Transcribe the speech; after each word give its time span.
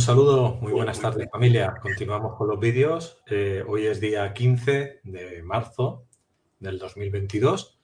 Un 0.00 0.06
saludo, 0.06 0.56
muy 0.62 0.72
buenas 0.72 0.98
tardes 0.98 1.28
familia. 1.30 1.74
Continuamos 1.82 2.34
con 2.38 2.48
los 2.48 2.58
vídeos. 2.58 3.18
Eh, 3.26 3.62
hoy 3.68 3.84
es 3.84 4.00
día 4.00 4.32
15 4.32 5.00
de 5.04 5.42
marzo 5.42 6.06
del 6.58 6.78
2022 6.78 7.78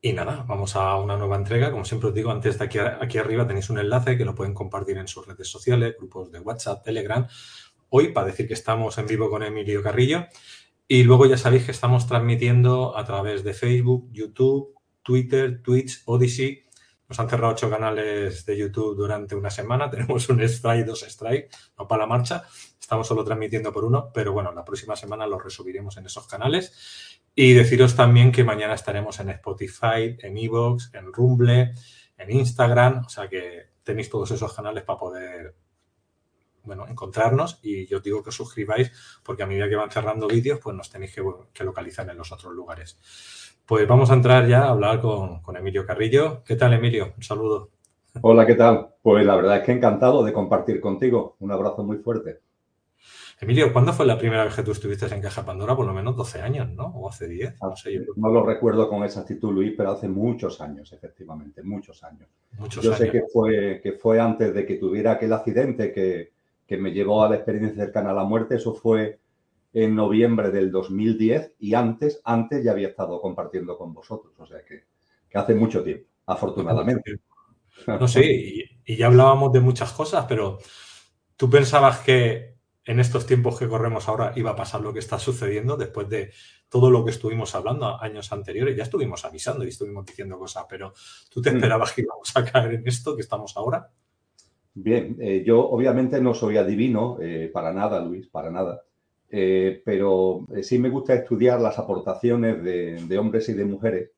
y 0.00 0.12
nada, 0.12 0.44
vamos 0.46 0.76
a 0.76 0.94
una 0.98 1.16
nueva 1.16 1.34
entrega. 1.34 1.72
Como 1.72 1.84
siempre 1.84 2.10
os 2.10 2.14
digo, 2.14 2.30
antes 2.30 2.60
de 2.60 2.64
aquí, 2.64 2.78
aquí 2.78 3.18
arriba 3.18 3.44
tenéis 3.44 3.70
un 3.70 3.80
enlace 3.80 4.16
que 4.16 4.24
lo 4.24 4.36
pueden 4.36 4.54
compartir 4.54 4.98
en 4.98 5.08
sus 5.08 5.26
redes 5.26 5.48
sociales, 5.48 5.96
grupos 5.98 6.30
de 6.30 6.38
WhatsApp, 6.38 6.84
Telegram. 6.84 7.26
Hoy 7.88 8.12
para 8.12 8.28
decir 8.28 8.46
que 8.46 8.54
estamos 8.54 8.96
en 8.98 9.08
vivo 9.08 9.28
con 9.28 9.42
Emilio 9.42 9.82
Carrillo 9.82 10.26
y 10.86 11.02
luego 11.02 11.26
ya 11.26 11.36
sabéis 11.36 11.64
que 11.64 11.72
estamos 11.72 12.06
transmitiendo 12.06 12.96
a 12.96 13.04
través 13.04 13.42
de 13.42 13.52
Facebook, 13.52 14.08
YouTube, 14.12 14.76
Twitter, 15.02 15.60
Twitch, 15.60 16.02
Odyssey 16.04 16.61
nos 17.12 17.20
han 17.20 17.28
cerrado 17.28 17.52
ocho 17.52 17.68
canales 17.68 18.46
de 18.46 18.56
YouTube 18.56 18.96
durante 18.96 19.34
una 19.34 19.50
semana. 19.50 19.90
Tenemos 19.90 20.26
un 20.30 20.40
strike, 20.40 20.86
dos 20.86 21.02
strike, 21.02 21.50
no 21.78 21.86
para 21.86 22.04
la 22.04 22.06
marcha. 22.06 22.44
Estamos 22.80 23.06
solo 23.06 23.22
transmitiendo 23.22 23.70
por 23.70 23.84
uno, 23.84 24.10
pero 24.14 24.32
bueno, 24.32 24.50
la 24.50 24.64
próxima 24.64 24.96
semana 24.96 25.26
lo 25.26 25.38
resubiremos 25.38 25.98
en 25.98 26.06
esos 26.06 26.26
canales. 26.26 27.20
Y 27.34 27.52
deciros 27.52 27.94
también 27.94 28.32
que 28.32 28.44
mañana 28.44 28.72
estaremos 28.72 29.20
en 29.20 29.28
Spotify, 29.28 30.16
en 30.20 30.38
Evox, 30.38 30.90
en 30.94 31.12
Rumble, 31.12 31.74
en 32.16 32.30
Instagram. 32.30 33.04
O 33.04 33.08
sea 33.10 33.28
que 33.28 33.72
tenéis 33.82 34.08
todos 34.08 34.30
esos 34.30 34.54
canales 34.54 34.82
para 34.82 34.98
poder 34.98 35.54
bueno, 36.64 36.86
encontrarnos 36.88 37.58
y 37.62 37.86
yo 37.88 37.98
os 37.98 38.04
digo 38.04 38.22
que 38.22 38.30
os 38.30 38.36
suscribáis 38.36 38.90
porque 39.22 39.42
a 39.42 39.46
medida 39.46 39.68
que 39.68 39.76
van 39.76 39.90
cerrando 39.90 40.28
vídeos, 40.28 40.60
pues 40.62 40.74
nos 40.74 40.88
tenéis 40.88 41.14
que 41.52 41.64
localizar 41.64 42.08
en 42.08 42.16
los 42.16 42.32
otros 42.32 42.54
lugares. 42.54 42.98
Pues 43.72 43.88
vamos 43.88 44.10
a 44.10 44.14
entrar 44.14 44.46
ya 44.46 44.64
a 44.64 44.68
hablar 44.68 45.00
con, 45.00 45.40
Emilio 45.56 45.86
Carrillo. 45.86 46.42
¿Qué 46.44 46.56
tal, 46.56 46.74
Emilio? 46.74 47.14
Un 47.16 47.22
saludo. 47.22 47.70
Hola, 48.20 48.44
¿qué 48.44 48.54
tal? 48.54 48.88
Pues 49.00 49.24
la 49.24 49.34
verdad 49.34 49.56
es 49.56 49.62
que 49.62 49.72
encantado 49.72 50.22
de 50.22 50.30
compartir 50.34 50.78
contigo. 50.78 51.36
Un 51.40 51.52
abrazo 51.52 51.82
muy 51.82 51.96
fuerte. 51.96 52.40
Emilio, 53.40 53.72
¿cuándo 53.72 53.94
fue 53.94 54.04
la 54.04 54.18
primera 54.18 54.44
vez 54.44 54.54
que 54.54 54.62
tú 54.62 54.72
estuviste 54.72 55.06
en 55.06 55.22
Caja 55.22 55.46
Pandora? 55.46 55.74
Por 55.74 55.86
lo 55.86 55.94
menos 55.94 56.14
12 56.14 56.42
años, 56.42 56.68
¿no? 56.68 56.84
¿O 56.84 57.08
hace 57.08 57.26
10? 57.26 57.62
No, 57.62 57.74
sé, 57.74 58.06
no 58.14 58.28
lo 58.28 58.44
recuerdo 58.44 58.90
con 58.90 59.04
exactitud, 59.04 59.50
Luis, 59.50 59.72
pero 59.74 59.92
hace 59.92 60.06
muchos 60.06 60.60
años, 60.60 60.92
efectivamente, 60.92 61.62
muchos 61.62 62.04
años. 62.04 62.28
Muchos 62.58 62.84
Yo 62.84 62.92
sé 62.92 63.10
que 63.10 63.22
fue, 63.32 63.80
que 63.82 63.92
fue 63.92 64.20
antes 64.20 64.52
de 64.52 64.66
que 64.66 64.74
tuviera 64.74 65.12
aquel 65.12 65.32
accidente 65.32 65.94
que, 65.94 66.32
que 66.66 66.76
me 66.76 66.92
llevó 66.92 67.24
a 67.24 67.30
la 67.30 67.36
experiencia 67.36 67.86
cercana 67.86 68.10
a 68.10 68.14
la 68.16 68.24
muerte. 68.24 68.56
Eso 68.56 68.74
fue 68.74 69.18
en 69.72 69.94
noviembre 69.94 70.50
del 70.50 70.70
2010 70.70 71.54
y 71.58 71.74
antes, 71.74 72.20
antes 72.24 72.62
ya 72.64 72.72
había 72.72 72.88
estado 72.88 73.20
compartiendo 73.20 73.76
con 73.78 73.94
vosotros, 73.94 74.34
o 74.38 74.46
sea 74.46 74.62
que, 74.64 74.84
hace 75.34 75.54
mucho 75.54 75.82
tiempo, 75.82 76.08
afortunadamente. 76.26 77.20
No 77.86 78.06
sé, 78.06 78.24
y, 78.24 78.64
y, 78.84 78.96
ya 78.96 79.06
hablábamos 79.06 79.50
de 79.52 79.60
muchas 79.60 79.92
cosas, 79.92 80.26
pero 80.28 80.58
¿tú 81.36 81.48
pensabas 81.48 82.00
que 82.00 82.52
en 82.84 83.00
estos 83.00 83.26
tiempos 83.26 83.58
que 83.58 83.68
corremos 83.68 84.08
ahora 84.08 84.32
iba 84.36 84.50
a 84.50 84.56
pasar 84.56 84.82
lo 84.82 84.92
que 84.92 84.98
está 84.98 85.18
sucediendo 85.18 85.76
después 85.76 86.08
de 86.08 86.32
todo 86.68 86.90
lo 86.90 87.04
que 87.04 87.12
estuvimos 87.12 87.54
hablando 87.54 88.00
años 88.00 88.30
anteriores? 88.32 88.76
Ya 88.76 88.82
estuvimos 88.82 89.24
avisando 89.24 89.64
y 89.64 89.68
estuvimos 89.68 90.04
diciendo 90.04 90.38
cosas, 90.38 90.66
pero 90.68 90.92
¿tú 91.30 91.40
te 91.40 91.50
mm. 91.50 91.56
esperabas 91.56 91.92
que 91.92 92.02
íbamos 92.02 92.36
a 92.36 92.44
caer 92.44 92.74
en 92.74 92.86
esto 92.86 93.16
que 93.16 93.22
estamos 93.22 93.56
ahora? 93.56 93.88
Bien, 94.74 95.16
eh, 95.20 95.42
yo 95.46 95.68
obviamente 95.68 96.20
no 96.20 96.34
soy 96.34 96.56
adivino, 96.56 97.18
eh, 97.20 97.50
para 97.52 97.72
nada, 97.72 98.00
Luis, 98.00 98.26
para 98.28 98.50
nada. 98.50 98.82
Eh, 99.34 99.80
pero 99.82 100.44
eh, 100.54 100.62
sí 100.62 100.78
me 100.78 100.90
gusta 100.90 101.14
estudiar 101.14 101.58
las 101.58 101.78
aportaciones 101.78 102.62
de, 102.62 103.18
hombres 103.18 103.48
y 103.48 103.54
de 103.54 103.64
mujeres 103.64 104.10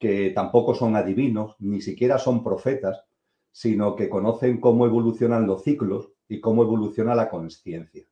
que 0.00 0.30
tampoco 0.30 0.74
son 0.74 0.96
adivinos, 0.96 1.54
ni 1.60 1.80
siquiera 1.80 2.18
son 2.18 2.42
profetas, 2.42 3.04
sino 3.52 3.94
que 3.94 4.08
conocen 4.08 4.60
cómo 4.60 4.84
evolucionan 4.84 5.46
los 5.46 5.62
ciclos 5.62 6.08
y 6.28 6.40
cómo 6.40 6.64
evoluciona 6.64 7.14
la 7.14 7.30
conciencia. 7.30 8.04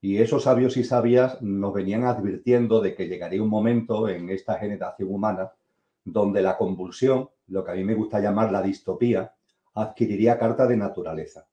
Y 0.00 0.18
esos 0.18 0.44
sabios 0.44 0.76
y 0.76 0.84
sabias 0.84 1.42
nos 1.42 1.74
venían 1.74 2.04
advirtiendo 2.04 2.80
de 2.80 2.94
que 2.94 3.08
llegaría 3.08 3.42
un 3.42 3.48
momento 3.48 4.08
en 4.08 4.30
esta 4.30 4.60
generación 4.60 5.12
humana 5.12 5.50
donde 6.04 6.42
la 6.42 6.56
convulsión, 6.56 7.28
lo 7.48 7.64
que 7.64 7.72
a 7.72 7.74
mí 7.74 7.82
me 7.82 7.94
gusta 7.94 8.20
llamar 8.20 8.52
la 8.52 8.62
distopía, 8.62 9.34
adquiriría 9.74 10.38
carta 10.38 10.68
de 10.68 10.76
naturaleza. 10.76 11.48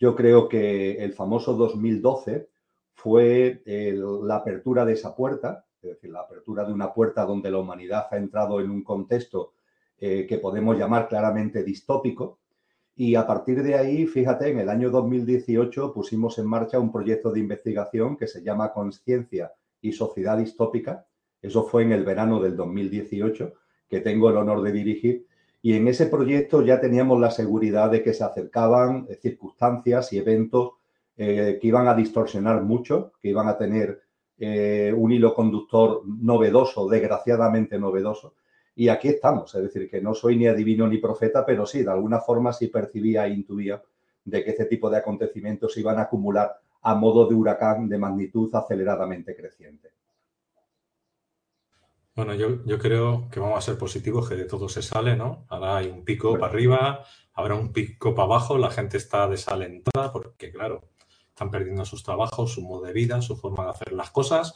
Yo 0.00 0.16
creo 0.16 0.48
que 0.48 1.04
el 1.04 1.12
famoso 1.12 1.54
2012 1.54 2.48
fue 2.98 3.62
la 3.64 4.36
apertura 4.36 4.84
de 4.84 4.94
esa 4.94 5.14
puerta, 5.14 5.64
es 5.80 5.90
decir, 5.90 6.10
la 6.10 6.22
apertura 6.22 6.64
de 6.64 6.72
una 6.72 6.92
puerta 6.92 7.24
donde 7.24 7.48
la 7.48 7.58
humanidad 7.58 8.08
ha 8.10 8.16
entrado 8.16 8.60
en 8.60 8.72
un 8.72 8.82
contexto 8.82 9.52
eh, 10.00 10.26
que 10.28 10.38
podemos 10.38 10.76
llamar 10.76 11.06
claramente 11.06 11.62
distópico. 11.62 12.40
Y 12.96 13.14
a 13.14 13.24
partir 13.24 13.62
de 13.62 13.76
ahí, 13.76 14.04
fíjate, 14.08 14.48
en 14.48 14.58
el 14.58 14.68
año 14.68 14.90
2018 14.90 15.94
pusimos 15.94 16.40
en 16.40 16.46
marcha 16.48 16.80
un 16.80 16.90
proyecto 16.90 17.30
de 17.30 17.38
investigación 17.38 18.16
que 18.16 18.26
se 18.26 18.42
llama 18.42 18.72
Conciencia 18.72 19.52
y 19.80 19.92
Sociedad 19.92 20.36
Distópica. 20.36 21.06
Eso 21.40 21.62
fue 21.62 21.84
en 21.84 21.92
el 21.92 22.04
verano 22.04 22.40
del 22.40 22.56
2018, 22.56 23.54
que 23.88 24.00
tengo 24.00 24.28
el 24.28 24.38
honor 24.38 24.60
de 24.62 24.72
dirigir. 24.72 25.24
Y 25.62 25.74
en 25.74 25.86
ese 25.86 26.06
proyecto 26.06 26.64
ya 26.64 26.80
teníamos 26.80 27.20
la 27.20 27.30
seguridad 27.30 27.92
de 27.92 28.02
que 28.02 28.12
se 28.12 28.24
acercaban 28.24 29.06
eh, 29.08 29.14
circunstancias 29.14 30.12
y 30.12 30.18
eventos 30.18 30.77
eh, 31.20 31.58
que 31.60 31.66
iban 31.66 31.88
a 31.88 31.94
distorsionar 31.94 32.62
mucho, 32.62 33.10
que 33.20 33.30
iban 33.30 33.48
a 33.48 33.58
tener 33.58 34.02
eh, 34.38 34.94
un 34.96 35.10
hilo 35.10 35.34
conductor 35.34 36.02
novedoso, 36.06 36.88
desgraciadamente 36.88 37.76
novedoso. 37.76 38.36
Y 38.76 38.88
aquí 38.88 39.08
estamos, 39.08 39.52
es 39.56 39.62
decir, 39.62 39.90
que 39.90 40.00
no 40.00 40.14
soy 40.14 40.36
ni 40.36 40.46
adivino 40.46 40.86
ni 40.86 40.98
profeta, 40.98 41.44
pero 41.44 41.66
sí, 41.66 41.82
de 41.82 41.90
alguna 41.90 42.20
forma 42.20 42.52
sí 42.52 42.68
percibía 42.68 43.26
e 43.26 43.30
intuía 43.30 43.82
de 44.24 44.44
que 44.44 44.50
este 44.50 44.66
tipo 44.66 44.88
de 44.88 44.98
acontecimientos 44.98 45.72
se 45.72 45.80
iban 45.80 45.98
a 45.98 46.02
acumular 46.02 46.52
a 46.82 46.94
modo 46.94 47.26
de 47.26 47.34
huracán 47.34 47.88
de 47.88 47.98
magnitud 47.98 48.54
aceleradamente 48.54 49.34
creciente. 49.34 49.90
Bueno, 52.14 52.34
yo, 52.34 52.64
yo, 52.64 52.78
creo 52.78 53.28
que 53.28 53.40
vamos 53.40 53.58
a 53.58 53.60
ser 53.60 53.76
positivos, 53.76 54.28
que 54.28 54.36
de 54.36 54.44
todo 54.44 54.68
se 54.68 54.82
sale, 54.82 55.16
¿no? 55.16 55.46
Ahora 55.48 55.78
hay 55.78 55.88
un 55.88 56.04
pico 56.04 56.38
para 56.38 56.52
arriba, 56.52 57.04
habrá 57.34 57.56
un 57.56 57.72
pico 57.72 58.14
para 58.14 58.26
abajo, 58.26 58.56
la 58.56 58.70
gente 58.70 58.96
está 58.96 59.28
desalentada, 59.28 60.12
porque 60.12 60.52
claro, 60.52 60.82
están 61.38 61.50
perdiendo 61.52 61.84
sus 61.84 62.02
trabajos, 62.02 62.52
su 62.52 62.62
modo 62.62 62.82
de 62.82 62.92
vida, 62.92 63.22
su 63.22 63.36
forma 63.36 63.62
de 63.62 63.70
hacer 63.70 63.92
las 63.92 64.10
cosas. 64.10 64.54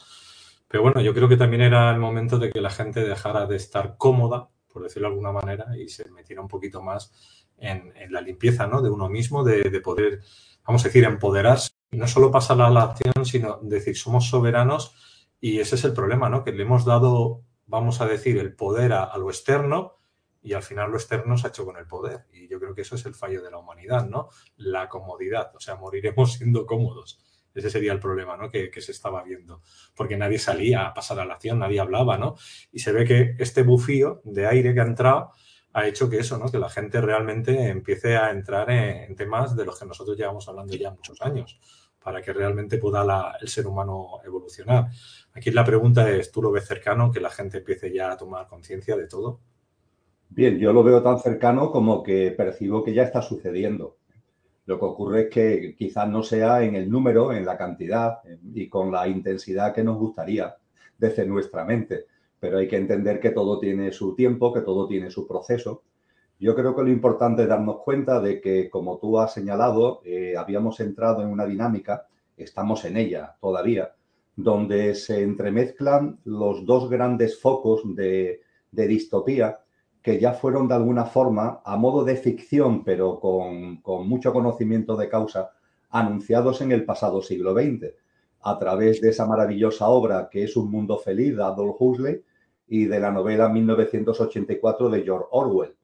Pero 0.67 0.83
bueno, 0.83 0.99
yo 0.99 1.13
creo 1.13 1.29
que 1.29 1.37
también 1.37 1.61
era 1.61 1.89
el 1.91 1.99
momento 1.99 2.37
de 2.37 2.51
que 2.51 2.59
la 2.59 2.71
gente 2.71 2.99
dejara 2.99 3.45
de 3.45 3.55
estar 3.55 3.95
cómoda, 3.97 4.49
por 4.67 4.83
decirlo 4.83 5.07
de 5.07 5.13
alguna 5.13 5.31
manera, 5.31 5.77
y 5.77 5.87
se 5.87 6.11
metiera 6.11 6.41
un 6.41 6.49
poquito 6.49 6.81
más 6.81 7.13
en, 7.57 7.93
la 8.09 8.19
limpieza 8.19 8.67
¿no? 8.67 8.81
de 8.81 8.89
uno 8.89 9.07
mismo, 9.07 9.45
de, 9.45 9.79
poder, 9.79 10.19
vamos 10.67 10.83
a 10.83 10.89
decir, 10.89 11.05
empoderarse. 11.05 11.71
Y 11.89 11.97
no 11.97 12.07
solo 12.07 12.31
pasar 12.31 12.59
a 12.59 12.69
la 12.69 12.83
acción, 12.83 13.25
sino 13.25 13.59
decir, 13.61 13.95
somos 13.95 14.27
soberanos 14.27 14.93
y 15.39 15.59
ese 15.59 15.75
es 15.75 15.85
el 15.85 15.93
problema, 15.93 16.27
¿no? 16.27 16.43
Que 16.43 16.51
le 16.51 16.63
hemos 16.63 16.83
dado, 16.83 17.43
vamos 17.65 18.01
a 18.01 18.07
decir, 18.07 18.37
el 18.39 18.55
poder 18.55 18.91
a 18.91 19.15
lo 19.17 19.29
externo 19.29 20.02
y 20.43 20.53
al 20.53 20.61
final 20.61 20.91
lo 20.91 20.97
externo 20.97 21.37
se 21.37 21.47
ha 21.47 21.49
hecho 21.49 21.65
con 21.65 21.77
el 21.77 21.87
poder. 21.87 22.25
Y 22.33 22.47
yo 22.47 22.59
creo 22.59 22.75
que 22.75 22.81
eso 22.81 22.95
es 22.95 23.05
el 23.05 23.15
fallo 23.15 23.41
de 23.41 23.49
la 23.49 23.57
humanidad, 23.57 24.07
¿no? 24.07 24.29
La 24.57 24.89
comodidad, 24.89 25.55
o 25.55 25.59
sea, 25.59 25.75
moriremos 25.75 26.33
siendo 26.37 26.65
cómodos. 26.65 27.19
Ese 27.55 27.69
sería 27.69 27.93
el 27.93 27.99
problema, 27.99 28.35
¿no? 28.35 28.49
Que, 28.49 28.69
se 28.81 28.91
estaba 28.91 29.23
viendo. 29.23 29.61
Porque 29.95 30.17
nadie 30.17 30.39
salía 30.39 30.87
a 30.87 30.93
pasar 30.93 31.19
a 31.19 31.25
la 31.25 31.35
acción, 31.35 31.59
nadie 31.59 31.79
hablaba, 31.79 32.17
¿no? 32.17 32.35
Y 32.71 32.79
se 32.79 32.91
ve 32.91 33.05
que 33.05 33.35
este 33.39 33.63
bufío 33.63 34.21
de 34.25 34.47
aire 34.47 34.73
que 34.73 34.81
ha 34.81 34.85
entrado 34.85 35.31
ha 35.71 35.87
hecho 35.87 36.09
que 36.09 36.19
eso, 36.19 36.37
¿no? 36.37 36.51
Que 36.51 36.59
la 36.59 36.69
gente 36.69 36.99
realmente 36.99 37.69
empiece 37.69 38.17
a 38.17 38.31
entrar 38.31 38.69
en, 38.69 39.15
temas 39.15 39.55
de 39.55 39.65
los 39.65 39.79
que 39.79 39.85
nosotros 39.85 40.17
llevamos 40.17 40.47
hablando 40.49 40.75
ya 40.75 40.91
muchos 40.91 41.21
años, 41.21 41.59
para 42.03 42.21
que 42.21 42.33
realmente 42.33 42.79
pueda 42.79 43.37
el 43.39 43.47
ser 43.47 43.67
humano 43.67 44.19
evolucionar. 44.25 44.89
Aquí 45.33 45.51
la 45.51 45.63
pregunta 45.63 46.09
es, 46.09 46.31
¿tú 46.31 46.41
lo 46.41 46.51
ves 46.51 46.67
cercano 46.67 47.11
que 47.11 47.19
la 47.19 47.29
gente 47.29 47.59
empiece 47.59 47.93
ya 47.93 48.11
a 48.11 48.17
tomar 48.17 48.47
conciencia 48.47 48.97
de 48.97 49.07
todo? 49.07 49.39
Bien, 50.35 50.57
yo 50.57 50.73
lo 50.73 50.83
veo 50.83 51.03
tan 51.03 51.19
cercano 51.19 51.69
como 51.69 52.01
que 52.01 52.31
percibo 52.31 52.83
que 52.83 52.91
ya 52.91 53.03
está 53.03 53.21
sucediendo. 53.21 53.97
Lo 54.65 54.79
que 54.79 54.85
ocurre 54.85 55.21
es 55.21 55.29
que 55.29 55.75
quizás 55.77 56.09
no 56.09 56.23
sea 56.23 56.63
en 56.63 56.73
el 56.73 56.89
número, 56.89 57.31
en 57.31 57.45
la 57.45 57.55
cantidad 57.55 58.17
y 58.51 58.67
con 58.67 58.91
la 58.91 59.07
intensidad 59.07 59.75
que 59.75 59.83
nos 59.83 59.99
gustaría 59.99 60.55
desde 60.97 61.27
nuestra 61.27 61.65
mente. 61.65 62.07
Pero 62.39 62.57
hay 62.57 62.67
que 62.67 62.77
entender 62.77 63.19
que 63.19 63.29
todo 63.29 63.59
tiene 63.59 63.91
su 63.91 64.15
tiempo, 64.15 64.51
que 64.51 64.61
todo 64.61 64.87
tiene 64.87 65.11
su 65.11 65.27
proceso. 65.27 65.83
Yo 66.39 66.55
creo 66.55 66.75
que 66.75 66.81
lo 66.81 66.89
importante 66.89 67.43
es 67.43 67.47
darnos 67.47 67.81
cuenta 67.83 68.19
de 68.19 68.41
que, 68.41 68.71
como 68.71 68.97
tú 68.97 69.19
has 69.19 69.35
señalado, 69.35 70.01
eh, 70.03 70.33
habíamos 70.35 70.79
entrado 70.79 71.21
en 71.21 71.27
una 71.27 71.45
dinámica, 71.45 72.07
estamos 72.35 72.85
en 72.85 72.97
ella 72.97 73.35
todavía, 73.39 73.93
donde 74.35 74.95
se 74.95 75.21
entremezclan 75.21 76.17
los 76.23 76.65
dos 76.65 76.89
grandes 76.89 77.39
focos 77.39 77.83
de, 77.95 78.41
de 78.71 78.87
distopía 78.87 79.59
que 80.03 80.19
ya 80.19 80.33
fueron 80.33 80.67
de 80.67 80.75
alguna 80.75 81.05
forma, 81.05 81.61
a 81.63 81.77
modo 81.77 82.03
de 82.03 82.17
ficción, 82.17 82.83
pero 82.83 83.21
con, 83.21 83.81
mucho 84.05 84.33
conocimiento 84.33 84.97
de 84.97 85.07
causa, 85.07 85.51
anunciados 85.89 86.59
en 86.61 86.73
el 86.73 86.83
pasado 86.83 87.21
siglo 87.21 87.53
XX, 87.53 87.93
a 88.41 88.59
través 88.59 88.99
de 88.99 89.09
esa 89.09 89.25
maravillosa 89.25 89.87
obra 89.87 90.27
que 90.29 90.43
es 90.43 90.57
Un 90.57 90.69
Mundo 90.69 90.97
Feliz 90.97 91.37
de 91.37 91.43
Adolf 91.43 91.77
Huxley 91.79 92.21
y 92.67 92.85
de 92.85 92.99
la 92.99 93.11
novela 93.11 93.47
1984 93.47 94.89
de 94.89 95.03
George 95.03 95.27
Orwell. 95.31 95.75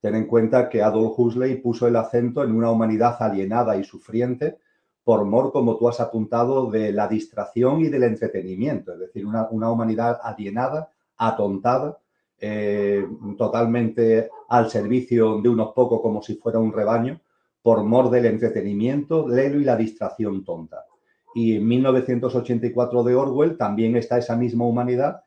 Ten 0.00 0.16
en 0.16 0.26
cuenta 0.26 0.68
que 0.68 0.82
Adolf 0.82 1.16
Huxley 1.16 1.60
puso 1.60 1.86
el 1.86 1.94
acento 1.94 2.42
en 2.42 2.50
una 2.50 2.72
humanidad 2.72 3.22
alienada 3.22 3.76
y 3.76 3.84
sufriente 3.84 4.58
por 5.04 5.24
mor, 5.24 5.52
como 5.52 5.76
tú 5.76 5.88
has 5.88 6.00
apuntado, 6.00 6.70
de 6.70 6.92
la 6.92 7.06
distracción 7.06 7.80
y 7.82 7.88
del 7.88 8.02
entretenimiento, 8.02 8.94
es 8.94 8.98
decir, 8.98 9.24
una, 9.24 9.48
una 9.50 9.70
humanidad 9.70 10.18
alienada, 10.22 10.90
atontada, 11.16 11.98
eh, 12.40 13.06
totalmente 13.36 14.30
al 14.48 14.70
servicio 14.70 15.40
de 15.40 15.48
unos 15.48 15.72
pocos 15.74 16.00
como 16.00 16.22
si 16.22 16.36
fuera 16.36 16.58
un 16.58 16.72
rebaño, 16.72 17.20
por 17.62 17.84
mor 17.84 18.10
del 18.10 18.26
entretenimiento, 18.26 19.28
lelo 19.28 19.60
y 19.60 19.64
la 19.64 19.76
distracción 19.76 20.44
tonta. 20.44 20.86
Y 21.34 21.56
en 21.56 21.68
1984 21.68 23.04
de 23.04 23.14
Orwell 23.14 23.56
también 23.56 23.96
está 23.96 24.18
esa 24.18 24.36
misma 24.36 24.64
humanidad 24.64 25.22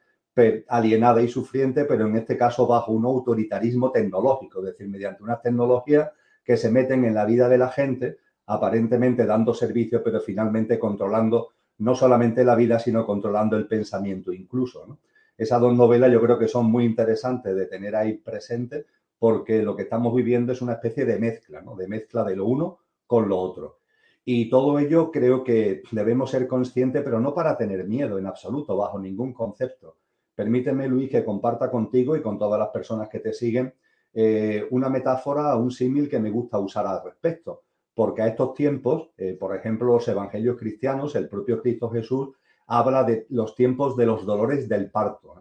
alienada 0.67 1.21
y 1.21 1.27
sufriente, 1.27 1.85
pero 1.85 2.07
en 2.07 2.15
este 2.15 2.37
caso 2.37 2.65
bajo 2.65 2.91
un 2.91 3.05
autoritarismo 3.05 3.91
tecnológico, 3.91 4.59
es 4.59 4.65
decir, 4.65 4.89
mediante 4.89 5.23
unas 5.23 5.41
tecnologías 5.41 6.09
que 6.43 6.57
se 6.57 6.71
meten 6.71 7.05
en 7.05 7.13
la 7.13 7.25
vida 7.25 7.47
de 7.47 7.57
la 7.57 7.69
gente, 7.69 8.17
aparentemente 8.47 9.25
dando 9.25 9.53
servicio, 9.53 10.03
pero 10.03 10.19
finalmente 10.19 10.79
controlando 10.79 11.49
no 11.77 11.95
solamente 11.95 12.43
la 12.43 12.55
vida, 12.55 12.79
sino 12.79 13.05
controlando 13.05 13.55
el 13.57 13.67
pensamiento 13.67 14.33
incluso. 14.33 14.85
¿no? 14.87 14.99
Esas 15.37 15.59
dos 15.61 15.75
novelas 15.75 16.11
yo 16.11 16.21
creo 16.21 16.37
que 16.37 16.47
son 16.47 16.67
muy 16.67 16.85
interesantes 16.85 17.55
de 17.55 17.65
tener 17.65 17.95
ahí 17.95 18.13
presente 18.17 18.85
porque 19.17 19.63
lo 19.63 19.75
que 19.75 19.83
estamos 19.83 20.13
viviendo 20.13 20.51
es 20.51 20.61
una 20.61 20.73
especie 20.73 21.05
de 21.05 21.17
mezcla, 21.17 21.61
¿no? 21.61 21.75
De 21.75 21.87
mezcla 21.87 22.23
de 22.23 22.35
lo 22.35 22.45
uno 22.45 22.79
con 23.07 23.29
lo 23.29 23.39
otro. 23.39 23.79
Y 24.25 24.49
todo 24.49 24.79
ello 24.79 25.11
creo 25.11 25.43
que 25.43 25.81
debemos 25.91 26.31
ser 26.31 26.47
conscientes, 26.47 27.03
pero 27.03 27.19
no 27.19 27.33
para 27.33 27.57
tener 27.57 27.85
miedo 27.85 28.17
en 28.17 28.25
absoluto, 28.25 28.77
bajo 28.77 28.99
ningún 28.99 29.33
concepto. 29.33 29.97
Permíteme, 30.35 30.87
Luis, 30.87 31.09
que 31.09 31.23
comparta 31.23 31.69
contigo 31.69 32.15
y 32.15 32.21
con 32.21 32.37
todas 32.37 32.59
las 32.59 32.69
personas 32.69 33.09
que 33.09 33.19
te 33.19 33.33
siguen 33.33 33.73
eh, 34.13 34.65
una 34.71 34.89
metáfora, 34.89 35.55
un 35.55 35.71
símil 35.71 36.09
que 36.09 36.19
me 36.19 36.29
gusta 36.29 36.59
usar 36.59 36.87
al 36.87 37.03
respecto. 37.03 37.63
Porque 37.93 38.23
a 38.23 38.27
estos 38.27 38.53
tiempos, 38.53 39.11
eh, 39.17 39.37
por 39.39 39.55
ejemplo, 39.55 39.87
los 39.87 40.07
evangelios 40.07 40.57
cristianos, 40.57 41.15
el 41.15 41.29
propio 41.29 41.61
Cristo 41.61 41.89
Jesús 41.89 42.29
habla 42.67 43.03
de 43.03 43.25
los 43.29 43.55
tiempos 43.55 43.95
de 43.97 44.05
los 44.05 44.25
dolores 44.25 44.67
del 44.69 44.89
parto. 44.89 45.33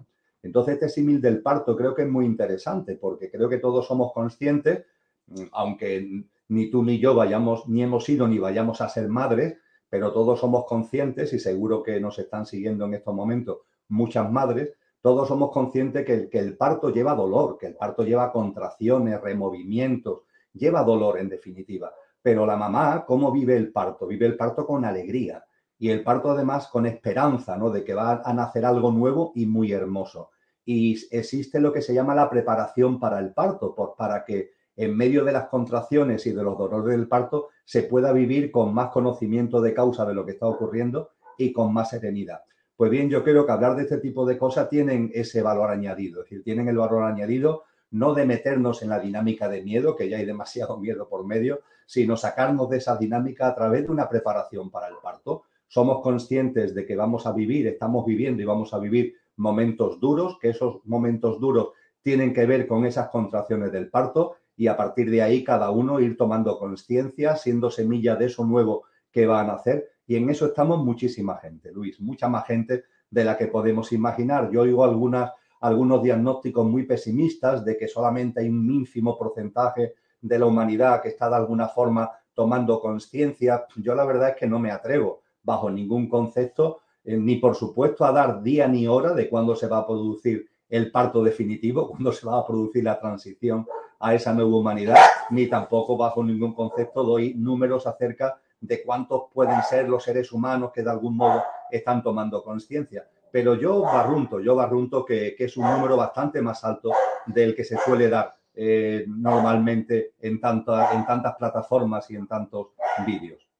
Entonces, 0.42 0.74
este 0.74 0.88
símil 0.88 1.20
del 1.20 1.40
parto 1.40 1.76
creo 1.76 1.94
que 1.94 2.02
es 2.02 2.08
muy 2.08 2.26
interesante 2.26 2.96
porque 2.96 3.30
creo 3.30 3.48
que 3.48 3.58
todos 3.58 3.86
somos 3.86 4.12
conscientes, 4.12 4.84
mm, 5.28 5.44
aunque 5.52 6.24
ni 6.48 6.70
tú 6.70 6.82
ni 6.82 6.98
yo 6.98 7.14
vayamos, 7.14 7.68
ni 7.68 7.82
hemos 7.82 8.04
sido 8.04 8.26
ni 8.26 8.38
vayamos 8.38 8.80
a 8.80 8.88
ser 8.88 9.08
madres, 9.08 9.56
pero 9.88 10.12
todos 10.12 10.40
somos 10.40 10.64
conscientes 10.66 11.32
y 11.32 11.38
seguro 11.38 11.82
que 11.82 12.00
nos 12.00 12.18
están 12.18 12.46
siguiendo 12.46 12.86
en 12.86 12.94
estos 12.94 13.14
momentos 13.14 13.58
muchas 13.88 14.30
madres, 14.30 14.70
todos 15.00 15.28
somos 15.28 15.50
conscientes 15.52 16.04
que, 16.04 16.28
que 16.28 16.38
el 16.38 16.56
parto 16.56 16.90
lleva 16.90 17.14
dolor, 17.14 17.58
que 17.58 17.66
el 17.66 17.76
parto 17.76 18.04
lleva 18.04 18.32
contracciones, 18.32 19.20
removimientos, 19.20 20.22
lleva 20.54 20.82
dolor 20.82 21.18
en 21.18 21.28
definitiva. 21.28 21.92
Pero 22.20 22.46
la 22.46 22.56
mamá, 22.56 23.04
¿cómo 23.06 23.32
vive 23.32 23.56
el 23.56 23.72
parto? 23.72 24.06
Vive 24.06 24.26
el 24.26 24.36
parto 24.36 24.64
con 24.64 24.84
alegría 24.84 25.44
y 25.82 25.90
el 25.90 26.04
parto 26.04 26.30
además 26.30 26.68
con 26.68 26.86
esperanza, 26.86 27.56
¿no? 27.56 27.68
De 27.68 27.82
que 27.82 27.92
va 27.92 28.22
a 28.24 28.32
nacer 28.32 28.64
algo 28.64 28.92
nuevo 28.92 29.32
y 29.34 29.46
muy 29.46 29.72
hermoso. 29.72 30.30
Y 30.64 30.96
existe 31.10 31.58
lo 31.58 31.72
que 31.72 31.82
se 31.82 31.92
llama 31.92 32.14
la 32.14 32.30
preparación 32.30 33.00
para 33.00 33.18
el 33.18 33.34
parto, 33.34 33.74
por, 33.74 33.96
para 33.96 34.24
que 34.24 34.52
en 34.76 34.96
medio 34.96 35.24
de 35.24 35.32
las 35.32 35.48
contracciones 35.48 36.24
y 36.28 36.30
de 36.30 36.44
los 36.44 36.56
dolores 36.56 36.96
del 36.96 37.08
parto 37.08 37.48
se 37.64 37.82
pueda 37.82 38.12
vivir 38.12 38.52
con 38.52 38.72
más 38.72 38.90
conocimiento 38.90 39.60
de 39.60 39.74
causa 39.74 40.04
de 40.04 40.14
lo 40.14 40.24
que 40.24 40.30
está 40.30 40.46
ocurriendo 40.46 41.10
y 41.36 41.52
con 41.52 41.74
más 41.74 41.90
serenidad. 41.90 42.42
Pues 42.76 42.88
bien, 42.88 43.10
yo 43.10 43.24
creo 43.24 43.44
que 43.44 43.50
hablar 43.50 43.74
de 43.74 43.82
este 43.82 43.98
tipo 43.98 44.24
de 44.24 44.38
cosas 44.38 44.68
tienen 44.68 45.10
ese 45.12 45.42
valor 45.42 45.68
añadido, 45.68 46.20
es 46.20 46.30
decir, 46.30 46.44
tienen 46.44 46.68
el 46.68 46.76
valor 46.76 47.02
añadido 47.02 47.64
no 47.90 48.14
de 48.14 48.24
meternos 48.24 48.82
en 48.82 48.90
la 48.90 49.00
dinámica 49.00 49.48
de 49.48 49.62
miedo, 49.62 49.96
que 49.96 50.08
ya 50.08 50.18
hay 50.18 50.26
demasiado 50.26 50.76
miedo 50.78 51.08
por 51.08 51.26
medio, 51.26 51.62
sino 51.86 52.16
sacarnos 52.16 52.70
de 52.70 52.76
esa 52.76 52.96
dinámica 52.96 53.48
a 53.48 53.54
través 53.56 53.82
de 53.82 53.90
una 53.90 54.08
preparación 54.08 54.70
para 54.70 54.86
el 54.86 54.94
parto, 55.02 55.42
somos 55.72 56.02
conscientes 56.02 56.74
de 56.74 56.84
que 56.84 56.94
vamos 56.94 57.24
a 57.24 57.32
vivir, 57.32 57.66
estamos 57.66 58.04
viviendo 58.04 58.42
y 58.42 58.44
vamos 58.44 58.74
a 58.74 58.78
vivir 58.78 59.14
momentos 59.36 59.98
duros, 59.98 60.36
que 60.38 60.50
esos 60.50 60.84
momentos 60.84 61.40
duros 61.40 61.70
tienen 62.02 62.34
que 62.34 62.44
ver 62.44 62.66
con 62.66 62.84
esas 62.84 63.08
contracciones 63.08 63.72
del 63.72 63.88
parto 63.88 64.36
y 64.54 64.66
a 64.66 64.76
partir 64.76 65.10
de 65.10 65.22
ahí 65.22 65.42
cada 65.42 65.70
uno 65.70 65.98
ir 65.98 66.18
tomando 66.18 66.58
conciencia, 66.58 67.36
siendo 67.36 67.70
semilla 67.70 68.16
de 68.16 68.26
eso 68.26 68.44
nuevo 68.44 68.84
que 69.10 69.24
van 69.24 69.48
a 69.48 69.54
hacer. 69.54 69.88
Y 70.06 70.16
en 70.16 70.28
eso 70.28 70.44
estamos 70.44 70.84
muchísima 70.84 71.38
gente, 71.38 71.72
Luis, 71.72 71.98
mucha 72.02 72.28
más 72.28 72.46
gente 72.46 72.84
de 73.10 73.24
la 73.24 73.38
que 73.38 73.46
podemos 73.46 73.92
imaginar. 73.92 74.50
Yo 74.50 74.60
oigo 74.60 74.84
algunas, 74.84 75.32
algunos 75.62 76.02
diagnósticos 76.02 76.66
muy 76.66 76.82
pesimistas 76.82 77.64
de 77.64 77.78
que 77.78 77.88
solamente 77.88 78.40
hay 78.40 78.50
un 78.50 78.70
ínfimo 78.70 79.16
porcentaje 79.16 79.94
de 80.20 80.38
la 80.38 80.44
humanidad 80.44 81.00
que 81.00 81.08
está 81.08 81.30
de 81.30 81.36
alguna 81.36 81.66
forma 81.68 82.10
tomando 82.34 82.78
conciencia. 82.78 83.64
Yo 83.76 83.94
la 83.94 84.04
verdad 84.04 84.28
es 84.28 84.36
que 84.36 84.46
no 84.46 84.58
me 84.58 84.70
atrevo 84.70 85.21
bajo 85.42 85.70
ningún 85.70 86.08
concepto, 86.08 86.80
eh, 87.04 87.16
ni 87.16 87.36
por 87.36 87.54
supuesto 87.54 88.04
a 88.04 88.12
dar 88.12 88.42
día 88.42 88.68
ni 88.68 88.86
hora 88.86 89.12
de 89.12 89.28
cuándo 89.28 89.56
se 89.56 89.66
va 89.66 89.78
a 89.78 89.86
producir 89.86 90.46
el 90.68 90.90
parto 90.90 91.22
definitivo, 91.22 91.88
cuándo 91.90 92.12
se 92.12 92.26
va 92.26 92.38
a 92.38 92.46
producir 92.46 92.84
la 92.84 92.98
transición 92.98 93.66
a 94.00 94.14
esa 94.14 94.32
nueva 94.32 94.56
humanidad, 94.56 94.98
ni 95.30 95.46
tampoco 95.46 95.96
bajo 95.96 96.24
ningún 96.24 96.54
concepto 96.54 97.04
doy 97.04 97.34
números 97.34 97.86
acerca 97.86 98.40
de 98.60 98.82
cuántos 98.82 99.24
pueden 99.32 99.62
ser 99.62 99.88
los 99.88 100.02
seres 100.02 100.32
humanos 100.32 100.72
que 100.72 100.82
de 100.82 100.90
algún 100.90 101.16
modo 101.16 101.42
están 101.70 102.02
tomando 102.02 102.42
conciencia. 102.42 103.08
Pero 103.30 103.54
yo 103.54 103.80
barrunto, 103.82 104.40
yo 104.40 104.54
barrunto 104.54 105.04
que, 105.04 105.34
es 105.38 105.56
un 105.56 105.64
número 105.64 105.96
bastante 105.96 106.42
más 106.42 106.62
alto 106.64 106.90
del 107.26 107.54
que 107.54 107.64
se 107.64 107.78
suele 107.78 108.08
dar 108.08 108.34
eh, 108.54 109.04
normalmente 109.08 110.12
en, 110.20 110.34
en 110.34 110.40
tantas 110.40 111.36
plataformas 111.36 112.10
y 112.10 112.16
en 112.16 112.26
tantos 112.26 112.68
vídeos. 113.06 113.51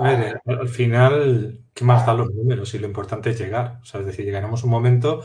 A 0.00 0.16
ver, 0.16 0.40
al 0.46 0.68
final, 0.68 1.60
¿qué 1.74 1.84
más 1.84 2.06
dan 2.06 2.16
los 2.16 2.34
números? 2.34 2.72
Y 2.72 2.78
lo 2.78 2.86
importante 2.86 3.30
es 3.30 3.38
llegar. 3.38 3.80
O 3.82 3.84
sea, 3.84 4.00
es 4.00 4.06
decir, 4.06 4.24
llegaremos 4.24 4.64
un 4.64 4.70
momento. 4.70 5.22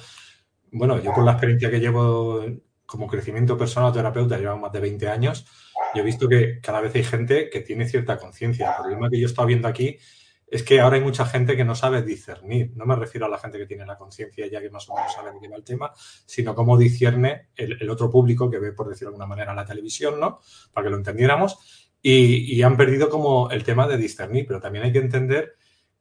Bueno, 0.72 1.02
yo 1.02 1.14
con 1.14 1.24
la 1.24 1.32
experiencia 1.32 1.72
que 1.72 1.80
llevo 1.80 2.44
como 2.86 3.08
crecimiento 3.08 3.58
personal 3.58 3.94
terapeuta, 3.94 4.38
llevo 4.38 4.58
más 4.58 4.74
de 4.74 4.82
20 4.82 5.08
años, 5.08 5.48
yo 5.96 6.02
he 6.02 6.06
visto 6.06 6.28
que 6.28 6.60
cada 6.62 6.82
vez 6.82 6.94
hay 6.94 7.04
gente 7.04 7.50
que 7.50 7.62
tiene 7.62 7.88
cierta 7.88 8.18
conciencia. 8.18 8.72
El 8.72 8.76
problema 8.76 9.10
que 9.10 9.20
yo 9.20 9.28
estoy 9.28 9.48
viendo 9.48 9.70
aquí 9.70 9.98
es 10.46 10.62
que 10.62 10.82
ahora 10.82 10.98
hay 10.98 11.02
mucha 11.02 11.26
gente 11.26 11.56
que 11.56 11.64
no 11.64 11.74
sabe 11.74 12.02
discernir. 12.02 12.74
No 12.76 12.86
me 12.86 12.98
refiero 12.98 13.28
a 13.28 13.30
la 13.30 13.38
gente 13.38 13.58
que 13.58 13.66
tiene 13.66 13.86
la 13.86 13.98
conciencia 13.98 14.46
ya 14.48 14.60
que 14.60 14.70
más 14.70 14.90
o 14.90 14.96
menos 14.96 15.14
sabe 15.14 15.32
de 15.32 15.40
qué 15.40 15.48
va 15.48 15.56
el 15.56 15.64
tema, 15.64 15.94
sino 16.26 16.54
cómo 16.54 16.78
discierne 16.78 17.48
el, 17.56 17.82
el, 17.82 17.90
otro 17.90 18.10
público 18.10 18.50
que 18.50 18.60
ve, 18.60 18.74
por 18.74 18.90
decirlo 18.90 19.12
de 19.12 19.16
alguna 19.16 19.28
manera, 19.28 19.56
la 19.56 19.66
televisión, 19.66 20.20
¿no? 20.20 20.42
Para 20.74 20.86
que 20.86 20.92
lo 20.92 20.98
entendiéramos 20.98 21.85
y, 22.08 22.62
han 22.62 22.78
perdido 22.78 23.10
como 23.10 23.50
el 23.50 23.64
tema 23.64 23.88
de 23.88 23.98
discernir, 23.98 24.46
pero 24.46 24.60
también 24.62 24.86
hay 24.86 24.92
que 24.92 25.00
entender 25.00 25.56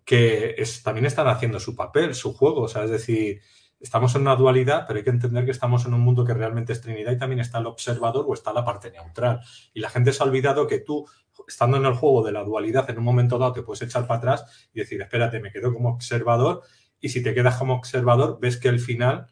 que 0.04 0.62
también 0.82 1.06
están 1.06 1.28
haciendo 1.28 1.58
su 1.58 1.74
papel, 1.74 2.14
su 2.14 2.34
juego, 2.34 2.62
o 2.62 2.68
sea, 2.68 2.84
es 2.84 2.90
decir, 2.90 3.40
estamos 3.80 4.14
en 4.14 4.20
una 4.20 4.36
dualidad, 4.36 4.84
pero 4.86 4.98
hay 4.98 5.04
que 5.04 5.08
entender 5.08 5.46
que 5.46 5.50
estamos 5.52 5.86
en 5.86 5.94
un 5.94 6.02
mundo 6.02 6.22
que 6.22 6.34
realmente 6.34 6.74
es 6.74 6.82
Trinidad 6.82 7.12
y 7.12 7.18
también 7.18 7.40
está 7.40 7.56
el 7.56 7.64
observador 7.64 8.26
o 8.28 8.34
está 8.34 8.52
la 8.52 8.66
parte 8.66 8.90
neutral. 8.90 9.40
Y 9.72 9.80
la 9.80 9.88
gente 9.88 10.12
se 10.12 10.22
ha 10.22 10.26
olvidado 10.26 10.66
que 10.66 10.80
tú, 10.80 11.06
estando 11.48 11.78
en 11.78 11.86
el 11.86 11.94
juego 11.94 12.22
de 12.22 12.32
la 12.32 12.44
dualidad, 12.44 12.90
en 12.90 12.98
un 12.98 13.04
momento 13.04 13.38
dado 13.38 13.54
te 13.54 13.62
puedes 13.62 13.80
echar 13.80 14.06
para 14.06 14.18
atrás 14.18 14.68
y 14.74 14.80
decir, 14.80 15.00
espérate, 15.00 15.40
me 15.40 15.50
quedo 15.50 15.72
como 15.72 15.88
observador 15.88 16.64
y 17.00 17.08
si 17.08 17.22
te 17.22 17.32
quedas 17.32 17.56
como 17.56 17.76
observador, 17.76 18.38
ves 18.38 18.58
que 18.58 18.68
al 18.68 18.78
final, 18.78 19.28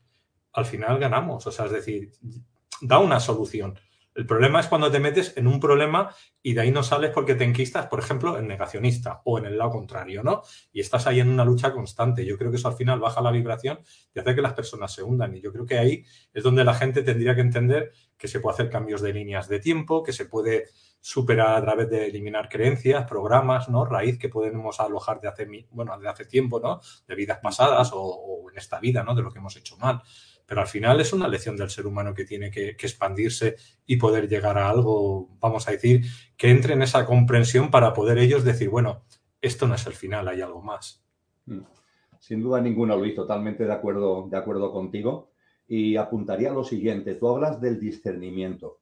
al 0.54 0.64
final 0.64 0.98
ganamos, 0.98 1.46
o 1.46 1.52
sea, 1.52 1.66
es 1.66 1.72
decir, 1.72 2.12
da 2.80 2.98
una 2.98 3.20
solución. 3.20 3.78
El 4.14 4.26
problema 4.26 4.60
es 4.60 4.66
cuando 4.66 4.90
te 4.90 5.00
metes 5.00 5.36
en 5.36 5.46
un 5.46 5.58
problema 5.58 6.14
y 6.42 6.52
de 6.52 6.60
ahí 6.60 6.70
no 6.70 6.82
sales 6.82 7.10
porque 7.10 7.34
te 7.34 7.44
enquistas, 7.44 7.86
por 7.86 7.98
ejemplo, 7.98 8.38
en 8.38 8.46
negacionista 8.46 9.22
o 9.24 9.38
en 9.38 9.46
el 9.46 9.56
lado 9.56 9.70
contrario, 9.70 10.22
¿no? 10.22 10.42
Y 10.70 10.80
estás 10.80 11.06
ahí 11.06 11.20
en 11.20 11.30
una 11.30 11.44
lucha 11.44 11.72
constante. 11.72 12.26
Yo 12.26 12.36
creo 12.36 12.50
que 12.50 12.58
eso 12.58 12.68
al 12.68 12.74
final 12.74 13.00
baja 13.00 13.22
la 13.22 13.30
vibración 13.30 13.80
y 14.14 14.20
hace 14.20 14.34
que 14.34 14.42
las 14.42 14.52
personas 14.52 14.92
se 14.92 15.02
hundan. 15.02 15.34
Y 15.34 15.40
yo 15.40 15.52
creo 15.52 15.64
que 15.64 15.78
ahí 15.78 16.04
es 16.34 16.42
donde 16.42 16.62
la 16.62 16.74
gente 16.74 17.02
tendría 17.02 17.34
que 17.34 17.40
entender 17.40 17.92
que 18.18 18.28
se 18.28 18.40
puede 18.40 18.54
hacer 18.54 18.70
cambios 18.70 19.00
de 19.00 19.12
líneas 19.14 19.48
de 19.48 19.60
tiempo, 19.60 20.02
que 20.02 20.12
se 20.12 20.26
puede 20.26 20.66
superar 21.00 21.56
a 21.56 21.60
través 21.60 21.90
de 21.90 22.06
eliminar 22.06 22.48
creencias, 22.48 23.08
programas, 23.08 23.68
¿no? 23.68 23.84
Raíz 23.84 24.18
que 24.18 24.28
podemos 24.28 24.78
alojar 24.78 25.20
de 25.20 25.28
hace, 25.28 25.48
bueno, 25.70 25.98
de 25.98 26.08
hace 26.08 26.26
tiempo, 26.26 26.60
¿no? 26.60 26.80
De 27.08 27.16
vidas 27.16 27.40
pasadas 27.42 27.90
o, 27.92 28.46
en 28.50 28.56
esta 28.56 28.78
vida, 28.78 29.02
¿no? 29.02 29.14
De 29.14 29.22
lo 29.22 29.32
que 29.32 29.40
hemos 29.40 29.56
hecho 29.56 29.76
mal. 29.78 30.00
Pero 30.52 30.60
al 30.60 30.68
final 30.68 31.00
es 31.00 31.14
una 31.14 31.28
lección 31.28 31.56
del 31.56 31.70
ser 31.70 31.86
humano 31.86 32.12
que 32.12 32.26
tiene 32.26 32.50
que, 32.50 32.68
expandirse 32.68 33.56
y 33.86 33.96
poder 33.96 34.28
llegar 34.28 34.58
a 34.58 34.68
algo, 34.68 35.30
vamos 35.40 35.66
a 35.66 35.70
decir, 35.70 36.02
que 36.36 36.50
entre 36.50 36.74
en 36.74 36.82
esa 36.82 37.06
comprensión 37.06 37.70
para 37.70 37.94
poder 37.94 38.18
ellos 38.18 38.44
decir, 38.44 38.68
bueno, 38.68 39.04
esto 39.40 39.66
no 39.66 39.76
es 39.76 39.86
el 39.86 39.94
final, 39.94 40.28
hay 40.28 40.42
algo 40.42 40.60
más. 40.60 41.02
Mm. 41.46 41.60
Sin 42.18 42.42
duda 42.42 42.60
ninguna, 42.60 42.94
Luis, 42.94 43.14
totalmente 43.14 43.64
de 43.64 43.72
acuerdo, 43.72 44.28
de 44.30 44.36
acuerdo 44.36 44.70
contigo. 44.70 45.30
Y 45.66 45.96
apuntaría 45.96 46.52
lo 46.52 46.64
siguiente, 46.64 47.14
tú 47.14 47.28
hablas 47.28 47.58
del 47.58 47.80
discernimiento. 47.80 48.80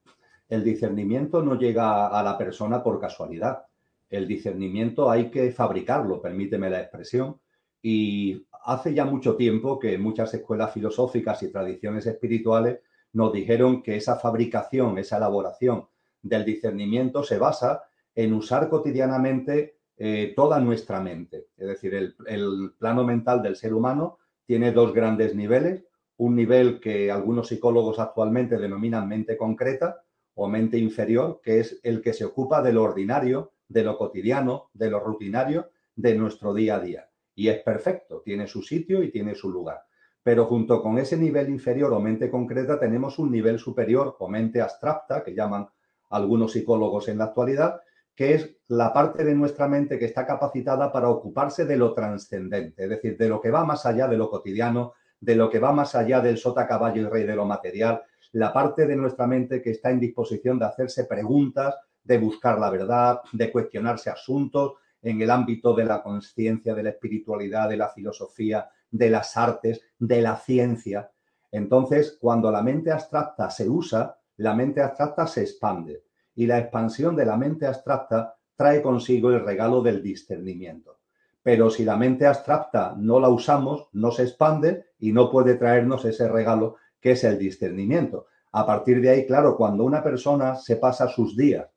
El 0.49 0.65
discernimiento 0.65 1.41
no 1.41 1.57
llega 1.57 2.09
a 2.09 2.21
la 2.25 2.37
persona 2.37 2.83
por 2.83 3.01
casualidad. 3.01 3.63
El 4.09 4.27
discernimiento 4.27 5.09
hay 5.09 5.31
que 5.31 5.53
fabricarlo, 5.53 6.21
permíteme 6.21 6.69
la 6.69 6.81
expresión. 6.81 7.41
Y 7.81 8.45
hace 8.65 8.95
ya 8.95 9.05
mucho 9.05 9.37
tiempo 9.37 9.79
que 9.79 9.99
muchas 9.99 10.33
escuelas 10.35 10.73
filosóficas 10.73 11.43
y 11.43 11.51
tradiciones 11.51 12.07
espirituales 12.07 12.81
nos 13.13 13.33
dijeron 13.33 13.83
que 13.83 13.97
esa 13.97 14.17
fabricación, 14.17 14.99
esa 14.99 15.17
elaboración 15.17 15.89
del 16.23 16.45
discernimiento 16.45 17.23
se 17.23 17.39
basa 17.39 17.83
en 18.15 18.33
usar 18.35 18.69
cotidianamente 18.69 19.79
eh, 19.97 20.33
toda 20.37 20.61
nuestra 20.61 21.01
mente. 21.01 21.49
Es 21.57 21.67
decir, 21.67 21.95
el, 21.95 22.15
el 22.27 22.73
plano 22.79 23.05
mental 23.05 23.43
del 23.43 23.57
ser 23.57 23.75
humano 23.75 24.19
tiene 24.47 24.73
dos 24.73 24.93
grandes 24.93 25.35
niveles. 25.35 25.85
Un 26.17 26.37
nivel 26.37 26.81
que 26.81 27.11
algunos 27.11 27.49
psicólogos 27.49 27.99
actualmente 27.99 28.59
denominan 28.59 29.09
mente 29.09 29.37
concreta, 29.37 30.03
o 30.35 30.49
mente 30.49 30.79
inferior, 30.79 31.41
que 31.43 31.61
es 31.61 31.81
el 31.83 32.01
que 32.01 32.15
se 32.15 32.25
ocupa 32.25 32.63
de 32.63 32.73
lo 32.73 32.83
ordinario, 32.83 33.53
de 33.69 33.85
lo 33.85 33.99
cotidiano, 33.99 34.71
de 34.73 34.91
lo 34.91 35.01
rutinario, 35.01 35.71
de 35.95 36.15
nuestro 36.15 36.55
día 36.55 36.77
a 36.77 36.81
día. 36.81 37.10
Y 37.41 37.49
es 37.49 37.63
perfecto, 37.63 38.21
tiene 38.23 38.47
su 38.47 38.61
sitio 38.61 39.03
y 39.03 39.11
tiene 39.11 39.35
su 39.35 39.49
lugar. 39.49 39.83
Pero 40.23 40.45
junto 40.45 40.83
con 40.83 40.99
ese 40.99 41.17
nivel 41.17 41.49
inferior 41.49 41.91
o 41.95 41.99
mente 41.99 42.29
concreta 42.29 42.79
tenemos 42.79 43.19
un 43.19 43.31
nivel 43.31 43.59
superior 43.59 44.15
o 44.19 44.29
mente 44.29 44.61
abstracta, 44.61 45.25
que 45.25 45.35
llaman 45.35 45.67
algunos 46.11 46.53
psicólogos 46.53 47.09
en 47.09 47.17
la 47.17 47.25
actualidad, 47.25 47.81
que 48.15 48.35
es 48.35 48.57
la 48.69 48.93
parte 48.93 49.25
de 49.25 49.35
nuestra 49.35 49.69
mente 49.69 49.99
que 49.99 50.05
está 50.05 50.27
capacitada 50.27 50.93
para 50.93 51.09
ocuparse 51.09 51.65
de 51.65 51.79
lo 51.79 51.95
trascendente, 51.95 52.85
es 52.85 52.91
decir, 52.91 53.17
de 53.17 53.31
lo 53.31 53.41
que 53.41 53.51
va 53.51 53.65
más 53.65 53.87
allá 53.87 54.07
de 54.07 54.19
lo 54.19 54.29
cotidiano, 54.29 54.93
de 55.19 55.35
lo 55.35 55.49
que 55.49 55.61
va 55.61 55.73
más 55.73 55.95
allá 55.95 56.21
del 56.21 56.37
sota, 56.37 56.69
caballo 56.69 57.01
y 57.01 57.07
rey 57.07 57.25
de 57.25 57.37
lo 57.37 57.47
material, 57.47 58.03
la 58.33 58.53
parte 58.53 58.87
de 58.87 58.97
nuestra 58.97 59.27
mente 59.27 59.63
que 59.63 59.71
está 59.71 59.91
en 59.91 60.01
disposición 60.01 60.59
de 60.59 60.67
hacerse 60.67 61.05
preguntas, 61.05 61.75
de 62.05 62.19
buscar 62.19 62.59
la 62.59 62.69
verdad, 62.69 63.23
de 63.33 63.51
cuestionarse 63.51 64.11
asuntos 64.11 64.75
en 65.03 65.21
el 65.23 65.31
ámbito 65.31 65.75
de 65.75 65.85
la 65.85 66.03
conciencia, 66.03 66.75
de 66.75 66.83
la 66.83 66.91
espiritualidad, 66.91 67.69
de 67.69 67.77
la 67.77 67.89
filosofía, 67.89 68.69
de 68.91 69.11
las 69.11 69.37
artes, 69.37 69.81
de 69.99 70.21
la 70.21 70.37
ciencia. 70.37 71.11
Entonces, 71.51 72.17
cuando 72.21 72.51
la 72.51 72.63
mente 72.63 72.91
abstracta 72.91 73.51
se 73.51 73.69
usa, 73.69 74.19
la 74.37 74.55
mente 74.55 74.83
abstracta 74.83 75.27
se 75.27 75.43
expande 75.43 76.05
y 76.35 76.47
la 76.47 76.59
expansión 76.59 77.17
de 77.17 77.27
la 77.27 77.37
mente 77.37 77.67
abstracta 77.67 78.37
trae 78.57 78.83
consigo 78.83 79.31
el 79.31 79.45
regalo 79.45 79.83
del 79.83 80.03
discernimiento. 80.03 80.99
Pero 81.43 81.71
si 81.71 81.85
la 81.85 81.97
mente 81.97 82.27
abstracta 82.27 82.95
no 82.97 83.19
la 83.19 83.29
usamos, 83.29 83.89
no 83.93 84.11
se 84.11 84.23
expande 84.25 84.87
y 84.99 85.13
no 85.13 85.31
puede 85.31 85.55
traernos 85.55 86.05
ese 86.05 86.29
regalo 86.29 86.77
que 87.01 87.13
es 87.13 87.25
el 87.25 87.39
discernimiento. 87.39 88.27
A 88.53 88.67
partir 88.67 89.01
de 89.01 89.11
ahí, 89.11 89.27
claro, 89.27 89.57
cuando 89.57 89.85
una 89.85 90.03
persona 90.03 90.57
se 90.57 90.77
pasa 90.77 91.09
sus 91.09 91.37
días, 91.37 91.69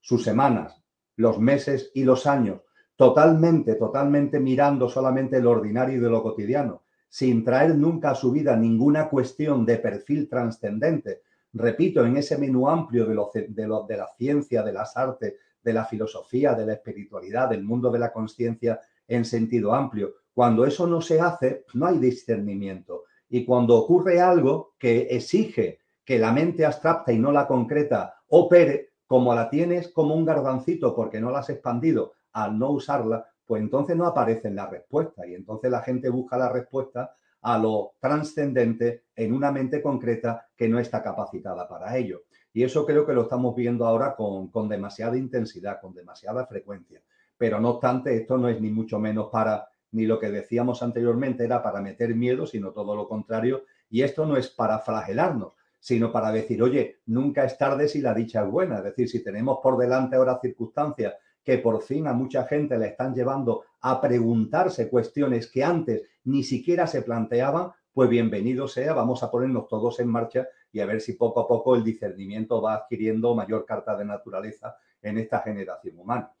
sus 0.00 0.22
semanas, 0.22 0.79
los 1.20 1.38
meses 1.38 1.90
y 1.94 2.04
los 2.04 2.26
años 2.26 2.60
totalmente, 2.96 3.76
totalmente 3.76 4.38
mirando 4.40 4.88
solamente 4.88 5.40
lo 5.40 5.52
ordinario 5.52 6.02
de 6.02 6.10
lo 6.10 6.22
cotidiano, 6.22 6.82
sin 7.08 7.42
traer 7.44 7.74
nunca 7.74 8.10
a 8.10 8.14
su 8.14 8.30
vida 8.30 8.54
ninguna 8.56 9.08
cuestión 9.08 9.64
de 9.64 9.78
perfil 9.78 10.28
trascendente, 10.28 11.22
repito, 11.54 12.04
en 12.04 12.18
ese 12.18 12.36
menú 12.36 12.68
amplio 12.68 13.06
de, 13.06 13.14
lo, 13.14 13.30
de, 13.32 13.46
de 13.48 13.96
la 13.96 14.06
ciencia, 14.18 14.62
de 14.62 14.72
las 14.74 14.98
artes, 14.98 15.34
de 15.62 15.72
la 15.72 15.86
filosofía, 15.86 16.52
de 16.52 16.66
la 16.66 16.74
espiritualidad, 16.74 17.48
del 17.48 17.64
mundo 17.64 17.90
de 17.90 17.98
la 18.00 18.12
conciencia 18.12 18.78
en 19.08 19.24
sentido 19.24 19.72
amplio, 19.72 20.16
cuando 20.34 20.66
eso 20.66 20.86
no 20.86 21.00
se 21.00 21.20
hace, 21.20 21.64
no 21.72 21.86
hay 21.86 21.98
discernimiento. 21.98 23.04
Y 23.30 23.46
cuando 23.46 23.76
ocurre 23.76 24.20
algo 24.20 24.74
que 24.78 25.08
exige 25.10 25.78
que 26.04 26.18
la 26.18 26.32
mente 26.32 26.66
abstracta 26.66 27.12
y 27.12 27.18
no 27.18 27.32
la 27.32 27.46
concreta 27.46 28.16
opere, 28.28 28.89
como 29.10 29.34
la 29.34 29.50
tienes 29.50 29.88
como 29.88 30.14
un 30.14 30.24
garbancito 30.24 30.94
porque 30.94 31.20
no 31.20 31.32
la 31.32 31.40
has 31.40 31.50
expandido 31.50 32.12
al 32.32 32.56
no 32.56 32.70
usarla, 32.70 33.26
pues 33.44 33.60
entonces 33.60 33.96
no 33.96 34.06
aparece 34.06 34.52
la 34.52 34.68
respuesta 34.68 35.26
y 35.26 35.34
entonces 35.34 35.68
la 35.68 35.82
gente 35.82 36.08
busca 36.08 36.38
la 36.38 36.48
respuesta 36.48 37.16
a 37.42 37.58
lo 37.58 37.94
trascendente 37.98 39.06
en 39.16 39.32
una 39.32 39.50
mente 39.50 39.82
concreta 39.82 40.46
que 40.56 40.68
no 40.68 40.78
está 40.78 41.02
capacitada 41.02 41.68
para 41.68 41.96
ello. 41.96 42.22
Y 42.52 42.62
eso 42.62 42.86
creo 42.86 43.04
que 43.04 43.12
lo 43.12 43.22
estamos 43.22 43.56
viendo 43.56 43.84
ahora 43.84 44.14
con, 44.14 44.46
con 44.46 44.68
demasiada 44.68 45.16
intensidad, 45.16 45.80
con 45.80 45.92
demasiada 45.92 46.46
frecuencia. 46.46 47.02
Pero 47.36 47.58
no 47.58 47.70
obstante, 47.70 48.14
esto 48.16 48.38
no 48.38 48.48
es 48.48 48.60
ni 48.60 48.70
mucho 48.70 49.00
menos 49.00 49.26
para 49.32 49.66
ni 49.90 50.06
lo 50.06 50.20
que 50.20 50.30
decíamos 50.30 50.84
anteriormente 50.84 51.42
era 51.42 51.64
para 51.64 51.80
meter 51.80 52.14
miedo, 52.14 52.46
sino 52.46 52.70
todo 52.70 52.94
lo 52.94 53.08
contrario. 53.08 53.64
Y 53.90 54.02
esto 54.02 54.24
no 54.24 54.36
es 54.36 54.50
para 54.50 54.78
flagelarnos, 54.78 55.54
sino 55.80 56.12
para 56.12 56.30
decir, 56.30 56.62
oye, 56.62 57.00
nunca 57.06 57.44
es 57.44 57.56
tarde 57.56 57.88
si 57.88 58.00
la 58.00 58.14
dicha 58.14 58.44
es 58.44 58.50
buena. 58.50 58.78
Es 58.78 58.84
decir, 58.84 59.08
si 59.08 59.24
tenemos 59.24 59.58
por 59.62 59.78
delante 59.78 60.16
ahora 60.16 60.38
circunstancias 60.40 61.14
que 61.42 61.58
por 61.58 61.82
fin 61.82 62.06
a 62.06 62.12
mucha 62.12 62.46
gente 62.46 62.78
le 62.78 62.88
están 62.88 63.14
llevando 63.14 63.64
a 63.80 64.00
preguntarse 64.00 64.90
cuestiones 64.90 65.50
que 65.50 65.64
antes 65.64 66.02
ni 66.24 66.44
siquiera 66.44 66.86
se 66.86 67.02
planteaban, 67.02 67.72
pues 67.92 68.10
bienvenido 68.10 68.68
sea, 68.68 68.92
vamos 68.92 69.22
a 69.22 69.30
ponernos 69.30 69.66
todos 69.66 69.98
en 70.00 70.08
marcha 70.08 70.46
y 70.70 70.80
a 70.80 70.86
ver 70.86 71.00
si 71.00 71.14
poco 71.14 71.40
a 71.40 71.48
poco 71.48 71.74
el 71.74 71.82
discernimiento 71.82 72.60
va 72.60 72.74
adquiriendo 72.74 73.34
mayor 73.34 73.64
carta 73.64 73.96
de 73.96 74.04
naturaleza 74.04 74.76
en 75.02 75.18
esta 75.18 75.40
generación 75.40 75.98
humana. 75.98 76.32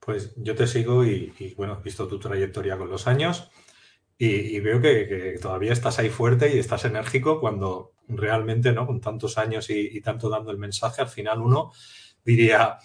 Pues 0.00 0.34
yo 0.36 0.54
te 0.56 0.66
sigo 0.66 1.04
y, 1.04 1.54
bueno, 1.56 1.78
he 1.78 1.82
visto 1.84 2.08
tu 2.08 2.18
trayectoria 2.18 2.76
con 2.76 2.90
los 2.90 3.06
años 3.06 3.50
y, 4.22 4.60
veo 4.60 4.82
que, 4.82 5.38
todavía 5.40 5.72
estás 5.72 5.98
ahí 5.98 6.10
fuerte 6.10 6.54
y 6.54 6.58
estás 6.58 6.84
enérgico 6.84 7.40
cuando 7.40 7.92
realmente, 8.06 8.70
¿no? 8.72 8.86
Con 8.86 9.00
tantos 9.00 9.38
años 9.38 9.70
y, 9.70 9.98
tanto 10.02 10.28
dando 10.28 10.50
el 10.50 10.58
mensaje, 10.58 11.00
al 11.00 11.08
final 11.08 11.40
uno 11.40 11.72
diría, 12.22 12.76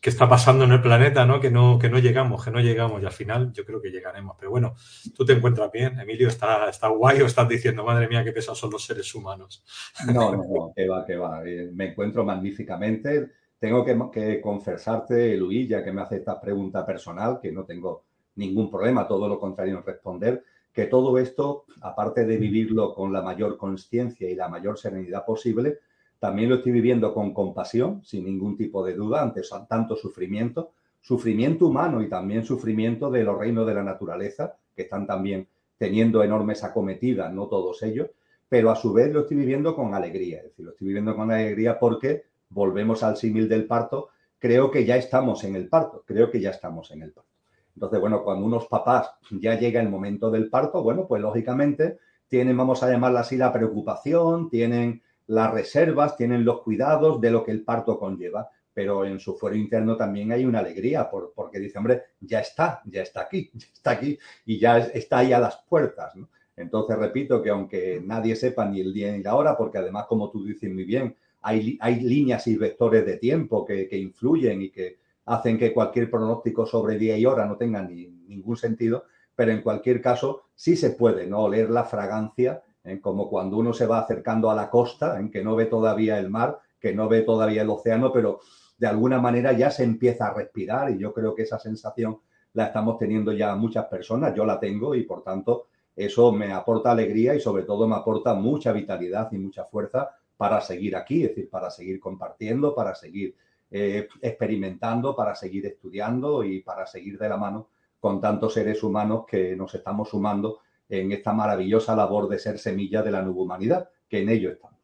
¿qué 0.00 0.10
está 0.10 0.28
pasando 0.28 0.64
en 0.64 0.72
el 0.72 0.82
planeta, 0.82 1.24
¿no? 1.24 1.40
Que, 1.40 1.50
no? 1.50 1.78
que 1.78 1.88
no 1.88 1.98
llegamos, 1.98 2.44
que 2.44 2.50
no 2.50 2.60
llegamos 2.60 3.02
y 3.02 3.06
al 3.06 3.12
final 3.12 3.52
yo 3.54 3.64
creo 3.64 3.80
que 3.80 3.90
llegaremos. 3.90 4.36
Pero 4.38 4.50
bueno, 4.50 4.74
tú 5.16 5.24
te 5.24 5.32
encuentras 5.32 5.72
bien, 5.72 5.98
Emilio, 5.98 6.28
está, 6.28 6.68
está 6.68 6.88
guay 6.88 7.22
o 7.22 7.26
estás 7.26 7.48
diciendo, 7.48 7.84
madre 7.84 8.06
mía, 8.06 8.22
qué 8.22 8.32
pesados 8.32 8.58
son 8.58 8.70
los 8.70 8.84
seres 8.84 9.14
humanos. 9.14 9.64
No, 10.06 10.36
no, 10.36 10.44
no, 10.44 10.72
que 10.76 10.86
va, 10.86 11.06
que 11.06 11.16
va. 11.16 11.42
Eh, 11.46 11.70
me 11.72 11.92
encuentro 11.92 12.22
magníficamente 12.22 13.30
tengo 13.62 14.10
que, 14.10 14.40
confesarte, 14.40 15.36
Luis, 15.36 15.68
ya 15.68 15.84
que 15.84 15.92
me 15.92 16.02
hace 16.02 16.16
esta 16.16 16.40
pregunta 16.40 16.84
personal, 16.84 17.38
que 17.40 17.52
no 17.52 17.64
tengo 17.64 18.02
ningún 18.34 18.68
problema, 18.68 19.06
todo 19.06 19.28
lo 19.28 19.38
contrario 19.38 19.78
en 19.78 19.84
responder, 19.84 20.42
que 20.72 20.86
todo 20.86 21.18
esto, 21.18 21.64
aparte 21.82 22.24
de 22.24 22.36
vivirlo 22.36 22.94
con 22.94 23.12
la 23.12 23.22
mayor 23.22 23.56
conciencia 23.58 24.28
y 24.30 24.34
la 24.34 24.48
mayor 24.48 24.78
serenidad 24.78 25.24
posible, 25.24 25.78
también 26.18 26.48
lo 26.48 26.56
estoy 26.56 26.72
viviendo 26.72 27.12
con 27.12 27.34
compasión, 27.34 28.02
sin 28.04 28.24
ningún 28.24 28.56
tipo 28.56 28.84
de 28.84 28.94
duda, 28.94 29.22
ante 29.22 29.42
tanto 29.68 29.96
sufrimiento, 29.96 30.70
sufrimiento 31.00 31.66
humano 31.66 32.00
y 32.00 32.08
también 32.08 32.44
sufrimiento 32.44 33.10
de 33.10 33.24
los 33.24 33.36
reinos 33.36 33.66
de 33.66 33.74
la 33.74 33.82
naturaleza, 33.82 34.54
que 34.74 34.82
están 34.82 35.06
también 35.06 35.48
teniendo 35.76 36.22
enormes 36.22 36.62
acometidas, 36.62 37.32
no 37.32 37.48
todos 37.48 37.82
ellos, 37.82 38.08
pero 38.48 38.70
a 38.70 38.76
su 38.76 38.92
vez 38.92 39.12
lo 39.12 39.22
estoy 39.22 39.38
viviendo 39.38 39.74
con 39.74 39.94
alegría, 39.94 40.38
es 40.38 40.44
decir, 40.44 40.64
lo 40.64 40.70
estoy 40.70 40.88
viviendo 40.88 41.16
con 41.16 41.30
alegría 41.30 41.78
porque 41.78 42.22
volvemos 42.50 43.02
al 43.02 43.16
símil 43.16 43.48
del 43.48 43.66
parto, 43.66 44.10
creo 44.38 44.70
que 44.70 44.84
ya 44.84 44.96
estamos 44.96 45.42
en 45.42 45.56
el 45.56 45.68
parto, 45.68 46.04
creo 46.06 46.30
que 46.30 46.40
ya 46.40 46.50
estamos 46.50 46.90
en 46.92 47.02
el 47.02 47.12
parto. 47.12 47.31
Entonces, 47.74 48.00
bueno, 48.00 48.22
cuando 48.22 48.46
unos 48.46 48.66
papás 48.66 49.10
ya 49.30 49.58
llega 49.58 49.80
el 49.80 49.88
momento 49.88 50.30
del 50.30 50.48
parto, 50.50 50.82
bueno, 50.82 51.06
pues 51.06 51.22
lógicamente 51.22 51.98
tienen, 52.28 52.56
vamos 52.56 52.82
a 52.82 52.90
llamarla 52.90 53.20
así, 53.20 53.36
la 53.36 53.52
preocupación, 53.52 54.50
tienen 54.50 55.02
las 55.26 55.52
reservas, 55.52 56.16
tienen 56.16 56.44
los 56.44 56.62
cuidados 56.62 57.20
de 57.20 57.30
lo 57.30 57.44
que 57.44 57.52
el 57.52 57.64
parto 57.64 57.98
conlleva, 57.98 58.50
pero 58.74 59.04
en 59.04 59.20
su 59.20 59.36
fuero 59.36 59.56
interno 59.56 59.96
también 59.96 60.32
hay 60.32 60.44
una 60.44 60.60
alegría 60.60 61.10
por, 61.10 61.32
porque 61.34 61.58
dice, 61.58 61.78
hombre, 61.78 62.02
ya 62.20 62.40
está, 62.40 62.82
ya 62.86 63.02
está 63.02 63.22
aquí, 63.22 63.50
ya 63.54 63.66
está 63.72 63.90
aquí 63.92 64.18
y 64.46 64.58
ya 64.58 64.78
está 64.78 65.18
ahí 65.18 65.32
a 65.32 65.38
las 65.38 65.56
puertas. 65.68 66.14
Entonces, 66.56 66.98
repito 66.98 67.42
que 67.42 67.50
aunque 67.50 68.02
nadie 68.04 68.36
sepa 68.36 68.66
ni 68.66 68.80
el 68.80 68.92
día 68.92 69.12
ni 69.12 69.22
la 69.22 69.34
hora, 69.34 69.56
porque 69.56 69.78
además, 69.78 70.06
como 70.06 70.30
tú 70.30 70.44
dices 70.44 70.72
muy 70.72 70.84
bien, 70.84 71.16
hay, 71.42 72.00
líneas 72.00 72.46
y 72.46 72.56
vectores 72.56 73.04
de 73.04 73.16
tiempo 73.16 73.64
que, 73.64 73.88
influyen 73.92 74.62
y 74.62 74.70
que 74.70 74.98
hacen 75.26 75.58
que 75.58 75.72
cualquier 75.72 76.10
pronóstico 76.10 76.66
sobre 76.66 76.98
día 76.98 77.16
y 77.16 77.26
hora 77.26 77.46
no 77.46 77.56
tenga 77.56 77.82
ningún 77.82 78.56
sentido, 78.56 79.04
pero 79.34 79.52
en 79.52 79.62
cualquier 79.62 80.00
caso 80.00 80.44
sí 80.54 80.76
se 80.76 80.90
puede 80.90 81.26
¿no? 81.26 81.40
oler 81.40 81.70
la 81.70 81.84
fragancia 81.84 82.62
¿eh? 82.84 83.00
como 83.00 83.28
cuando 83.28 83.56
uno 83.56 83.72
se 83.72 83.86
va 83.86 84.00
acercando 84.00 84.50
a 84.50 84.54
la 84.54 84.70
costa, 84.70 85.18
en 85.18 85.30
que 85.30 85.42
no 85.42 85.56
ve 85.56 85.66
todavía 85.66 86.18
el 86.18 86.30
mar, 86.30 86.58
que 86.80 86.94
no 86.94 87.08
ve 87.08 87.22
todavía 87.22 87.62
el 87.62 87.70
océano, 87.70 88.12
pero 88.12 88.40
de 88.78 88.86
alguna 88.86 89.20
manera 89.20 89.52
ya 89.52 89.70
se 89.70 89.84
empieza 89.84 90.26
a 90.26 90.34
respirar 90.34 90.90
y 90.90 90.98
yo 90.98 91.12
creo 91.12 91.34
que 91.34 91.42
esa 91.42 91.58
sensación 91.58 92.18
la 92.54 92.66
estamos 92.66 92.98
teniendo 92.98 93.32
ya 93.32 93.54
muchas 93.54 93.86
personas, 93.86 94.34
yo 94.34 94.44
la 94.44 94.58
tengo 94.58 94.94
y 94.94 95.04
por 95.04 95.22
tanto 95.22 95.68
eso 95.94 96.32
me 96.32 96.52
aporta 96.52 96.90
alegría 96.90 97.34
y 97.34 97.40
sobre 97.40 97.62
todo 97.64 97.86
me 97.86 97.96
aporta 97.96 98.34
mucha 98.34 98.72
vitalidad 98.72 99.30
y 99.32 99.38
mucha 99.38 99.64
fuerza 99.64 100.10
para 100.36 100.60
seguir 100.60 100.96
aquí, 100.96 101.22
es 101.22 101.28
decir, 101.28 101.48
para 101.48 101.70
seguir 101.70 102.00
compartiendo, 102.00 102.74
para 102.74 102.94
seguir 102.94 103.36
eh, 103.74 104.06
experimentando, 104.20 105.16
para 105.16 105.34
seguir 105.34 105.64
estudiando 105.64 106.44
y 106.44 106.60
para 106.60 106.86
seguir 106.86 107.18
de 107.18 107.28
la 107.28 107.38
mano 107.38 107.70
con 107.98 108.20
tantos 108.20 108.54
seres 108.54 108.82
humanos 108.82 109.24
que 109.26 109.56
nos 109.56 109.74
estamos 109.74 110.10
sumando 110.10 110.60
en 110.88 111.10
esta 111.12 111.32
maravillosa 111.32 111.96
labor 111.96 112.28
de 112.28 112.38
ser 112.38 112.58
semilla 112.58 113.02
de 113.02 113.10
la 113.10 113.22
nueva 113.22 113.40
humanidad, 113.40 113.88
que 114.06 114.20
en 114.20 114.28
ello 114.28 114.50
estamos. 114.50 114.78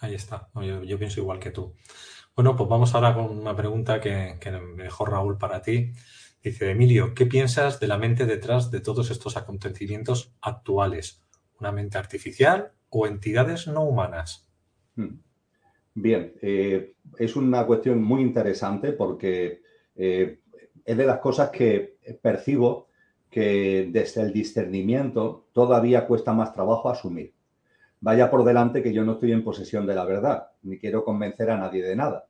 Ahí 0.00 0.14
está, 0.14 0.48
yo, 0.84 0.98
pienso 0.98 1.20
igual 1.20 1.38
que 1.38 1.50
tú. 1.50 1.74
Bueno, 2.34 2.56
pues 2.56 2.68
vamos 2.68 2.94
ahora 2.94 3.14
con 3.14 3.38
una 3.38 3.54
pregunta 3.54 4.00
que, 4.00 4.38
que 4.40 4.50
me 4.50 4.84
dejó 4.84 5.04
Raúl 5.06 5.38
para 5.38 5.62
ti. 5.62 5.92
Dice 6.42 6.70
Emilio, 6.70 7.14
¿qué 7.14 7.26
piensas 7.26 7.78
de 7.78 7.88
la 7.88 7.98
mente 7.98 8.26
detrás 8.26 8.70
de 8.70 8.80
todos 8.80 9.10
estos 9.10 9.36
acontecimientos 9.36 10.34
actuales? 10.40 11.24
¿Una 11.60 11.72
mente 11.72 11.98
artificial 11.98 12.72
o 12.90 13.06
entidades 13.06 13.66
no 13.66 13.82
humanas? 13.82 14.48
Hmm. 14.94 15.20
Bien, 16.00 16.32
eh, 16.42 16.94
es 17.18 17.34
una 17.34 17.66
cuestión 17.66 18.00
muy 18.00 18.22
interesante 18.22 18.92
porque 18.92 19.62
eh, 19.96 20.38
es 20.84 20.96
de 20.96 21.04
las 21.04 21.18
cosas 21.18 21.50
que 21.50 21.96
percibo 22.22 22.86
que 23.28 23.88
desde 23.90 24.22
el 24.22 24.32
discernimiento 24.32 25.46
todavía 25.52 26.06
cuesta 26.06 26.32
más 26.32 26.52
trabajo 26.52 26.88
asumir. 26.88 27.34
Vaya 28.00 28.30
por 28.30 28.44
delante 28.44 28.80
que 28.80 28.92
yo 28.92 29.04
no 29.04 29.14
estoy 29.14 29.32
en 29.32 29.42
posesión 29.42 29.86
de 29.86 29.96
la 29.96 30.04
verdad, 30.04 30.46
ni 30.62 30.78
quiero 30.78 31.04
convencer 31.04 31.50
a 31.50 31.58
nadie 31.58 31.82
de 31.82 31.96
nada, 31.96 32.26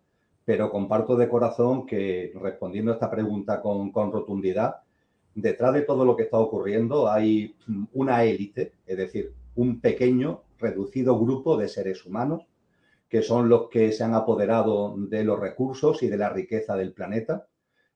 pero 0.47 0.71
comparto 0.71 1.15
de 1.15 1.29
corazón 1.29 1.85
que 1.85 2.33
respondiendo 2.41 2.93
a 2.93 2.95
esta 2.95 3.11
pregunta 3.11 3.61
con, 3.61 3.93
con 3.93 4.11
rotundidad, 4.11 4.77
detrás 5.35 5.75
de 5.75 5.83
todo 5.83 6.07
lo 6.07 6.17
que 6.17 6.23
está 6.23 6.39
ocurriendo 6.39 7.11
hay 7.11 7.55
una 7.93 8.25
élite, 8.25 8.73
es 8.87 8.97
decir, 8.97 9.35
un 9.57 9.79
pequeño, 9.79 10.45
reducido 10.59 11.21
grupo 11.21 11.59
de 11.59 11.69
seres 11.69 12.07
humanos 12.07 12.47
que 13.09 13.23
son 13.23 13.49
los 13.49 13.69
que 13.69 13.91
se 13.93 14.05
han 14.05 14.15
apoderado 14.15 14.95
de 14.99 15.25
los 15.25 15.41
recursos 15.41 16.03
y 16.03 16.09
de 16.09 16.19
la 16.19 16.29
riqueza 16.29 16.77
del 16.77 16.93
planeta. 16.93 17.49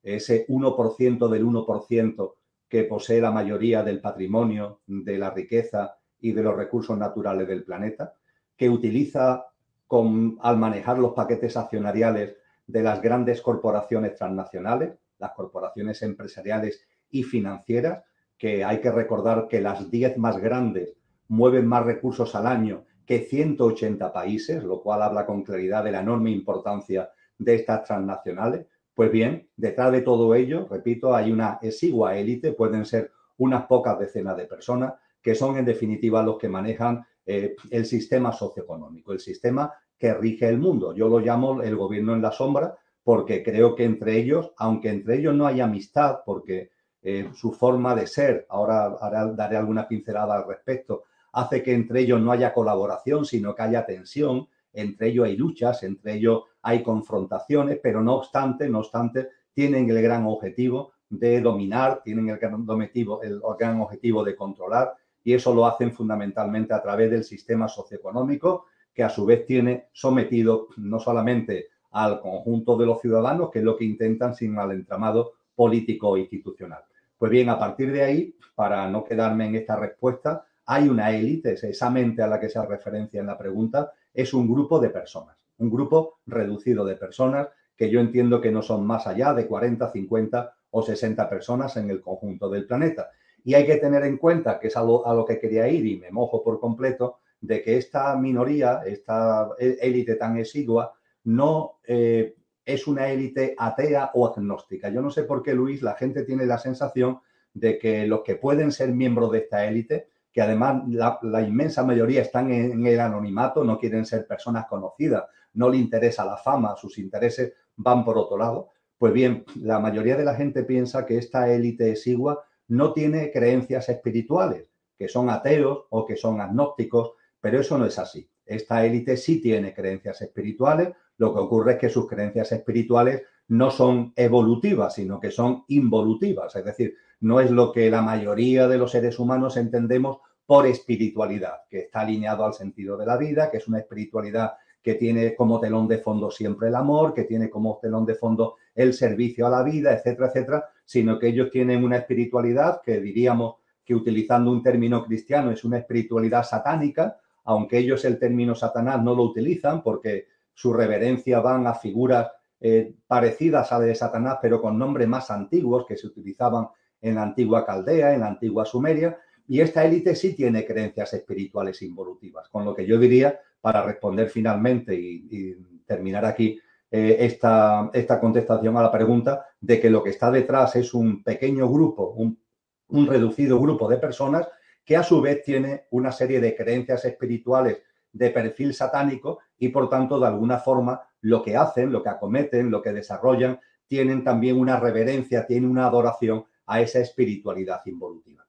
Ese 0.03 0.47
1% 0.49 1.29
del 1.29 1.45
1% 1.45 2.35
que 2.69 2.85
posee 2.85 3.21
la 3.21 3.31
mayoría 3.31 3.83
del 3.83 4.01
patrimonio, 4.01 4.81
de 4.87 5.19
la 5.19 5.31
riqueza 5.31 5.99
y 6.19 6.33
de 6.33 6.43
los 6.43 6.57
recursos 6.57 6.97
naturales 6.97 7.47
del 7.47 7.65
planeta, 7.65 8.15
que 8.57 8.71
utiliza 8.71 9.47
con, 9.87 10.39
al 10.41 10.57
manejar 10.57 10.99
los 10.99 11.13
paquetes 11.13 11.57
accionariales 11.57 12.37
de 12.67 12.83
las 12.83 13.03
grandes 13.03 13.43
corporaciones 13.43 14.15
transnacionales, 14.15 14.95
las 15.19 15.33
corporaciones 15.33 16.01
empresariales 16.03 16.87
y 17.11 17.25
financieras, 17.25 18.03
que 18.39 18.65
hay 18.65 18.81
que 18.81 18.91
recordar 18.91 19.47
que 19.49 19.61
las 19.61 19.91
10 19.91 20.17
más 20.17 20.39
grandes 20.39 20.95
mueven 21.29 21.67
más 21.67 21.85
recursos 21.85 22.35
al 22.35 22.47
año 22.47 22.87
que 23.07 23.21
180 23.21 24.13
países, 24.13 24.63
lo 24.63 24.81
cual 24.81 25.03
habla 25.03 25.27
con 25.27 25.43
claridad 25.43 25.85
de 25.85 25.93
la 25.93 26.01
enorme 26.01 26.31
importancia 26.31 27.11
de 27.39 27.55
estas 27.57 27.85
transnacionales. 27.85 28.67
Pues 28.95 29.11
bien, 29.11 29.49
detrás 29.57 29.93
de 29.93 30.03
todo 30.03 30.35
ello, 30.35 30.67
repito, 30.71 31.15
hay 31.15 31.33
una 31.33 31.59
exigua 31.63 32.17
élite, 32.17 32.53
pueden 32.53 32.85
ser 32.85 33.11
unas 33.39 33.67
pocas 33.67 33.99
decenas 33.99 34.37
de 34.37 34.47
personas, 34.47 34.95
que 35.21 35.35
son 35.35 35.57
en 35.57 35.65
definitiva 35.65 36.23
los 36.23 36.39
que 36.39 36.49
manejan 36.49 37.05
eh, 37.25 37.57
el 37.71 37.87
sistema 37.87 38.33
socioeconómico, 38.33 39.13
el 39.13 39.21
sistema 39.21 39.73
que 39.97 40.13
rige 40.15 40.49
el 40.49 40.59
mundo. 40.59 40.95
Yo 40.95 41.09
lo 41.09 41.21
llamo 41.21 41.63
el 41.63 41.77
gobierno 41.77 42.13
en 42.15 42.23
la 42.23 42.33
sombra 42.33 42.77
porque 43.05 43.43
creo 43.43 43.75
que 43.75 43.85
entre 43.85 44.17
ellos, 44.17 44.53
aunque 44.57 44.91
entre 44.91 45.17
ellos 45.17 45.35
no 45.35 45.47
hay 45.47 45.61
amistad, 45.61 46.19
porque 46.25 46.71
eh, 47.03 47.31
su 47.35 47.53
forma 47.53 47.95
de 47.95 48.07
ser, 48.07 48.47
ahora 48.49 48.97
daré 49.35 49.57
alguna 49.57 49.89
pincelada 49.89 50.37
al 50.37 50.47
respecto, 50.47 51.05
hace 51.33 51.63
que 51.63 51.75
entre 51.75 52.01
ellos 52.01 52.21
no 52.21 52.33
haya 52.33 52.53
colaboración, 52.53 53.25
sino 53.25 53.55
que 53.55 53.63
haya 53.63 53.87
tensión, 53.87 54.49
entre 54.73 55.09
ellos 55.09 55.27
hay 55.27 55.37
luchas, 55.37 55.83
entre 55.83 56.15
ellos 56.15 56.45
hay 56.63 56.83
confrontaciones, 56.83 57.79
pero 57.83 58.03
no 58.03 58.17
obstante, 58.17 58.69
no 58.69 58.81
obstante, 58.81 59.29
tienen 59.53 59.89
el 59.91 60.01
gran 60.03 60.27
objetivo 60.27 60.93
de 61.09 61.41
dominar, 61.41 62.03
tienen 62.03 62.29
el 62.31 62.39
gran 62.39 62.69
objetivo, 62.69 63.23
el 63.23 63.41
gran 63.59 63.81
objetivo 63.81 64.25
de 64.25 64.35
controlar, 64.35 64.95
y 65.25 65.35
eso 65.35 65.55
lo 65.55 65.67
hacen 65.67 65.93
fundamentalmente 65.93 66.75
a 66.75 66.83
través 66.83 67.11
del 67.11 67.25
sistema 67.25 67.69
socioeconómico, 67.69 68.67
que 68.95 69.03
a 69.03 69.11
su 69.11 69.25
vez 69.25 69.47
tiene 69.47 69.89
sometido 69.93 70.69
no 70.77 70.99
solamente 70.99 71.69
al 71.91 72.21
conjunto 72.21 72.77
de 72.77 72.87
los 72.87 73.01
ciudadanos, 73.01 73.51
que 73.51 73.59
es 73.59 73.65
lo 73.65 73.77
que 73.77 73.85
intentan, 73.85 74.35
sino 74.35 74.61
al 74.61 74.73
entramado 74.73 75.35
político 75.55 76.17
e 76.17 76.21
institucional. 76.21 76.83
Pues 77.19 77.31
bien, 77.31 77.49
a 77.51 77.59
partir 77.59 77.93
de 77.93 78.03
ahí, 78.03 78.35
para 78.55 78.89
no 78.91 79.05
quedarme 79.05 79.47
en 79.47 79.57
esta 79.57 79.77
respuesta, 79.77 80.45
hay 80.67 80.89
una 80.89 81.11
élite, 81.11 81.55
esa 81.55 81.91
mente 81.91 82.23
a 82.23 82.27
la 82.27 82.39
que 82.39 82.49
se 82.49 82.59
hace 82.59 82.69
referencia 82.69 83.21
en 83.21 83.27
la 83.27 83.39
pregunta, 83.39 83.93
es 84.13 84.33
un 84.35 84.49
grupo 84.49 84.79
de 84.79 84.91
personas, 84.91 85.37
un 85.59 85.71
grupo 85.71 86.21
reducido 86.27 86.85
de 86.85 86.97
personas 86.97 87.49
que 87.77 87.91
yo 87.91 88.01
entiendo 88.01 88.41
que 88.41 88.53
no 88.53 88.63
son 88.63 88.87
más 88.87 89.07
allá 89.07 89.35
de 89.35 89.47
40, 89.47 89.91
50 89.91 90.55
o 90.71 90.83
60 90.83 91.29
personas 91.29 91.77
en 91.77 91.91
el 91.91 92.01
conjunto 92.01 92.49
del 92.49 92.67
planeta. 92.67 93.11
Y 93.45 93.55
hay 93.55 93.67
que 93.67 93.77
tener 93.77 94.05
en 94.05 94.19
cuenta, 94.19 94.61
que 94.61 94.69
es 94.69 94.77
a 94.77 94.83
lo, 94.83 95.25
que 95.27 95.39
quería 95.39 95.67
ir 95.69 95.85
y 95.87 95.99
me 95.99 96.11
mojo 96.11 96.43
por 96.45 96.61
completo, 96.61 97.19
de 97.41 97.61
que 97.63 97.77
esta 97.77 98.15
minoría, 98.17 98.83
esta 98.87 99.51
élite 99.59 100.15
tan 100.15 100.39
exigua, 100.39 100.93
no 101.25 101.79
eh, 101.85 102.37
es 102.65 102.87
una 102.87 103.09
élite 103.09 103.55
atea 103.59 104.13
o 104.15 104.29
agnóstica. 104.29 104.89
Yo 104.91 105.03
no 105.03 105.11
sé 105.11 105.25
por 105.25 105.43
qué, 105.43 105.55
Luis, 105.55 105.83
la 105.83 105.95
gente 105.95 106.23
tiene 106.23 106.47
la 106.47 106.59
sensación 106.59 107.19
de 107.53 107.79
que 107.79 108.07
los 108.07 108.23
que 108.23 108.37
pueden 108.37 108.71
ser 108.71 108.93
miembros 108.93 109.33
de 109.33 109.39
esta 109.39 109.67
élite 109.67 110.09
que 110.33 110.41
además 110.41 110.83
la, 110.89 111.43
inmensa 111.43 111.85
mayoría 111.85 112.23
están 112.23 112.51
en, 112.51 112.87
el 112.87 113.01
anonimato, 113.01 113.65
no 113.65 113.79
quieren 113.79 114.07
ser 114.07 114.27
personas 114.27 114.67
conocidas, 114.67 115.25
no 115.55 115.69
le 115.69 115.77
interesa 115.77 116.25
la 116.25 116.39
fama, 116.39 116.75
sus 116.77 116.99
intereses 116.99 117.53
van 117.77 118.05
por 118.05 118.17
otro 118.17 118.39
lado. 118.39 118.71
Pues 118.97 119.13
bien, 119.13 119.45
la 119.57 119.79
mayoría 119.79 120.17
de 120.17 120.25
la 120.25 120.35
gente 120.35 120.65
piensa 120.65 121.05
que 121.05 121.19
esta 121.19 121.53
élite 121.53 121.91
exigua 121.91 122.45
no 122.69 122.93
tiene 122.93 123.31
creencias 123.31 123.89
espirituales, 123.89 124.71
que 124.97 125.09
son 125.09 125.29
ateos 125.29 125.85
o 125.91 126.07
que 126.07 126.17
son 126.17 126.41
agnósticos, 126.41 127.13
pero 127.41 127.61
eso 127.61 127.77
no 127.77 127.85
es 127.85 127.99
así. 127.99 128.31
Esta 128.47 128.87
élite 128.87 129.17
sí 129.17 129.41
tiene 129.41 129.75
creencias 129.75 130.23
espirituales, 130.23 130.91
lo 131.19 131.33
que 131.35 131.41
ocurre 131.41 131.73
es 131.73 131.79
que 131.79 131.89
sus 131.91 132.09
creencias 132.09 132.53
espirituales 132.53 133.23
no 133.49 133.71
son 133.71 134.13
evolutivas, 134.17 134.95
sino 134.95 135.21
que 135.21 135.31
son 135.31 135.65
involutivas, 135.69 136.55
es 136.57 136.65
decir, 136.65 136.95
no 137.21 137.41
es 137.41 137.51
lo 137.51 137.73
que 137.73 137.91
la 137.91 138.03
mayoría 138.03 138.67
de 138.69 138.79
los 138.79 138.91
seres 138.91 139.19
humanos 139.19 139.57
entendemos 139.57 140.19
por 140.47 140.67
espiritualidad, 140.67 141.63
que 141.71 141.81
está 141.81 142.01
alineado 142.01 142.45
al 142.45 142.55
sentido 142.55 142.97
de 142.97 143.07
la 143.07 143.17
vida, 143.17 143.51
que 143.51 143.59
es 143.59 143.69
una 143.69 143.79
espiritualidad 143.79 144.55
que 144.83 144.95
tiene 144.95 145.35
como 145.37 145.61
telón 145.61 145.87
de 145.87 145.99
fondo 145.99 146.31
siempre 146.31 146.69
el 146.69 146.75
amor, 146.75 147.15
que 147.15 147.25
tiene 147.25 147.49
como 147.49 147.79
telón 147.81 148.05
de 148.05 148.17
fondo 148.17 148.57
el 148.75 148.93
servicio 148.93 149.47
a 149.47 149.51
la 149.51 149.63
vida, 149.63 149.93
etcétera, 149.93 150.29
etcétera, 150.29 150.65
sino 150.85 151.19
que 151.19 151.29
ellos 151.29 151.51
tienen 151.51 151.85
una 151.85 151.99
espiritualidad 151.99 152.81
que 152.83 153.01
diríamos 153.01 153.57
que 153.85 153.95
utilizando 153.95 154.51
un 154.51 154.63
término 154.63 155.05
cristiano 155.05 155.51
es 155.51 155.65
una 155.65 155.79
espiritualidad 155.79 156.43
satánica, 156.43 157.19
aunque 157.45 157.79
ellos 157.79 158.05
el 158.05 158.19
término 158.19 158.55
Satanás 158.55 159.03
no 159.03 159.15
lo 159.15 159.23
utilizan 159.23 159.83
porque 159.83 160.27
su 160.55 160.73
reverencia 160.73 161.41
van 161.41 161.67
a 161.67 161.75
figuras 161.75 162.29
eh, 162.65 162.95
parecidas 163.09 163.73
a 163.73 163.81
la 163.81 163.87
de 163.87 163.95
Satanás, 163.97 164.39
pero 164.41 164.63
con 164.63 164.79
nombres 164.79 165.09
más 165.09 165.33
antiguos 165.33 165.85
que 165.85 165.97
se 165.97 166.07
utilizaban 166.07 166.69
en 167.01 167.17
la 167.17 167.25
antigua 167.25 167.67
Caldea, 167.67 168.15
en 168.15 168.21
la 168.21 168.29
antigua 168.29 168.65
Sumeria, 168.65 169.19
y 169.49 169.61
esta 169.61 169.85
élite 169.85 170.15
sí 170.15 170.35
tiene 170.35 170.65
creencias 170.65 171.13
espirituales 171.13 171.83
involutivas, 171.83 172.49
con 172.49 172.65
lo 172.65 172.73
que 172.73 172.87
yo 172.87 173.01
diría, 173.01 173.41
para 173.61 173.83
responder 173.83 174.31
finalmente 174.31 174.95
y, 174.95 175.57
terminar 175.85 176.25
aquí 176.25 176.59
eh, 176.91 177.17
esta, 177.19 177.91
esta, 177.93 178.21
contestación 178.21 178.77
a 178.77 178.83
la 178.83 178.93
pregunta, 178.93 179.45
de 179.61 179.81
que 179.81 179.91
lo 179.91 180.03
que 180.03 180.11
está 180.11 180.31
detrás 180.31 180.77
es 180.77 180.95
un 180.95 181.25
pequeño 181.25 181.69
grupo, 181.69 182.13
un, 182.13 182.41
un 182.89 183.07
reducido 183.09 183.59
grupo 183.59 183.89
de 183.89 183.97
personas 183.97 184.49
que 184.85 184.97
a 184.97 185.03
su 185.03 185.21
vez 185.21 185.43
tiene 185.43 185.87
una 185.91 186.13
serie 186.13 186.41
de 186.41 186.55
creencias 186.55 187.05
espirituales 187.05 187.83
de 188.13 188.31
perfil 188.31 188.75
satánico 188.75 189.41
y 189.59 189.69
por 189.69 189.89
tanto 189.89 190.19
de 190.21 190.27
alguna 190.27 190.59
forma 190.59 191.01
lo 191.21 191.43
que 191.43 191.57
hacen, 191.57 191.93
lo 191.93 192.03
que 192.03 192.11
acometen, 192.11 192.71
lo 192.71 192.83
que 192.83 192.93
desarrollan, 192.93 193.61
tienen 193.87 194.25
también 194.25 194.59
una 194.59 194.79
reverencia, 194.79 195.47
tienen 195.47 195.71
una 195.71 195.87
adoración 195.87 196.45
a 196.67 196.81
esa 196.81 197.01
espiritualidad 197.01 197.83
involutiva. 197.87 198.47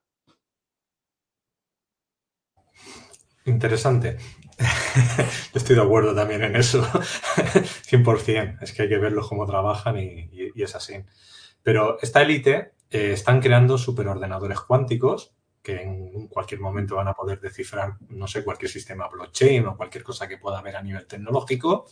Interesante. 3.45 4.17
Estoy 5.53 5.75
de 5.75 5.81
acuerdo 5.81 6.15
también 6.15 6.43
en 6.43 6.55
eso, 6.55 6.81
100%. 6.83 8.61
Es 8.61 8.71
que 8.71 8.83
hay 8.83 8.89
que 8.89 8.97
verlos 8.97 9.27
cómo 9.27 9.45
trabajan 9.45 9.97
y, 9.97 10.29
es 10.55 10.75
así. 10.75 10.95
Pero 11.61 11.99
esta 12.01 12.21
élite 12.21 12.73
eh, 12.89 13.11
están 13.13 13.41
creando 13.41 13.77
superordenadores 13.77 14.59
cuánticos 14.61 15.35
que 15.63 15.81
en 15.81 16.27
cualquier 16.27 16.59
momento 16.59 16.97
van 16.97 17.07
a 17.07 17.13
poder 17.13 17.39
descifrar, 17.39 17.95
no 18.09 18.27
sé, 18.27 18.43
cualquier 18.43 18.69
sistema 18.69 19.07
blockchain 19.07 19.65
o 19.65 19.77
cualquier 19.77 20.03
cosa 20.03 20.27
que 20.27 20.37
pueda 20.37 20.59
haber 20.59 20.75
a 20.75 20.83
nivel 20.83 21.07
tecnológico. 21.07 21.85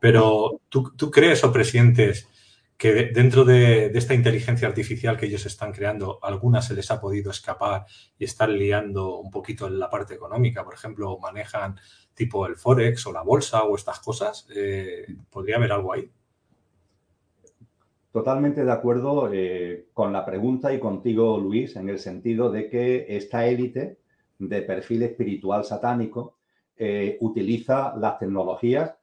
Pero 0.00 0.62
¿tú, 0.68 0.92
tú 0.96 1.10
crees 1.10 1.44
o 1.44 1.52
presientes 1.52 2.28
que 2.80 3.10
dentro 3.12 3.44
de, 3.44 3.88
esta 3.94 4.14
inteligencia 4.14 4.66
artificial 4.66 5.18
que 5.18 5.26
ellos 5.26 5.44
están 5.44 5.70
creando, 5.70 6.18
algunas 6.22 6.66
se 6.66 6.72
les 6.72 6.90
ha 6.90 6.98
podido 6.98 7.30
escapar 7.30 7.84
y 8.18 8.24
están 8.24 8.56
liando 8.56 9.18
un 9.18 9.30
poquito 9.30 9.66
en 9.66 9.78
la 9.78 9.90
parte 9.90 10.14
económica. 10.14 10.64
Por 10.64 10.72
ejemplo, 10.72 11.18
manejan 11.18 11.78
tipo 12.14 12.46
el 12.46 12.56
Forex 12.56 13.06
o 13.06 13.12
la 13.12 13.20
bolsa 13.20 13.64
o 13.64 13.76
estas 13.76 14.00
cosas. 14.00 14.46
Eh, 14.54 15.04
¿Podría 15.28 15.56
haber 15.56 15.72
algo 15.72 15.92
ahí? 15.92 16.10
Totalmente 18.12 18.64
de 18.64 18.72
acuerdo 18.72 19.30
eh, 19.32 19.86
con 19.92 20.12
la 20.12 20.24
pregunta 20.24 20.72
y 20.72 20.80
contigo, 20.80 21.38
Luis, 21.38 21.76
en 21.76 21.88
el 21.88 21.98
sentido 21.98 22.50
de 22.50 22.68
que 22.68 23.06
esta 23.08 23.46
élite 23.46 23.98
de 24.38 24.62
perfil 24.62 25.02
espiritual 25.04 25.64
satánico 25.64 26.36
eh, 26.76 27.18
utiliza 27.20 27.94
las 27.96 28.18
tecnologías 28.18 28.96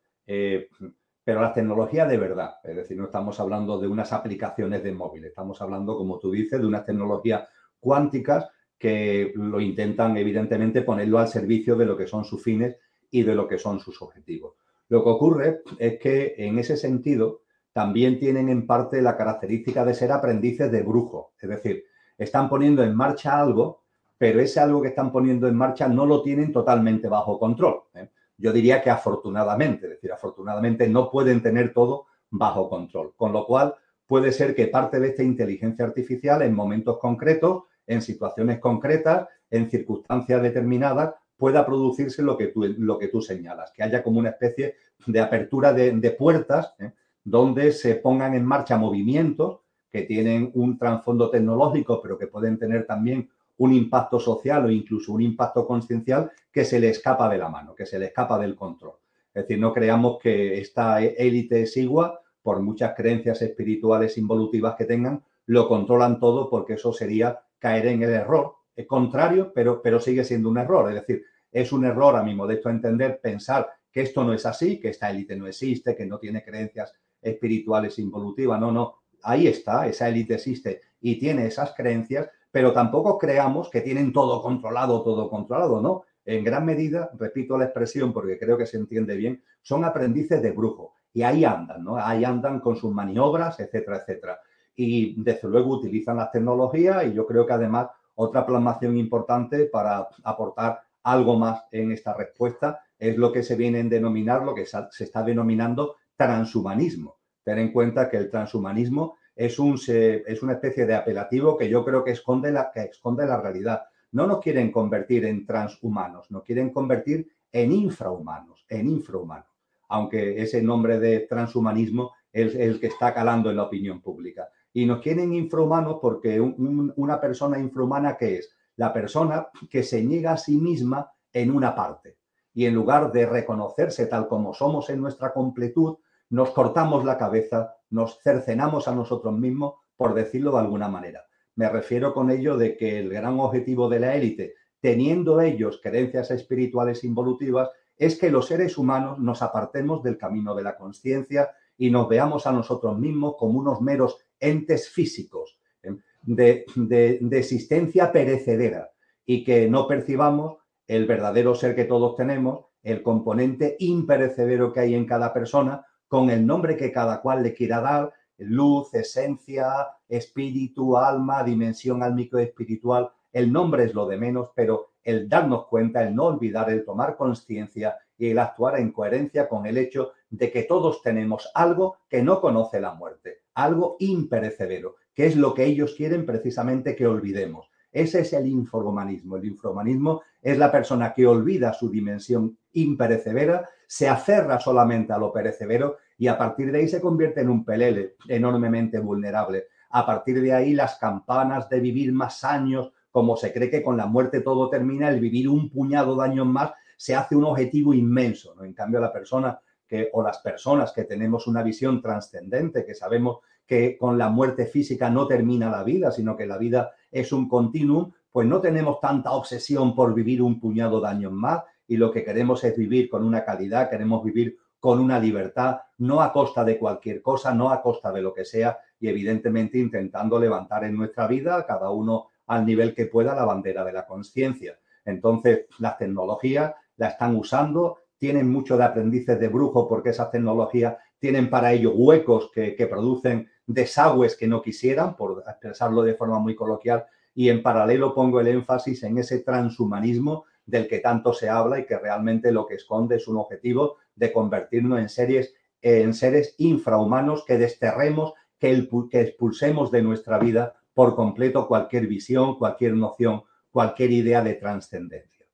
pero 1.28 1.42
la 1.42 1.52
tecnología 1.52 2.06
de 2.06 2.18
verdad. 2.18 2.56
Es 2.64 2.74
decir, 2.74 2.96
no 2.96 3.04
estamos 3.04 3.38
hablando 3.42 3.78
de 3.82 3.88
unas 3.90 4.14
aplicaciones 4.14 4.82
de 4.82 4.94
móvil, 4.94 5.26
estamos 5.26 5.62
hablando, 5.62 5.98
como 5.98 6.20
tú 6.20 6.32
dices, 6.32 6.58
de 6.58 6.66
unas 6.66 6.86
tecnologías 6.86 7.50
cuánticas 7.82 8.48
que 8.78 9.34
lo 9.36 9.60
intentan, 9.60 10.16
evidentemente, 10.16 10.84
ponerlo 10.84 11.20
al 11.20 11.28
servicio 11.28 11.76
de 11.76 11.86
lo 11.86 11.98
que 11.98 12.08
son 12.08 12.24
sus 12.24 12.42
fines 12.42 12.78
y 13.12 13.24
de 13.24 13.36
lo 13.36 13.46
que 13.46 13.58
son 13.58 13.82
sus 13.82 14.02
objetivos. 14.02 14.54
Lo 14.88 15.04
que 15.04 15.10
ocurre 15.10 15.64
es 15.78 16.00
que, 16.00 16.36
en 16.38 16.60
ese 16.60 16.78
sentido, 16.78 17.42
también 17.78 18.18
tienen 18.18 18.50
en 18.50 18.66
parte 18.66 19.04
la 19.04 19.16
característica 19.16 19.86
de 19.86 19.94
ser 19.94 20.12
aprendices 20.12 20.72
de 20.72 20.82
brujo. 20.82 21.34
Es 21.40 21.48
decir, 21.48 21.86
están 22.18 22.50
poniendo 22.50 22.84
en 22.84 22.96
marcha 22.96 23.40
algo, 23.40 23.84
pero 24.18 24.40
ese 24.40 24.60
algo 24.60 24.82
que 24.82 24.88
están 24.88 25.12
poniendo 25.12 25.48
en 25.48 25.56
marcha 25.56 25.88
no 25.88 26.08
lo 26.08 26.24
tienen 26.24 26.52
totalmente 26.52 27.08
bajo 27.08 27.38
control. 27.38 27.82
¿eh? 27.94 28.10
Yo 28.36 28.52
diría 28.52 28.82
que 28.82 28.90
afortunadamente, 28.90 29.86
es 29.86 29.92
decir, 29.92 30.12
afortunadamente 30.12 30.90
no 30.90 31.12
pueden 31.12 31.44
tener 31.44 31.72
todo 31.72 32.08
bajo 32.32 32.68
control, 32.68 33.14
con 33.16 33.32
lo 33.32 33.46
cual 33.46 33.76
puede 34.08 34.32
ser 34.32 34.56
que 34.56 34.70
parte 34.70 35.00
de 35.00 35.10
esta 35.10 35.22
inteligencia 35.22 35.86
artificial 35.86 36.42
en 36.42 36.56
momentos 36.56 36.98
concretos, 36.98 37.66
en 37.86 38.02
situaciones 38.02 38.58
concretas, 38.58 39.28
en 39.52 39.70
circunstancias 39.70 40.42
determinadas, 40.42 41.14
pueda 41.38 41.64
producirse 41.64 42.24
lo 42.24 42.40
que 42.40 42.48
tú, 42.48 42.64
lo 42.80 42.98
que 42.98 43.10
tú 43.10 43.22
señalas, 43.22 43.72
que 43.72 43.84
haya 43.84 44.02
como 44.02 44.18
una 44.18 44.30
especie 44.30 44.78
de 45.06 45.20
apertura 45.20 45.74
de, 45.74 46.16
puertas 46.18 46.74
¿eh? 46.80 46.92
Donde 47.30 47.74
se 47.74 47.96
pongan 47.96 48.36
en 48.36 48.46
marcha 48.46 48.78
movimientos 48.78 49.60
que 49.92 50.04
tienen 50.04 50.50
un 50.54 50.78
trasfondo 50.78 51.30
tecnológico, 51.30 52.02
pero 52.02 52.18
que 52.18 52.28
pueden 52.28 52.58
tener 52.58 52.88
también 52.88 53.30
un 53.58 53.74
impacto 53.74 54.18
social 54.18 54.64
o 54.64 54.72
incluso 54.72 55.12
un 55.12 55.22
impacto 55.22 55.68
consciencial 55.68 56.32
que 56.50 56.64
se 56.64 56.80
le 56.80 56.88
escapa 56.88 57.28
de 57.28 57.38
la 57.38 57.50
mano, 57.50 57.76
que 57.76 57.86
se 57.86 58.00
le 58.00 58.06
escapa 58.06 58.40
del 58.40 58.56
control. 58.56 58.94
Es 59.34 59.44
decir, 59.44 59.60
no 59.60 59.74
creamos 59.74 60.20
que 60.22 60.58
esta 60.58 61.04
élite 61.04 61.64
exigua, 61.64 62.22
por 62.42 62.62
muchas 62.62 62.96
creencias 62.96 63.42
espirituales 63.42 64.18
involutivas 64.18 64.76
que 64.76 64.86
tengan, 64.86 65.22
lo 65.48 65.68
controlan 65.68 66.22
todo 66.22 66.50
porque 66.50 66.76
eso 66.76 66.94
sería 66.94 67.42
caer 67.60 67.88
en 67.88 68.04
el 68.04 68.12
error. 68.12 68.54
Es 68.74 68.88
contrario, 68.88 69.52
pero, 69.54 69.82
pero 69.82 70.00
sigue 70.00 70.24
siendo 70.24 70.48
un 70.48 70.60
error. 70.60 70.88
Es 70.94 71.02
decir, 71.02 71.26
es 71.52 71.74
un 71.74 71.84
error, 71.84 72.16
a 72.16 72.24
mi 72.24 72.34
modesto 72.34 72.70
entender, 72.70 73.20
pensar 73.20 73.68
que 73.92 74.04
esto 74.04 74.24
no 74.24 74.32
es 74.32 74.46
así, 74.46 74.80
que 74.80 74.90
esta 74.90 75.10
élite 75.10 75.36
no 75.36 75.46
existe, 75.46 75.94
que 75.94 76.06
no 76.06 76.20
tiene 76.20 76.42
creencias 76.42 76.94
espirituales 77.22 78.00
involutivas. 78.00 78.60
No, 78.60 78.72
no. 78.72 78.96
Ahí 79.24 79.48
está, 79.48 79.88
esa 79.88 80.08
élite 80.10 80.36
existe 80.36 80.82
y 81.02 81.20
tiene 81.20 81.48
esas 81.48 81.74
creencias, 81.74 82.30
pero 82.52 82.72
tampoco 82.74 83.18
creamos 83.18 83.70
que 83.70 83.82
tienen 83.82 84.14
todo 84.14 84.42
controlado, 84.42 85.04
todo 85.04 85.30
controlado, 85.30 85.82
¿no? 85.82 86.04
En 86.26 86.44
gran 86.44 86.66
medida, 86.66 87.10
repito 87.18 87.58
la 87.58 87.66
expresión 87.66 88.12
porque 88.12 88.38
creo 88.38 88.58
que 88.58 88.66
se 88.66 88.78
entiende 88.78 89.16
bien, 89.16 89.44
son 89.62 89.86
aprendices 89.86 90.42
de 90.42 90.52
brujo 90.52 90.94
y 91.14 91.24
ahí 91.24 91.46
andan, 91.46 91.84
¿no? 91.84 91.98
Ahí 91.98 92.26
andan 92.26 92.60
con 92.60 92.76
sus 92.76 92.94
maniobras, 92.94 93.60
etcétera, 93.60 93.98
etcétera. 93.98 94.40
Y 94.76 95.22
desde 95.22 95.48
luego 95.48 95.78
utilizan 95.78 96.18
las 96.18 96.32
tecnologías 96.32 97.06
y 97.06 97.14
yo 97.14 97.26
creo 97.26 97.46
que 97.46 97.54
además 97.54 97.88
otra 98.16 98.46
plasmación 98.46 98.98
importante 98.98 99.66
para 99.66 100.08
aportar 100.24 100.82
algo 101.04 101.38
más 101.38 101.64
en 101.72 101.92
esta 101.92 102.14
respuesta 102.14 102.82
es 103.00 103.18
lo 103.18 103.32
que 103.32 103.44
se 103.44 103.56
viene 103.56 103.80
a 103.80 103.84
denominar, 103.84 104.44
lo 104.44 104.54
que 104.54 104.66
se 104.66 105.04
está 105.04 105.24
denominando 105.24 105.96
transhumanismo. 106.18 107.18
Ten 107.44 107.60
en 107.60 107.72
cuenta 107.72 108.10
que 108.10 108.18
el 108.18 108.30
transhumanismo 108.30 109.16
es, 109.36 109.60
un, 109.60 109.80
es 109.88 110.44
una 110.44 110.54
especie 110.54 110.86
de 110.86 110.96
apelativo 110.96 111.56
que 111.56 111.70
yo 111.70 111.86
creo 111.86 112.04
que 112.04 112.12
esconde, 112.12 112.52
la, 112.52 112.72
que 112.74 112.82
esconde 112.82 113.26
la 113.26 113.40
realidad. 113.40 113.84
No 114.12 114.26
nos 114.26 114.40
quieren 114.42 114.72
convertir 114.72 115.26
en 115.26 115.46
transhumanos, 115.46 116.30
nos 116.32 116.44
quieren 116.44 116.72
convertir 116.72 117.30
en 117.52 117.72
infrahumanos, 117.72 118.66
en 118.68 118.90
infrahumanos, 118.90 119.48
aunque 119.90 120.42
ese 120.42 120.62
nombre 120.62 121.00
de 121.00 121.22
transhumanismo 121.22 122.14
es 122.32 122.56
el 122.56 122.80
que 122.80 122.88
está 122.88 123.14
calando 123.14 123.50
en 123.50 123.58
la 123.58 123.64
opinión 123.64 124.02
pública. 124.02 124.50
Y 124.74 124.86
nos 124.86 125.02
quieren 125.02 125.34
infrahumanos 125.34 125.98
porque 126.02 126.40
una 126.40 127.20
persona 127.20 127.58
infrahumana, 127.58 128.18
¿qué 128.18 128.38
es? 128.38 128.56
La 128.76 128.94
persona 128.94 129.48
que 129.70 129.84
se 129.84 130.04
niega 130.04 130.34
a 130.34 130.38
sí 130.38 130.58
misma 130.58 131.12
en 131.34 131.52
una 131.52 131.76
parte. 131.76 132.18
Y 132.54 132.66
en 132.66 132.76
lugar 132.76 133.12
de 133.12 133.26
reconocerse 133.26 134.08
tal 134.08 134.28
como 134.28 134.54
somos 134.54 134.90
en 134.90 135.02
nuestra 135.02 135.32
completud, 135.32 135.98
nos 136.30 136.52
cortamos 136.52 137.06
la 137.06 137.18
cabeza, 137.18 137.76
nos 137.90 138.20
cercenamos 138.22 138.88
a 138.88 138.96
nosotros 138.96 139.38
mismos, 139.38 139.76
por 139.96 140.14
decirlo 140.14 140.52
de 140.52 140.60
alguna 140.60 140.88
manera. 140.88 141.26
Me 141.56 141.70
refiero 141.70 142.14
con 142.14 142.30
ello 142.30 142.58
de 142.58 142.78
que 142.78 143.00
el 143.00 143.10
gran 143.10 143.40
objetivo 143.40 143.90
de 143.90 144.00
la 144.00 144.16
élite, 144.16 144.54
teniendo 144.80 145.42
ellos 145.42 145.80
creencias 145.82 146.30
espirituales 146.32 147.04
involutivas, 147.04 147.70
es 147.98 148.20
que 148.20 148.30
los 148.30 148.48
seres 148.48 148.78
humanos 148.78 149.18
nos 149.18 149.42
apartemos 149.42 150.04
del 150.04 150.18
camino 150.18 150.54
de 150.54 150.64
la 150.64 150.78
conciencia 150.78 151.50
y 151.78 151.90
nos 151.90 152.08
veamos 152.08 152.46
a 152.46 152.52
nosotros 152.52 152.98
mismos 153.00 153.36
como 153.38 153.60
unos 153.60 153.82
meros 153.82 154.20
entes 154.40 154.90
físicos 154.90 155.60
¿eh? 155.82 155.98
de, 156.22 156.66
de 156.76 157.38
existencia 157.40 158.12
perecedera 158.12 158.92
y 159.26 159.44
que 159.44 159.68
no 159.68 159.88
percibamos 159.88 160.58
el 160.86 161.08
verdadero 161.08 161.56
ser 161.56 161.76
que 161.76 161.86
todos 161.86 162.16
tenemos, 162.16 162.66
el 162.84 163.02
componente 163.02 163.76
imperecedero 163.80 164.72
que 164.72 164.80
hay 164.82 164.96
en 164.96 165.06
cada 165.06 165.34
persona, 165.34 165.87
con 166.08 166.30
el 166.30 166.46
nombre 166.46 166.78
que 166.78 166.92
cada 166.92 167.22
cual 167.22 167.44
le 167.44 167.54
quiera 167.54 167.82
dar, 167.82 168.14
luz, 168.38 168.94
esencia, 168.94 169.88
espíritu, 170.08 170.98
alma, 170.98 171.44
dimensión 171.44 172.04
álmico 172.04 172.38
espiritual. 172.38 173.10
El 173.34 173.52
nombre 173.52 173.84
es 173.84 173.94
lo 173.94 174.08
de 174.08 174.18
menos, 174.18 174.50
pero 174.56 174.92
el 175.04 175.28
darnos 175.30 175.68
cuenta, 175.68 176.04
el 176.04 176.16
no 176.16 176.26
olvidar, 176.26 176.70
el 176.70 176.86
tomar 176.86 177.16
conciencia 177.18 177.98
y 178.18 178.30
el 178.30 178.40
actuar 178.40 178.80
en 178.80 178.92
coherencia 178.92 179.48
con 179.48 179.66
el 179.66 179.78
hecho 179.78 180.12
de 180.30 180.52
que 180.52 180.64
todos 180.64 181.02
tenemos 181.02 181.50
algo 181.54 181.98
que 182.10 182.22
no 182.22 182.42
conoce 182.42 182.82
la 182.82 182.94
muerte, 182.94 183.44
algo 183.54 183.96
imperecedero, 184.00 184.96
que 185.14 185.26
es 185.26 185.36
lo 185.36 185.54
que 185.54 185.66
ellos 185.66 185.96
quieren 185.96 186.26
precisamente 186.26 186.96
que 186.96 187.08
olvidemos. 187.08 187.70
Ese 187.92 188.22
es 188.22 188.34
el 188.34 188.48
inforhumanismo. 188.48 189.38
El 189.38 189.46
inforhumanismo 189.46 190.22
es 190.42 190.58
la 190.58 190.72
persona 190.72 191.14
que 191.14 191.26
olvida 191.26 191.74
su 191.74 191.90
dimensión 191.90 192.58
imperecedera, 192.74 193.68
se 193.88 194.08
aferra 194.10 194.60
solamente 194.60 195.14
a 195.14 195.18
lo 195.18 195.32
perecedero 195.32 195.98
y 196.18 196.28
a 196.28 196.38
partir 196.38 196.72
de 196.72 196.80
ahí 196.80 196.88
se 196.88 197.02
convierte 197.02 197.42
en 197.42 197.50
un 197.50 197.64
pelele 197.64 198.16
enormemente 198.28 199.00
vulnerable. 199.00 199.68
A 199.90 200.06
partir 200.06 200.42
de 200.42 200.54
ahí 200.54 200.74
las 200.74 200.98
campanas 200.98 201.70
de 201.70 201.80
vivir 201.80 202.12
más 202.12 202.44
años, 202.44 202.92
como 203.10 203.38
se 203.38 203.54
cree 203.54 203.70
que 203.70 203.82
con 203.82 203.96
la 203.96 204.06
muerte 204.06 204.42
todo 204.42 204.70
termina, 204.70 205.10
el 205.10 205.22
vivir 205.22 205.48
un 205.48 205.70
puñado 205.70 206.18
de 206.18 206.26
años 206.26 206.46
más 206.46 206.74
se 206.98 207.16
hace 207.16 207.36
un 207.36 207.46
objetivo 207.46 207.94
inmenso. 207.94 208.62
En 208.64 208.74
cambio, 208.74 209.00
la 209.00 209.14
persona 209.14 209.60
que, 209.88 210.10
o 210.12 210.22
las 210.22 210.40
personas 210.40 210.92
que 210.92 211.06
tenemos 211.06 211.48
una 211.48 211.64
visión 211.64 212.02
trascendente, 212.02 212.86
que 212.86 212.94
sabemos 212.94 213.40
que 213.66 213.98
con 213.98 214.18
la 214.18 214.30
muerte 214.30 214.66
física 214.66 215.10
no 215.10 215.28
termina 215.28 215.70
la 215.70 215.84
vida, 215.84 216.12
sino 216.12 216.36
que 216.36 216.46
la 216.46 216.58
vida 216.58 216.92
es 217.12 217.32
un 217.32 217.48
continuum, 217.48 218.12
pues 218.32 218.48
no 218.48 218.60
tenemos 218.60 219.00
tanta 219.00 219.32
obsesión 219.32 219.96
por 219.96 220.14
vivir 220.14 220.42
un 220.42 220.60
puñado 220.60 221.00
de 221.00 221.08
años 221.08 221.32
más 221.32 221.64
y 221.88 221.98
lo 221.98 222.12
que 222.12 222.24
queremos 222.24 222.64
es 222.64 222.78
vivir 222.78 223.10
con 223.10 223.24
una 223.24 223.44
calidad, 223.44 223.90
queremos 223.90 224.24
vivir 224.24 224.58
con 224.80 225.00
una 225.00 225.20
libertad, 225.20 225.80
no 225.98 226.22
a 226.22 226.32
costa 226.32 226.64
de 226.64 226.78
cualquier 226.78 227.22
cosa, 227.22 227.54
no 227.54 227.72
a 227.72 227.82
costa 227.82 228.12
de 228.12 228.22
lo 228.22 228.34
que 228.34 228.46
sea 228.46 228.80
y 229.00 229.08
evidentemente 229.08 229.78
intentando 229.78 230.40
levantar 230.40 230.84
en 230.84 230.96
nuestra 230.96 231.28
vida, 231.28 231.66
cada 231.66 231.90
uno 231.90 232.28
al 232.48 232.66
nivel 232.66 232.94
que 232.94 233.08
pueda, 233.08 233.36
la 233.36 233.46
bandera 233.46 233.84
de 233.84 233.94
la 233.94 234.06
conciencia. 234.06 234.78
Entonces, 235.06 235.66
las 235.80 235.98
tecnologías 235.98 236.74
la 236.98 237.10
están 237.10 237.36
usando, 237.36 237.98
tienen 238.18 238.50
mucho 238.50 238.78
de 238.78 238.84
aprendices 238.84 239.40
de 239.40 239.48
brujo 239.48 239.88
porque 239.88 240.10
esas 240.10 240.32
tecnologías 240.32 240.98
tienen 241.20 241.50
para 241.50 241.74
ello 241.74 241.94
huecos 241.94 242.52
que, 242.54 242.76
que 242.76 242.88
producen 242.88 243.50
desagües 243.66 244.36
que 244.36 244.48
no 244.48 244.62
quisieran, 244.62 245.16
por 245.16 245.44
expresarlo 245.48 246.04
de 246.04 246.16
forma 246.16 246.40
muy 246.40 246.56
coloquial, 246.56 247.06
y 247.36 247.50
en 247.50 247.62
paralelo 247.62 248.16
pongo 248.16 248.40
el 248.40 248.48
énfasis 248.48 249.04
en 249.04 249.18
ese 249.18 249.40
transhumanismo 249.40 250.46
del 250.68 250.88
que 250.88 251.00
tanto 251.00 251.34
se 251.34 251.50
habla 251.50 251.80
y 251.80 251.86
que 251.88 251.98
realmente 251.98 252.52
lo 252.52 252.68
que 252.68 252.76
esconde 252.76 253.16
es 253.16 253.28
un 253.28 253.38
objetivo 253.38 253.98
de 254.16 254.32
convertirnos 254.32 255.00
en 255.00 255.10
seres, 255.10 255.56
en 255.82 256.14
seres 256.14 256.54
infrahumanos 256.60 257.44
que 257.46 257.58
desterremos, 257.58 258.34
que, 258.60 258.88
que 259.10 259.22
expulsemos 259.22 259.90
de 259.90 260.04
nuestra 260.04 260.38
vida 260.38 260.76
por 260.94 261.16
completo 261.16 261.68
cualquier 261.68 262.06
visión, 262.08 262.58
cualquier 262.58 262.94
noción, 262.94 263.44
cualquier 263.72 264.12
idea 264.12 264.44
de 264.44 264.56
trascendencia. 264.56 265.46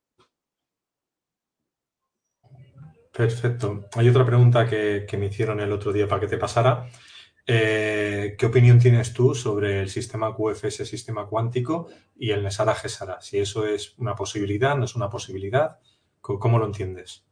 Perfecto. 3.12 3.84
Hay 3.94 4.08
otra 4.08 4.26
pregunta 4.26 4.68
que, 4.68 5.06
me 5.16 5.26
hicieron 5.26 5.60
el 5.60 5.70
otro 5.70 5.92
día 5.92 6.08
para 6.08 6.20
que 6.20 6.26
te 6.26 6.36
pasara. 6.36 6.88
Eh, 7.46 8.36
¿Qué 8.38 8.46
opinión 8.46 8.78
tienes 8.78 9.12
tú 9.12 9.34
sobre 9.34 9.80
el 9.80 9.88
sistema 9.90 10.34
QFS, 10.34 10.88
sistema 10.88 11.26
cuántico, 11.26 11.88
y 12.16 12.30
el 12.30 12.42
Nesara 12.42 12.74
Gesara? 12.74 13.20
Si 13.20 13.38
eso 13.38 13.66
es 13.66 13.98
una 13.98 14.14
posibilidad, 14.14 14.76
no 14.76 14.84
es 14.84 14.96
una 14.96 15.10
posibilidad, 15.10 15.78
¿cómo 16.20 16.58
lo 16.58 16.66
entiendes? 16.66 17.26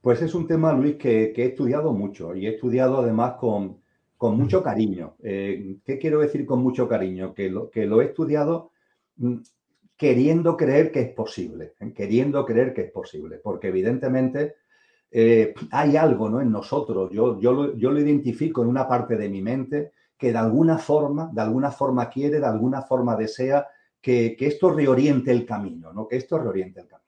Pues 0.00 0.20
es 0.20 0.34
un 0.34 0.46
tema, 0.46 0.72
Luis, 0.72 0.96
que, 0.96 1.32
he 1.34 1.44
estudiado 1.44 1.92
mucho 1.92 2.34
y 2.34 2.46
he 2.46 2.54
estudiado 2.54 2.98
además 2.98 3.34
con, 3.38 3.82
mucho 4.20 4.62
cariño. 4.62 5.16
Eh, 5.22 5.76
¿Qué 5.84 5.98
quiero 5.98 6.20
decir 6.20 6.46
con 6.46 6.60
mucho 6.60 6.88
cariño? 6.88 7.34
Que 7.34 7.50
lo, 7.50 7.70
que 7.70 7.84
lo 7.84 8.00
he 8.00 8.06
estudiado 8.06 8.70
mm, 9.16 9.36
queriendo 9.96 10.56
creer 10.56 10.90
que 10.90 11.00
es 11.00 11.10
posible, 11.10 11.74
¿eh? 11.78 11.92
queriendo 11.94 12.44
creer 12.44 12.72
que 12.72 12.82
es 12.82 12.90
posible, 12.90 13.38
porque 13.42 13.68
evidentemente 13.68 14.56
eh, 15.14 15.54
hay 15.70 15.96
algo 15.96 16.28
¿no? 16.28 16.40
en 16.40 16.50
nosotros, 16.50 17.10
yo, 17.12 17.40
yo, 17.40 17.52
lo, 17.52 17.76
yo 17.76 17.90
lo 17.90 18.00
identifico 18.00 18.62
en 18.62 18.68
una 18.68 18.88
parte 18.88 19.16
de 19.16 19.28
mi 19.28 19.40
mente 19.40 19.92
que 20.18 20.32
de 20.32 20.38
alguna 20.38 20.76
forma, 20.76 21.30
de 21.32 21.40
alguna 21.40 21.70
forma 21.70 22.10
quiere, 22.10 22.40
de 22.40 22.46
alguna 22.46 22.82
forma 22.82 23.16
desea 23.16 23.66
que, 24.00 24.34
que 24.36 24.48
esto 24.48 24.70
reoriente 24.70 25.30
el 25.30 25.46
camino, 25.46 25.92
¿no? 25.92 26.08
que 26.08 26.16
esto 26.16 26.36
reoriente 26.38 26.80
el 26.80 26.88
camino 26.88 27.04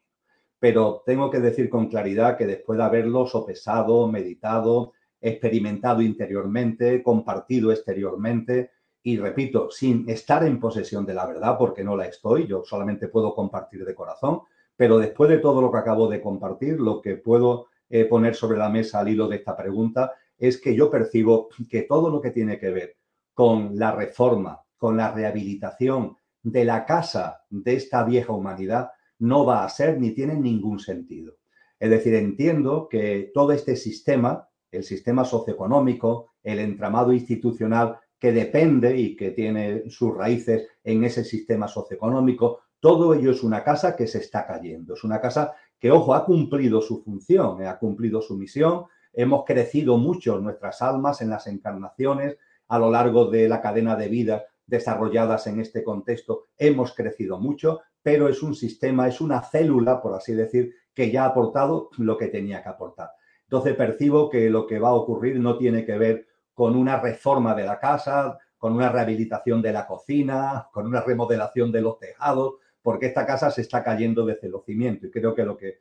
pero 0.59 1.03
tengo 1.05 1.31
que 1.31 1.41
decir 1.41 1.69
con 1.69 1.89
claridad 1.89 2.37
que 2.37 2.47
después 2.47 2.79
de 2.79 2.85
haberlo 2.85 3.27
sopesado, 3.27 4.09
meditado, 4.09 4.93
experimentado 5.21 6.03
interiormente, 6.03 7.03
compartido 7.03 7.73
exteriormente, 7.73 8.71
y 9.03 9.19
repito, 9.19 9.71
sin 9.71 10.09
estar 10.09 10.45
en 10.45 10.59
posesión 10.59 11.07
de 11.07 11.15
la 11.15 11.27
verdad, 11.27 11.57
porque 11.59 11.85
no 11.85 11.97
la 11.97 12.07
estoy, 12.07 12.47
yo 12.47 12.65
solamente 12.65 13.09
puedo 13.09 13.35
compartir 13.35 13.85
de 13.85 13.95
corazón, 13.95 14.41
pero 14.75 14.99
después 14.99 15.31
de 15.31 15.39
todo 15.39 15.61
lo 15.61 15.71
que 15.71 15.79
acabo 15.79 16.09
de 16.09 16.21
compartir, 16.21 16.81
lo 16.81 17.01
que 17.01 17.17
puedo 17.17 17.69
eh, 17.89 18.05
poner 18.05 18.35
sobre 18.35 18.59
la 18.59 18.69
mesa 18.69 19.01
al 19.01 19.09
hilo 19.09 19.29
de 19.29 19.37
esta 19.37 19.57
pregunta 19.57 20.13
es 20.39 20.61
que 20.61 20.75
yo 20.75 20.91
percibo 20.91 21.49
que 21.71 21.83
todo 21.83 22.11
lo 22.11 22.21
que 22.21 22.31
tiene 22.31 22.59
que 22.59 22.71
ver 22.71 22.97
con 23.33 23.79
la 23.79 23.93
reforma, 23.93 24.61
con 24.77 24.97
la 24.97 25.13
rehabilitación 25.13 26.17
de 26.43 26.65
la 26.65 26.85
casa 26.85 27.43
de 27.51 27.75
esta 27.75 28.05
vieja 28.05 28.33
humanidad, 28.33 28.91
no 29.19 29.45
va 29.45 29.65
a 29.65 29.69
ser 29.69 30.01
ni 30.01 30.11
tiene 30.13 30.35
ningún 30.35 30.79
sentido. 30.79 31.37
Es 31.79 31.91
decir, 31.91 32.15
entiendo 32.15 32.89
que 32.89 33.31
todo 33.35 33.53
este 33.53 33.77
sistema, 33.77 34.49
el 34.71 34.85
sistema 34.85 35.25
socioeconómico, 35.25 36.33
el 36.43 36.59
entramado 36.59 37.13
institucional 37.13 37.99
que 38.19 38.33
depende 38.33 38.97
y 38.97 39.17
que 39.17 39.31
tiene 39.31 39.89
sus 39.91 40.15
raíces 40.17 40.69
en 40.85 41.05
ese 41.05 41.25
sistema 41.25 41.69
socioeconómico, 41.69 42.61
todo 42.81 43.15
ello 43.15 43.33
es 43.33 43.43
una 43.43 43.65
casa 43.65 43.97
que 43.97 44.07
se 44.07 44.19
está 44.19 44.47
cayendo. 44.47 44.95
Es 44.95 45.05
una 45.05 45.21
casa 45.21 45.55
que, 45.79 45.91
ojo, 45.91 46.15
ha 46.15 46.25
cumplido 46.25 46.81
su 46.81 47.03
función, 47.03 47.65
ha 47.65 47.79
cumplido 47.79 48.23
su 48.23 48.37
misión. 48.37 48.85
Hemos 49.13 49.45
crecido 49.45 49.99
mucho 49.99 50.39
nuestras 50.39 50.83
almas 50.83 51.21
en 51.23 51.31
las 51.31 51.47
encarnaciones 51.47 52.37
a 52.69 52.79
lo 52.79 52.91
largo 52.91 53.27
de 53.27 53.49
la 53.49 53.61
cadena 53.61 53.97
de 53.97 54.09
vida 54.09 54.45
desarrolladas 54.67 55.47
en 55.47 55.61
este 55.61 55.85
contexto. 55.85 56.47
Hemos 56.57 56.95
crecido 56.95 57.39
mucho, 57.39 57.81
pero 58.03 58.29
es 58.29 58.43
un 58.43 58.55
sistema, 58.55 59.09
es 59.09 59.21
una 59.21 59.43
célula, 59.43 60.01
por 60.01 60.15
así 60.15 60.35
decir, 60.35 60.75
que 60.93 61.11
ya 61.11 61.25
ha 61.25 61.29
aportado 61.29 61.91
lo 61.99 62.17
que 62.17 62.29
tenía 62.29 62.63
que 62.63 62.69
aportar. 62.69 63.11
Entonces 63.45 63.75
percibo 63.77 64.29
que 64.29 64.51
lo 64.51 64.67
que 64.67 64.79
va 64.79 64.89
a 64.89 64.95
ocurrir 64.95 65.39
no 65.39 65.57
tiene 65.57 65.85
que 65.85 65.99
ver 65.99 66.27
con 66.53 66.75
una 66.75 66.99
reforma 66.99 67.55
de 67.55 67.65
la 67.65 67.79
casa, 67.79 68.39
con 68.57 68.73
una 68.73 68.91
rehabilitación 68.91 69.63
de 69.63 69.73
la 69.73 69.87
cocina, 69.87 70.69
con 70.73 70.87
una 70.87 71.03
remodelación 71.03 71.71
de 71.71 71.83
los 71.83 71.99
tejados, 71.99 72.55
porque 72.87 73.07
esta 73.07 73.27
casa 73.27 73.51
se 73.51 73.63
está 73.63 73.83
cayendo 73.83 74.25
desde 74.25 74.47
el 74.47 74.55
cimiento 74.65 75.09
y 75.09 75.11
creo 75.11 75.35
que 75.35 75.45
lo 75.45 75.57
que 75.57 75.81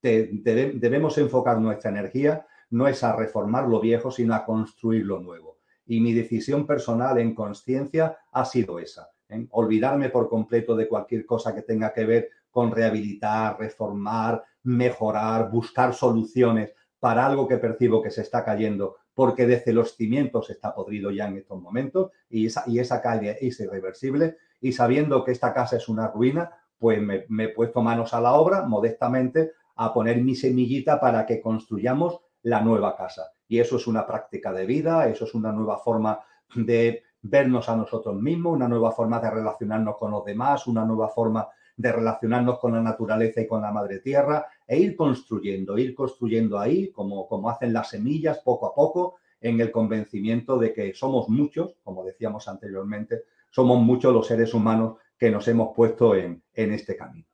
debemos 0.00 1.18
enfocar 1.18 1.60
nuestra 1.60 1.90
energía 1.90 2.46
no 2.70 2.88
es 2.88 3.04
a 3.04 3.14
reformar 3.14 3.68
lo 3.68 3.78
viejo, 3.78 4.10
sino 4.10 4.34
a 4.34 4.42
construir 4.42 5.04
lo 5.04 5.20
nuevo. 5.20 5.58
Y 5.84 6.00
mi 6.00 6.14
decisión 6.14 6.66
personal 6.66 7.18
en 7.18 7.34
conciencia 7.34 8.16
ha 8.32 8.46
sido 8.46 8.78
esa 8.78 9.10
olvidarme 9.50 10.08
por 10.08 10.30
completo 10.30 10.74
de 10.74 10.88
cualquier 10.88 11.26
cosa 11.26 11.54
que 11.54 11.60
tenga 11.60 11.92
que 11.92 12.06
ver 12.06 12.30
con 12.50 12.70
rehabilitar, 12.70 13.58
reformar, 13.60 14.42
mejorar, 14.62 15.50
buscar 15.50 15.92
soluciones 15.92 16.72
para 16.98 17.26
algo 17.26 17.46
que 17.46 17.58
percibo 17.58 18.00
que 18.00 18.10
se 18.10 18.22
está 18.22 18.42
cayendo 18.42 18.96
porque 19.12 19.46
desde 19.46 19.74
los 19.74 19.94
cimientos 19.94 20.48
está 20.48 20.74
podrido 20.74 21.10
ya 21.10 21.28
en 21.28 21.36
estos 21.36 21.60
momentos 21.60 22.12
y 22.30 22.46
esa, 22.46 22.64
y 22.66 22.78
esa 22.78 23.02
calle 23.02 23.36
es 23.42 23.60
irreversible 23.60 24.38
y 24.60 24.72
sabiendo 24.72 25.24
que 25.24 25.32
esta 25.32 25.52
casa 25.52 25.76
es 25.76 25.88
una 25.88 26.08
ruina, 26.08 26.50
pues 26.78 27.00
me, 27.00 27.26
he 27.44 27.48
puesto 27.48 27.82
manos 27.82 28.14
a 28.14 28.20
la 28.20 28.34
obra 28.34 28.62
modestamente 28.66 29.52
a 29.76 29.92
poner 29.92 30.22
mi 30.22 30.34
semillita 30.34 31.00
para 31.00 31.26
que 31.26 31.40
construyamos 31.40 32.20
la 32.42 32.60
nueva 32.60 32.96
casa. 32.96 33.32
Y 33.48 33.58
eso 33.58 33.76
es 33.76 33.86
una 33.86 34.06
práctica 34.06 34.52
de 34.52 34.66
vida, 34.66 35.08
eso 35.08 35.24
es 35.24 35.34
una 35.34 35.52
nueva 35.52 35.78
forma 35.78 36.20
de 36.54 37.02
vernos 37.22 37.68
a 37.68 37.76
nosotros 37.76 38.14
mismos, 38.20 38.54
una 38.54 38.68
nueva 38.68 38.92
forma 38.92 39.20
de 39.20 39.30
relacionarnos 39.30 39.96
con 39.96 40.10
los 40.10 40.24
demás, 40.24 40.66
una 40.66 40.84
nueva 40.84 41.08
forma 41.08 41.48
de 41.76 41.92
relacionarnos 41.92 42.58
con 42.58 42.72
la 42.72 42.80
naturaleza 42.80 43.40
y 43.40 43.46
con 43.46 43.60
la 43.60 43.72
madre 43.72 43.98
tierra 43.98 44.46
e 44.66 44.78
ir 44.78 44.96
construyendo, 44.96 45.76
ir 45.76 45.94
construyendo 45.94 46.58
ahí, 46.58 46.90
como, 46.90 47.28
como 47.28 47.50
hacen 47.50 47.72
las 47.72 47.90
semillas, 47.90 48.38
poco 48.38 48.66
a 48.66 48.74
poco, 48.74 49.16
en 49.40 49.60
el 49.60 49.70
convencimiento 49.70 50.58
de 50.58 50.72
que 50.72 50.94
somos 50.94 51.28
muchos, 51.28 51.76
como 51.84 52.04
decíamos 52.04 52.48
anteriormente, 52.48 53.24
somos 53.56 53.80
muchos 53.80 54.12
los 54.12 54.26
seres 54.26 54.52
humanos 54.52 54.98
que 55.16 55.30
nos 55.30 55.48
hemos 55.48 55.74
puesto 55.74 56.14
en, 56.14 56.42
en 56.52 56.74
este 56.74 56.94
camino. 56.94 57.26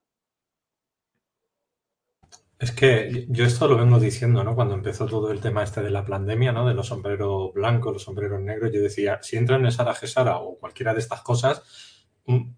Es 2.61 2.71
que 2.71 3.27
yo 3.29 3.45
esto 3.45 3.67
lo 3.67 3.77
vengo 3.77 3.99
diciendo, 3.99 4.45
¿no? 4.45 4.55
Cuando 4.55 4.75
empezó 4.75 5.07
todo 5.07 5.33
el 5.33 5.41
tema 5.41 5.65
este 5.65 5.83
de 5.83 5.91
la 5.91 6.05
pandemia, 6.05 6.53
¿no? 6.53 6.65
De 6.65 6.75
los 6.75 6.87
sombreros 6.87 7.53
blancos, 7.53 7.95
los 7.95 8.05
sombreros 8.05 8.41
negros, 8.41 8.71
yo 8.73 8.81
decía, 8.81 9.19
si 9.21 9.37
entran 9.37 9.65
en 9.65 9.73
Sara 9.73 9.95
Gesara 9.95 10.37
o 10.37 10.61
cualquiera 10.61 10.95
de 10.95 11.01
estas 11.01 11.23
cosas, 11.23 12.07
mm, 12.27 12.53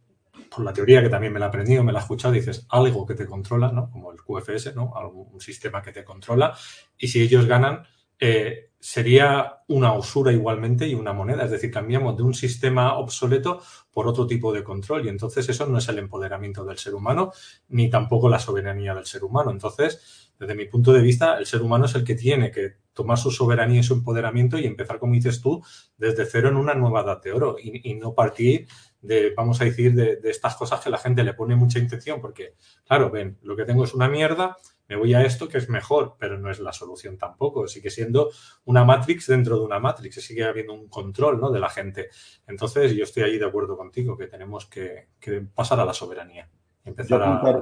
por 0.55 0.63
la 0.63 0.75
teoría 0.75 1.01
que 1.01 1.09
también 1.09 1.33
me 1.33 1.41
la 1.41 1.47
he 1.47 1.49
aprendido, 1.49 1.83
me 1.83 1.93
la 1.93 2.01
he 2.01 2.03
escuchado, 2.03 2.35
dices 2.35 2.67
algo 2.69 3.07
que 3.07 3.15
te 3.15 3.25
controla, 3.25 3.73
¿no? 3.73 3.91
Como 3.91 4.13
el 4.13 4.19
QFS, 4.21 4.75
¿no? 4.75 4.93
Algún 4.95 5.41
sistema 5.41 5.81
que 5.81 5.93
te 5.93 6.05
controla. 6.05 6.55
Y 6.99 7.09
si 7.09 7.23
ellos 7.23 7.47
ganan, 7.47 7.83
eh, 8.21 8.73
sería 8.85 9.63
una 9.69 9.95
usura 9.95 10.31
igualmente 10.31 10.87
y 10.87 10.95
una 10.95 11.15
moneda. 11.15 11.45
Es 11.45 11.51
decir, 11.53 11.71
cambiamos 11.71 12.19
de 12.19 12.23
un 12.23 12.35
sistema 12.35 12.99
obsoleto 12.99 13.63
por 13.91 14.07
otro 14.07 14.27
tipo 14.27 14.53
de 14.53 14.63
control. 14.63 15.07
Y 15.07 15.09
entonces 15.09 15.49
eso 15.49 15.65
no 15.65 15.79
es 15.79 15.89
el 15.89 15.99
empoderamiento 15.99 16.67
del 16.67 16.77
ser 16.77 16.95
humano, 16.95 17.33
ni 17.69 17.89
tampoco 17.89 18.29
la 18.29 18.39
soberanía 18.39 18.95
del 18.95 19.07
ser 19.07 19.25
humano. 19.25 19.51
Entonces, 19.51 20.31
desde 20.39 20.55
mi 20.55 20.67
punto 20.67 20.93
de 20.93 21.01
vista, 21.01 21.39
el 21.39 21.47
ser 21.47 21.63
humano 21.63 21.87
es 21.87 21.95
el 21.95 22.05
que 22.05 22.15
tiene 22.15 22.51
que 22.51 22.75
tomar 22.93 23.17
su 23.17 23.31
soberanía 23.31 23.81
y 23.81 23.83
su 23.83 23.95
empoderamiento 23.95 24.59
y 24.59 24.67
empezar, 24.67 24.99
como 24.99 25.15
dices 25.15 25.41
tú, 25.41 25.65
desde 25.97 26.27
cero 26.27 26.51
en 26.51 26.57
una 26.57 26.75
nueva 26.75 27.01
edad 27.01 27.23
de 27.23 27.33
oro 27.33 27.57
y, 27.59 27.95
no 27.95 28.13
partir 28.13 28.69
de, 29.01 29.33
vamos 29.35 29.63
a 29.63 29.65
decir, 29.65 29.95
de, 29.95 30.17
de, 30.17 30.31
estas 30.31 30.57
cosas 30.57 30.81
que 30.81 30.91
la 30.91 30.99
gente 30.99 31.25
le 31.25 31.33
pone 31.33 31.57
mucha 31.57 31.79
intención, 31.79 32.21
porque, 32.21 32.55
claro, 32.87 33.11
ven, 33.11 33.39
lo 33.43 33.57
que 33.57 33.65
tengo 33.65 33.85
es 33.85 33.95
una 33.95 34.09
mierda, 34.09 34.59
me 34.89 34.97
voy 34.97 35.15
a 35.15 35.25
esto 35.25 35.49
que 35.49 35.59
es 35.59 35.69
mejor, 35.69 36.17
pero 36.19 36.39
no 36.39 36.51
es 36.51 36.61
la 36.61 36.73
solución 36.73 37.17
tampoco. 37.17 37.67
Sigue 37.67 37.91
siendo 37.91 38.31
una 38.65 38.85
Matrix 38.85 39.27
dentro 39.29 39.59
de 39.59 39.65
una 39.65 39.79
Matrix, 39.79 40.17
sigue 40.17 40.45
habiendo 40.45 40.75
un 40.75 40.89
control 40.89 41.41
¿no? 41.41 41.51
de 41.51 41.61
la 41.61 41.71
gente. 41.71 42.11
Entonces, 42.47 42.93
yo 42.95 43.05
estoy 43.05 43.23
ahí 43.23 43.39
de 43.39 43.47
acuerdo 43.47 43.77
contigo 43.77 44.17
que 44.17 44.27
tenemos 44.27 44.67
que, 44.67 45.09
pasar 45.55 45.81
a 45.81 45.85
la 45.85 45.95
soberanía. 45.95 46.49
Empezar 46.85 47.23
a... 47.23 47.61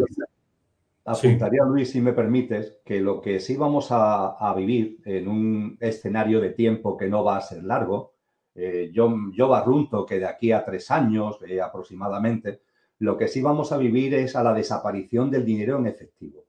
Apuntaría, 1.04 1.64
Luis, 1.64 1.90
si 1.90 2.00
me 2.00 2.12
permites, 2.12 2.78
que 2.84 3.00
lo 3.00 3.20
que 3.20 3.40
sí 3.40 3.56
vamos 3.56 3.88
a, 3.90 4.54
vivir 4.56 5.00
en 5.04 5.26
un 5.26 5.76
escenario 5.80 6.40
de 6.40 6.50
tiempo 6.50 6.96
que 6.96 7.08
no 7.08 7.24
va 7.24 7.38
a 7.38 7.40
ser 7.40 7.64
largo, 7.64 8.14
eh, 8.54 8.90
yo, 8.92 9.12
yo 9.32 9.48
barrunto 9.48 10.06
que 10.06 10.20
de 10.20 10.26
aquí 10.26 10.52
a 10.52 10.64
tres 10.64 10.90
años 10.90 11.38
eh, 11.46 11.60
aproximadamente, 11.60 12.62
lo 12.98 13.16
que 13.16 13.26
sí 13.26 13.42
vamos 13.42 13.72
a 13.72 13.78
vivir 13.78 14.14
es 14.14 14.36
a 14.36 14.44
la 14.44 14.54
desaparición 14.54 15.28
del 15.30 15.44
dinero 15.44 15.78
en 15.78 15.86
efectivo. 15.86 16.44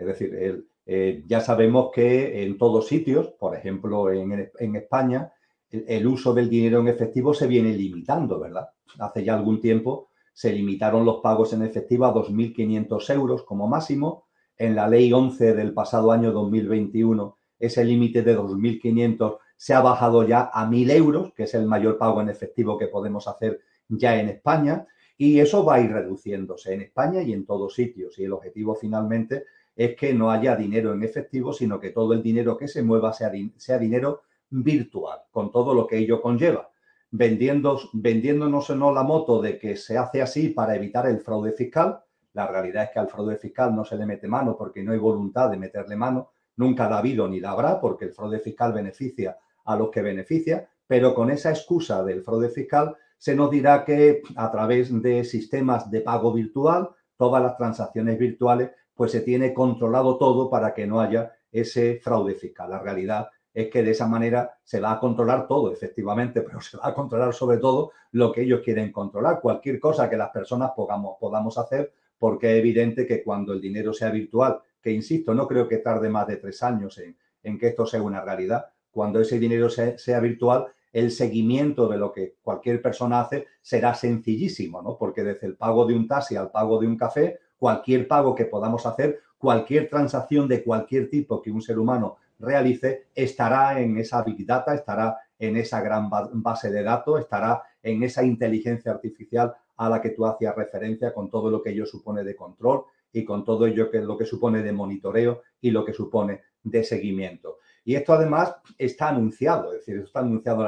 Es 0.00 0.06
decir, 0.06 0.64
eh, 0.86 1.24
ya 1.26 1.40
sabemos 1.40 1.90
que 1.94 2.42
en 2.42 2.56
todos 2.56 2.88
sitios, 2.88 3.28
por 3.38 3.54
ejemplo 3.54 4.10
en, 4.10 4.76
España, 4.76 5.30
el, 5.70 6.06
uso 6.06 6.32
del 6.32 6.48
dinero 6.48 6.80
en 6.80 6.88
efectivo 6.88 7.34
se 7.34 7.46
viene 7.46 7.74
limitando, 7.74 8.40
¿verdad? 8.40 8.70
Hace 8.98 9.22
ya 9.22 9.34
algún 9.34 9.60
tiempo 9.60 10.08
se 10.32 10.54
limitaron 10.54 11.04
los 11.04 11.20
pagos 11.20 11.52
en 11.52 11.62
efectivo 11.62 12.06
a 12.06 12.14
2.500 12.14 13.14
euros 13.14 13.42
como 13.42 13.68
máximo. 13.68 14.24
En 14.56 14.74
la 14.74 14.88
ley 14.88 15.12
11 15.12 15.54
del 15.54 15.74
pasado 15.74 16.12
año 16.12 16.32
2021, 16.32 17.36
ese 17.58 17.84
límite 17.84 18.22
de 18.22 18.38
2.500 18.38 19.36
se 19.56 19.74
ha 19.74 19.82
bajado 19.82 20.26
ya 20.26 20.50
a 20.52 20.66
1.000 20.66 20.90
euros, 20.92 21.34
que 21.34 21.42
es 21.42 21.52
el 21.52 21.66
mayor 21.66 21.98
pago 21.98 22.22
en 22.22 22.30
efectivo 22.30 22.78
que 22.78 22.86
podemos 22.86 23.28
hacer 23.28 23.60
ya 23.88 24.18
en 24.18 24.30
España. 24.30 24.86
Y 25.18 25.40
eso 25.40 25.62
va 25.62 25.74
a 25.74 25.80
ir 25.80 25.92
reduciéndose 25.92 26.72
en 26.72 26.80
España 26.80 27.20
y 27.20 27.34
en 27.34 27.44
todos 27.44 27.74
sitios. 27.74 28.18
Y 28.18 28.24
el 28.24 28.32
objetivo 28.32 28.74
finalmente 28.74 29.44
es 29.82 29.96
que 29.96 30.12
no 30.12 30.30
haya 30.30 30.56
dinero 30.56 30.92
en 30.92 31.02
efectivo, 31.02 31.54
sino 31.54 31.80
que 31.80 31.88
todo 31.88 32.12
el 32.12 32.22
dinero 32.22 32.54
que 32.54 32.68
se 32.68 32.82
mueva 32.82 33.14
sea, 33.14 33.32
sea 33.56 33.78
dinero 33.78 34.24
virtual, 34.50 35.20
con 35.30 35.50
todo 35.50 35.72
lo 35.72 35.86
que 35.86 35.96
ello 35.96 36.20
conlleva. 36.20 36.70
vendiendo, 37.10 37.80
vendiéndonos 37.94 38.68
no 38.76 38.92
la 38.92 39.02
moto 39.02 39.40
de 39.40 39.58
que 39.58 39.76
se 39.76 39.96
hace 39.96 40.20
así 40.20 40.50
para 40.50 40.76
evitar 40.76 41.06
el 41.06 41.20
fraude 41.20 41.52
fiscal. 41.52 41.98
La 42.34 42.46
realidad 42.46 42.84
es 42.84 42.90
que 42.90 42.98
al 42.98 43.08
fraude 43.08 43.38
fiscal 43.38 43.74
no 43.74 43.86
se 43.86 43.96
le 43.96 44.04
mete 44.04 44.28
mano 44.28 44.54
porque 44.54 44.82
no 44.82 44.92
hay 44.92 44.98
voluntad 44.98 45.48
de 45.48 45.56
meterle 45.56 45.96
mano. 45.96 46.32
Nunca 46.56 46.86
la 46.86 46.96
ha 46.96 46.98
habido 46.98 47.26
ni 47.26 47.40
la 47.40 47.52
habrá 47.52 47.80
porque 47.80 48.04
el 48.04 48.12
fraude 48.12 48.38
fiscal 48.38 48.74
beneficia 48.74 49.38
a 49.64 49.76
los 49.76 49.88
que 49.88 50.02
beneficia, 50.02 50.68
pero 50.86 51.14
con 51.14 51.30
esa 51.30 51.48
excusa 51.48 52.04
del 52.04 52.22
fraude 52.22 52.50
fiscal 52.50 52.96
se 53.16 53.34
nos 53.34 53.50
dirá 53.50 53.82
que 53.86 54.20
a 54.36 54.50
través 54.50 54.90
de 55.00 55.24
sistemas 55.24 55.90
de 55.90 56.02
pago 56.02 56.34
virtual, 56.34 56.90
todas 57.16 57.42
las 57.42 57.56
transacciones 57.56 58.18
virtuales, 58.18 58.72
pues 59.00 59.12
se 59.12 59.22
tiene 59.22 59.54
controlado 59.54 60.18
todo 60.18 60.50
para 60.50 60.74
que 60.74 60.86
no 60.86 61.00
haya 61.00 61.32
ese 61.50 62.00
fraude 62.02 62.34
fiscal. 62.34 62.68
La 62.68 62.80
realidad 62.80 63.30
es 63.54 63.70
que 63.70 63.82
de 63.82 63.92
esa 63.92 64.06
manera 64.06 64.58
se 64.62 64.78
va 64.78 64.92
a 64.92 65.00
controlar 65.00 65.48
todo, 65.48 65.72
efectivamente, 65.72 66.42
pero 66.46 66.60
se 66.60 66.76
va 66.76 66.88
a 66.88 66.94
controlar 66.94 67.32
sobre 67.32 67.56
todo 67.56 67.92
lo 68.12 68.30
que 68.30 68.42
ellos 68.42 68.60
quieren 68.62 68.92
controlar, 68.92 69.40
cualquier 69.40 69.80
cosa 69.80 70.10
que 70.10 70.18
las 70.18 70.28
personas 70.28 70.72
podamos, 70.76 71.16
podamos 71.18 71.56
hacer, 71.56 71.94
porque 72.18 72.52
es 72.52 72.58
evidente 72.58 73.06
que 73.06 73.24
cuando 73.24 73.54
el 73.54 73.62
dinero 73.62 73.94
sea 73.94 74.10
virtual, 74.10 74.60
que 74.82 74.90
insisto, 74.90 75.32
no 75.32 75.48
creo 75.48 75.66
que 75.66 75.78
tarde 75.78 76.10
más 76.10 76.26
de 76.26 76.36
tres 76.36 76.62
años 76.62 76.98
en, 76.98 77.16
en 77.42 77.58
que 77.58 77.68
esto 77.68 77.86
sea 77.86 78.02
una 78.02 78.20
realidad, 78.20 78.66
cuando 78.90 79.18
ese 79.18 79.38
dinero 79.38 79.70
sea, 79.70 80.20
virtual, 80.20 80.66
el 80.92 81.10
seguimiento 81.10 81.88
de 81.88 81.96
lo 81.96 82.12
que 82.12 82.34
cualquier 82.42 82.82
persona 82.82 83.22
hace 83.22 83.46
será 83.62 83.94
sencillísimo, 83.94 84.82
¿no? 84.82 84.98
Porque 84.98 85.24
desde 85.24 85.46
el 85.46 85.56
pago 85.56 85.86
de 85.86 85.94
un 85.94 86.06
taxi 86.06 86.36
al 86.36 86.50
pago 86.50 86.78
de 86.78 86.86
un 86.86 86.98
café, 86.98 87.38
cualquier 87.60 88.08
pago 88.08 88.34
que 88.34 88.46
podamos 88.46 88.86
hacer, 88.86 89.20
cualquier 89.36 89.88
transacción 89.88 90.48
de 90.48 90.64
cualquier 90.64 91.10
tipo 91.10 91.42
que 91.42 91.52
un 91.52 91.60
ser 91.60 91.78
humano 91.78 92.16
realice, 92.38 93.08
estará 93.14 93.78
en 93.80 93.98
esa 93.98 94.22
Big 94.22 94.46
Data, 94.46 94.74
estará 94.74 95.18
en 95.38 95.58
esa 95.58 95.82
gran 95.82 96.08
base 96.10 96.70
de 96.70 96.82
datos, 96.82 97.20
estará 97.20 97.62
en 97.82 98.02
esa 98.02 98.24
inteligencia 98.24 98.92
artificial 98.92 99.54
a 99.76 99.90
la 99.90 100.00
que 100.00 100.10
tú 100.10 100.24
hacías 100.24 100.56
referencia 100.56 101.12
con 101.12 101.28
todo 101.28 101.50
lo 101.50 101.62
que 101.62 101.70
ello 101.70 101.84
supone 101.84 102.24
de 102.24 102.34
control 102.34 102.84
y 103.12 103.26
con 103.26 103.44
todo 103.44 103.66
ello 103.66 103.90
que 103.90 104.00
lo 104.00 104.16
que 104.16 104.24
supone 104.24 104.62
de 104.62 104.72
monitoreo 104.72 105.42
y 105.60 105.70
lo 105.70 105.84
que 105.84 105.92
supone 105.92 106.40
de 106.62 106.82
seguimiento. 106.82 107.58
Y 107.84 107.94
esto 107.94 108.14
además 108.14 108.54
está 108.78 109.08
anunciado, 109.08 109.72
es 109.72 109.84
decir, 109.84 110.02
está 110.02 110.20
anunciado 110.20 110.60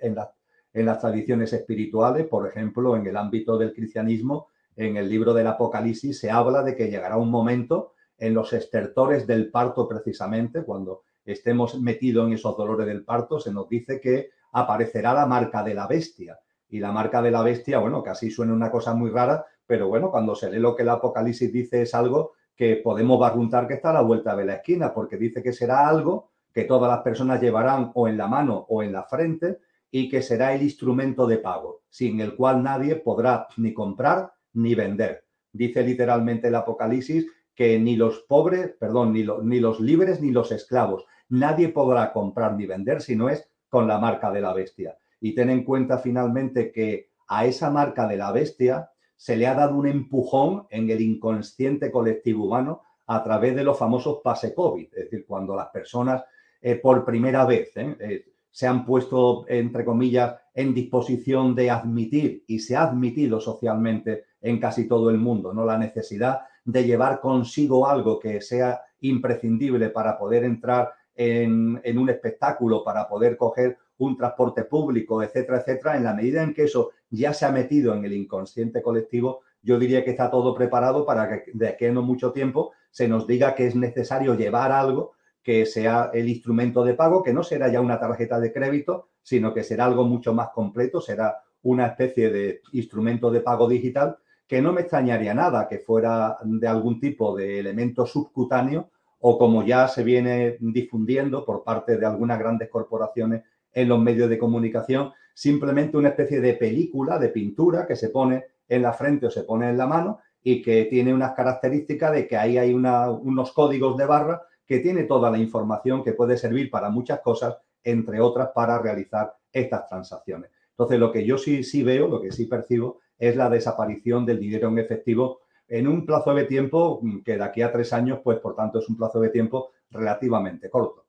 en 0.00 0.14
las, 0.14 0.28
en 0.72 0.86
las 0.86 1.00
tradiciones 1.00 1.52
espirituales, 1.52 2.26
por 2.26 2.46
ejemplo, 2.46 2.96
en 2.96 3.04
el 3.04 3.16
ámbito 3.16 3.58
del 3.58 3.72
cristianismo, 3.72 4.48
en 4.76 4.96
el 4.96 5.08
libro 5.08 5.32
del 5.32 5.46
Apocalipsis 5.46 6.18
se 6.18 6.30
habla 6.30 6.62
de 6.62 6.76
que 6.76 6.88
llegará 6.88 7.16
un 7.16 7.30
momento 7.30 7.94
en 8.18 8.34
los 8.34 8.52
estertores 8.52 9.26
del 9.26 9.50
parto 9.50 9.88
precisamente, 9.88 10.62
cuando 10.62 11.02
estemos 11.24 11.80
metidos 11.80 12.26
en 12.26 12.34
esos 12.34 12.56
dolores 12.56 12.86
del 12.86 13.04
parto, 13.04 13.40
se 13.40 13.52
nos 13.52 13.68
dice 13.68 14.00
que 14.00 14.30
aparecerá 14.52 15.12
la 15.12 15.26
marca 15.26 15.62
de 15.62 15.74
la 15.74 15.86
bestia. 15.86 16.38
Y 16.68 16.80
la 16.80 16.92
marca 16.92 17.22
de 17.22 17.30
la 17.30 17.42
bestia, 17.42 17.78
bueno, 17.78 18.02
casi 18.02 18.30
suena 18.30 18.52
una 18.52 18.70
cosa 18.70 18.94
muy 18.94 19.10
rara, 19.10 19.44
pero 19.66 19.88
bueno, 19.88 20.10
cuando 20.10 20.34
se 20.34 20.50
lee 20.50 20.58
lo 20.58 20.74
que 20.74 20.82
el 20.82 20.88
Apocalipsis 20.88 21.52
dice 21.52 21.82
es 21.82 21.94
algo 21.94 22.32
que 22.54 22.76
podemos 22.76 23.18
barruntar 23.18 23.66
que 23.66 23.74
está 23.74 23.90
a 23.90 23.94
la 23.94 24.00
vuelta 24.00 24.34
de 24.34 24.44
la 24.44 24.54
esquina, 24.56 24.92
porque 24.92 25.16
dice 25.16 25.42
que 25.42 25.52
será 25.52 25.88
algo 25.88 26.30
que 26.52 26.64
todas 26.64 26.90
las 26.90 27.02
personas 27.02 27.40
llevarán 27.40 27.92
o 27.94 28.08
en 28.08 28.16
la 28.16 28.28
mano 28.28 28.66
o 28.68 28.82
en 28.82 28.92
la 28.92 29.04
frente 29.04 29.58
y 29.90 30.08
que 30.08 30.22
será 30.22 30.54
el 30.54 30.62
instrumento 30.62 31.26
de 31.26 31.38
pago, 31.38 31.82
sin 31.90 32.20
el 32.20 32.34
cual 32.34 32.62
nadie 32.62 32.96
podrá 32.96 33.46
ni 33.58 33.74
comprar 33.74 34.32
ni 34.56 34.74
vender. 34.74 35.24
Dice 35.52 35.82
literalmente 35.82 36.48
el 36.48 36.54
Apocalipsis 36.54 37.26
que 37.54 37.78
ni 37.78 37.96
los 37.96 38.20
pobres, 38.28 38.74
perdón, 38.78 39.12
ni, 39.12 39.24
ni 39.42 39.60
los 39.60 39.80
libres 39.80 40.20
ni 40.20 40.30
los 40.30 40.52
esclavos, 40.52 41.06
nadie 41.28 41.68
podrá 41.70 42.12
comprar 42.12 42.54
ni 42.54 42.66
vender 42.66 43.00
si 43.00 43.16
no 43.16 43.28
es 43.28 43.48
con 43.68 43.88
la 43.88 43.98
marca 43.98 44.30
de 44.30 44.40
la 44.40 44.52
bestia. 44.52 44.98
Y 45.20 45.34
ten 45.34 45.50
en 45.50 45.64
cuenta 45.64 45.98
finalmente 45.98 46.70
que 46.70 47.10
a 47.28 47.46
esa 47.46 47.70
marca 47.70 48.06
de 48.06 48.16
la 48.16 48.32
bestia 48.32 48.90
se 49.16 49.36
le 49.36 49.46
ha 49.46 49.54
dado 49.54 49.76
un 49.76 49.86
empujón 49.86 50.66
en 50.70 50.90
el 50.90 51.00
inconsciente 51.00 51.90
colectivo 51.90 52.44
humano 52.44 52.82
a 53.06 53.22
través 53.22 53.54
de 53.56 53.64
los 53.64 53.78
famosos 53.78 54.20
pase 54.22 54.54
COVID, 54.54 54.86
es 54.92 55.04
decir, 55.04 55.24
cuando 55.26 55.56
las 55.56 55.68
personas 55.68 56.22
eh, 56.60 56.76
por 56.76 57.04
primera 57.04 57.44
vez. 57.44 57.76
¿eh? 57.76 57.96
Eh, 58.00 58.24
se 58.50 58.66
han 58.66 58.84
puesto, 58.84 59.44
entre 59.48 59.84
comillas, 59.84 60.34
en 60.54 60.72
disposición 60.72 61.54
de 61.54 61.70
admitir 61.70 62.44
y 62.46 62.58
se 62.58 62.74
ha 62.74 62.84
admitido 62.84 63.40
socialmente 63.40 64.24
en 64.46 64.60
casi 64.60 64.86
todo 64.86 65.10
el 65.10 65.18
mundo, 65.18 65.52
¿no? 65.52 65.64
La 65.64 65.76
necesidad 65.76 66.42
de 66.64 66.84
llevar 66.84 67.20
consigo 67.20 67.88
algo 67.88 68.20
que 68.20 68.40
sea 68.40 68.80
imprescindible 69.00 69.90
para 69.90 70.16
poder 70.16 70.44
entrar 70.44 70.92
en, 71.16 71.80
en, 71.82 71.98
un 71.98 72.10
espectáculo, 72.10 72.84
para 72.84 73.08
poder 73.08 73.36
coger 73.36 73.76
un 73.98 74.16
transporte 74.16 74.62
público, 74.64 75.20
etcétera, 75.20 75.58
etcétera. 75.58 75.96
En 75.96 76.04
la 76.04 76.14
medida 76.14 76.44
en 76.44 76.54
que 76.54 76.64
eso 76.64 76.90
ya 77.10 77.32
se 77.32 77.44
ha 77.44 77.50
metido 77.50 77.92
en 77.94 78.04
el 78.04 78.12
inconsciente 78.12 78.82
colectivo, 78.82 79.40
yo 79.62 79.80
diría 79.80 80.04
que 80.04 80.10
está 80.10 80.30
todo 80.30 80.54
preparado 80.54 81.04
para 81.04 81.28
que 81.28 81.50
de 81.52 81.68
aquí 81.68 81.86
a 81.86 81.92
no 81.92 82.02
mucho 82.02 82.30
tiempo 82.30 82.72
se 82.90 83.08
nos 83.08 83.26
diga 83.26 83.56
que 83.56 83.66
es 83.66 83.74
necesario 83.74 84.36
llevar 84.36 84.70
algo 84.70 85.14
que 85.42 85.66
sea 85.66 86.10
el 86.14 86.28
instrumento 86.28 86.84
de 86.84 86.94
pago, 86.94 87.22
que 87.22 87.32
no 87.32 87.42
será 87.42 87.68
ya 87.68 87.80
una 87.80 87.98
tarjeta 87.98 88.38
de 88.38 88.52
crédito, 88.52 89.08
sino 89.22 89.52
que 89.52 89.64
será 89.64 89.86
algo 89.86 90.04
mucho 90.04 90.32
más 90.34 90.50
completo, 90.50 91.00
será 91.00 91.42
una 91.62 91.86
especie 91.86 92.30
de 92.30 92.60
instrumento 92.72 93.30
de 93.30 93.40
pago 93.40 93.68
digital, 93.68 94.18
que 94.46 94.62
no 94.62 94.72
me 94.72 94.82
extrañaría 94.82 95.34
nada 95.34 95.68
que 95.68 95.78
fuera 95.78 96.36
de 96.42 96.68
algún 96.68 97.00
tipo 97.00 97.36
de 97.36 97.58
elemento 97.58 98.06
subcutáneo 98.06 98.90
o 99.20 99.38
como 99.38 99.64
ya 99.64 99.88
se 99.88 100.04
viene 100.04 100.56
difundiendo 100.60 101.44
por 101.44 101.64
parte 101.64 101.96
de 101.96 102.06
algunas 102.06 102.38
grandes 102.38 102.68
corporaciones 102.68 103.42
en 103.72 103.88
los 103.88 103.98
medios 103.98 104.30
de 104.30 104.38
comunicación, 104.38 105.12
simplemente 105.34 105.96
una 105.96 106.10
especie 106.10 106.40
de 106.40 106.54
película, 106.54 107.18
de 107.18 107.28
pintura 107.28 107.86
que 107.86 107.96
se 107.96 108.10
pone 108.10 108.44
en 108.68 108.82
la 108.82 108.92
frente 108.92 109.26
o 109.26 109.30
se 109.30 109.42
pone 109.42 109.68
en 109.68 109.78
la 109.78 109.86
mano 109.86 110.20
y 110.42 110.62
que 110.62 110.84
tiene 110.84 111.12
unas 111.12 111.32
características 111.32 112.12
de 112.12 112.26
que 112.28 112.36
ahí 112.36 112.56
hay 112.56 112.72
unos 112.72 113.52
códigos 113.52 113.96
de 113.96 114.06
barra 114.06 114.42
que 114.64 114.78
tiene 114.78 115.04
toda 115.04 115.30
la 115.30 115.38
información 115.38 116.04
que 116.04 116.12
puede 116.12 116.36
servir 116.36 116.70
para 116.70 116.88
muchas 116.88 117.20
cosas, 117.20 117.56
entre 117.82 118.20
otras 118.20 118.50
para 118.54 118.78
realizar 118.78 119.34
estas 119.52 119.88
transacciones. 119.88 120.50
Entonces, 120.70 120.98
lo 120.98 121.10
que 121.10 121.24
yo 121.24 121.38
sí, 121.38 121.64
sí 121.64 121.82
veo, 121.82 122.06
lo 122.06 122.20
que 122.20 122.32
sí 122.32 122.46
percibo, 122.46 123.00
es 123.18 123.36
la 123.36 123.50
desaparición 123.50 124.26
del 124.26 124.40
dinero 124.40 124.68
en 124.68 124.78
efectivo 124.78 125.40
en 125.68 125.88
un 125.88 126.06
plazo 126.06 126.34
de 126.34 126.44
tiempo 126.44 127.00
que 127.24 127.36
de 127.36 127.44
aquí 127.44 127.62
a 127.62 127.72
tres 127.72 127.92
años, 127.92 128.20
pues 128.22 128.38
por 128.38 128.54
tanto 128.54 128.78
es 128.78 128.88
un 128.88 128.96
plazo 128.96 129.20
de 129.20 129.30
tiempo 129.30 129.72
relativamente 129.90 130.70
corto. 130.70 131.04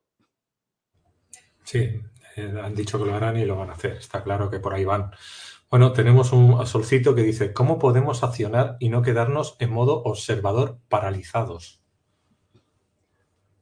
Sí, 1.64 2.02
eh, 2.38 2.54
han 2.64 2.74
dicho 2.74 2.98
que 2.98 3.06
lo 3.06 3.16
harán 3.16 3.38
y 3.38 3.46
lo 3.46 3.58
van 3.58 3.70
a 3.70 3.74
hacer. 3.74 3.94
Está 3.94 4.24
claro 4.24 4.50
que 4.50 4.60
por 4.60 4.74
ahí 4.74 4.86
van. 4.86 5.12
Bueno, 5.70 5.92
tenemos 5.92 6.32
un 6.32 6.66
solcito 6.66 7.14
que 7.14 7.24
dice, 7.24 7.52
¿cómo 7.54 7.78
podemos 7.78 8.24
accionar 8.24 8.78
y 8.80 8.90
no 8.90 9.02
quedarnos 9.02 9.58
en 9.60 9.72
modo 9.72 10.02
observador 10.04 10.80
paralizados? 10.88 11.82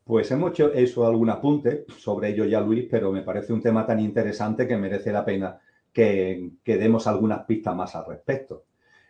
Pues 0.04 0.30
hemos 0.30 0.52
hecho 0.52 0.72
eso 0.72 1.08
algún 1.08 1.32
apunte 1.32 1.86
sobre 1.98 2.30
ello 2.30 2.46
ya, 2.46 2.62
Luis, 2.62 2.86
pero 2.92 3.12
me 3.12 3.24
parece 3.24 3.54
un 3.54 3.62
tema 3.62 3.88
tan 3.88 4.00
interesante 4.00 4.68
que 4.68 4.78
merece 4.78 5.12
la 5.12 5.26
pena 5.26 5.60
que, 5.96 6.52
demos 6.66 7.08
algunas 7.08 7.46
pistas 7.46 7.74
más 7.74 7.96
al 7.96 8.06
respecto. 8.06 8.66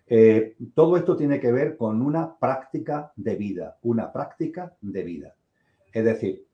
Eh, 0.08 0.56
todo 0.76 0.98
esto 0.98 1.18
tiene 1.18 1.40
que 1.40 1.52
ver 1.52 1.78
con 1.78 2.02
una 2.02 2.38
práctica 2.38 3.12
de 3.16 3.36
vida, 3.36 3.80
una 3.82 4.14
práctica 4.14 4.78
de 4.82 5.04
vida. 5.04 5.36
Es 5.92 6.06
decir, 6.06 6.46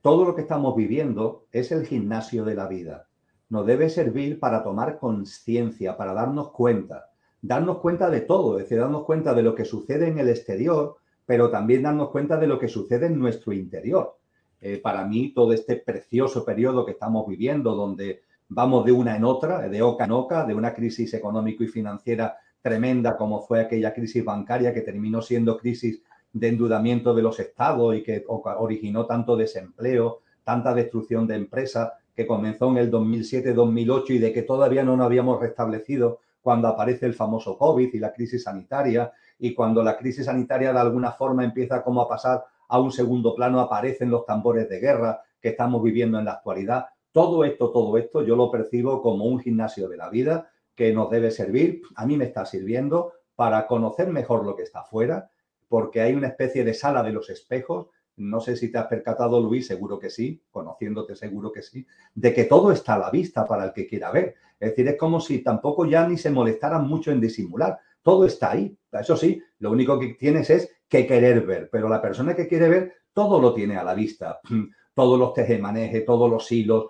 todo 0.00 0.24
lo 0.24 0.36
que 0.36 0.42
estamos 0.42 0.76
viviendo 0.76 1.46
es 1.50 1.72
el 1.72 1.84
gimnasio 1.84 2.44
de 2.44 2.54
la 2.54 2.68
vida. 2.68 3.08
Nos 3.48 3.66
debe 3.66 3.90
servir 3.90 4.38
para 4.38 4.62
tomar 4.62 4.98
conciencia, 5.00 5.96
para 5.96 6.14
darnos 6.14 6.52
cuenta, 6.52 7.10
darnos 7.42 7.78
cuenta 7.78 8.08
de 8.10 8.20
todo, 8.20 8.58
es 8.58 8.64
decir, 8.64 8.78
darnos 8.78 9.04
cuenta 9.04 9.34
de 9.34 9.42
lo 9.42 9.56
que 9.56 9.64
sucede 9.64 10.06
en 10.06 10.20
el 10.20 10.28
exterior, 10.28 10.98
pero 11.26 11.50
también 11.50 11.82
darnos 11.82 12.10
cuenta 12.10 12.36
de 12.36 12.46
lo 12.46 12.60
que 12.60 12.68
sucede 12.68 13.06
en 13.06 13.18
nuestro 13.18 13.52
interior. 13.52 14.18
Eh, 14.60 14.78
para 14.78 15.04
mí, 15.04 15.32
todo 15.34 15.52
este 15.52 15.76
precioso 15.76 16.44
periodo 16.44 16.86
que 16.86 16.92
estamos 16.92 17.26
viviendo, 17.26 17.74
donde 17.74 18.22
vamos 18.50 18.84
de 18.84 18.92
una 18.92 19.16
en 19.16 19.24
otra, 19.24 19.68
de 19.68 19.80
oca 19.80 20.04
en 20.04 20.12
oca, 20.12 20.44
de 20.44 20.54
una 20.54 20.74
crisis 20.74 21.14
económico 21.14 21.62
y 21.62 21.68
financiera 21.68 22.36
tremenda 22.60 23.16
como 23.16 23.40
fue 23.40 23.60
aquella 23.60 23.94
crisis 23.94 24.24
bancaria 24.24 24.74
que 24.74 24.82
terminó 24.82 25.22
siendo 25.22 25.56
crisis 25.56 26.02
de 26.32 26.48
endeudamiento 26.48 27.14
de 27.14 27.22
los 27.22 27.38
estados 27.40 27.94
y 27.96 28.02
que 28.02 28.24
originó 28.26 29.06
tanto 29.06 29.36
desempleo, 29.36 30.20
tanta 30.44 30.74
destrucción 30.74 31.26
de 31.26 31.36
empresas, 31.36 31.92
que 32.14 32.26
comenzó 32.26 32.70
en 32.70 32.78
el 32.78 32.90
2007-2008 32.90 34.10
y 34.10 34.18
de 34.18 34.32
que 34.32 34.42
todavía 34.42 34.82
no 34.82 34.96
nos 34.96 35.06
habíamos 35.06 35.40
restablecido 35.40 36.18
cuando 36.42 36.68
aparece 36.68 37.06
el 37.06 37.14
famoso 37.14 37.56
COVID 37.56 37.94
y 37.94 37.98
la 37.98 38.12
crisis 38.12 38.44
sanitaria 38.44 39.12
y 39.38 39.54
cuando 39.54 39.82
la 39.82 39.96
crisis 39.96 40.26
sanitaria 40.26 40.72
de 40.72 40.78
alguna 40.78 41.12
forma 41.12 41.44
empieza 41.44 41.82
como 41.82 42.02
a 42.02 42.08
pasar 42.08 42.44
a 42.68 42.80
un 42.80 42.90
segundo 42.90 43.34
plano, 43.34 43.60
aparecen 43.60 44.10
los 44.10 44.26
tambores 44.26 44.68
de 44.68 44.80
guerra 44.80 45.22
que 45.40 45.50
estamos 45.50 45.82
viviendo 45.82 46.18
en 46.18 46.24
la 46.24 46.32
actualidad. 46.32 46.86
Todo 47.12 47.44
esto, 47.44 47.70
todo 47.70 47.96
esto 47.98 48.22
yo 48.22 48.36
lo 48.36 48.50
percibo 48.50 49.02
como 49.02 49.24
un 49.24 49.40
gimnasio 49.40 49.88
de 49.88 49.96
la 49.96 50.08
vida 50.10 50.50
que 50.74 50.92
nos 50.92 51.10
debe 51.10 51.30
servir, 51.30 51.82
a 51.96 52.06
mí 52.06 52.16
me 52.16 52.24
está 52.24 52.46
sirviendo 52.46 53.12
para 53.34 53.66
conocer 53.66 54.08
mejor 54.08 54.44
lo 54.44 54.56
que 54.56 54.62
está 54.62 54.80
afuera, 54.80 55.30
porque 55.68 56.00
hay 56.00 56.14
una 56.14 56.28
especie 56.28 56.64
de 56.64 56.74
sala 56.74 57.02
de 57.02 57.12
los 57.12 57.30
espejos 57.30 57.88
no 58.20 58.40
sé 58.40 58.54
si 58.56 58.70
te 58.70 58.78
has 58.78 58.86
percatado, 58.86 59.40
Luis, 59.40 59.66
seguro 59.66 59.98
que 59.98 60.10
sí, 60.10 60.42
conociéndote 60.50 61.16
seguro 61.16 61.50
que 61.50 61.62
sí, 61.62 61.86
de 62.14 62.34
que 62.34 62.44
todo 62.44 62.70
está 62.70 62.94
a 62.94 62.98
la 62.98 63.10
vista 63.10 63.46
para 63.46 63.64
el 63.64 63.72
que 63.72 63.86
quiera 63.86 64.10
ver. 64.10 64.34
Es 64.58 64.70
decir, 64.70 64.86
es 64.88 64.96
como 64.96 65.20
si 65.20 65.38
tampoco 65.38 65.86
ya 65.86 66.06
ni 66.06 66.18
se 66.18 66.30
molestaran 66.30 66.86
mucho 66.86 67.10
en 67.10 67.20
disimular. 67.20 67.78
Todo 68.02 68.26
está 68.26 68.52
ahí. 68.52 68.76
Eso 68.92 69.16
sí, 69.16 69.42
lo 69.58 69.70
único 69.70 69.98
que 69.98 70.14
tienes 70.14 70.50
es 70.50 70.70
que 70.86 71.06
querer 71.06 71.46
ver, 71.46 71.70
pero 71.70 71.88
la 71.88 72.02
persona 72.02 72.36
que 72.36 72.46
quiere 72.46 72.68
ver 72.68 72.94
todo 73.12 73.40
lo 73.40 73.54
tiene 73.54 73.76
a 73.76 73.84
la 73.84 73.94
vista. 73.94 74.40
Todos 74.94 75.18
los 75.18 75.32
tejemanejes, 75.32 76.04
todos 76.04 76.28
los 76.28 76.50
hilos, 76.50 76.86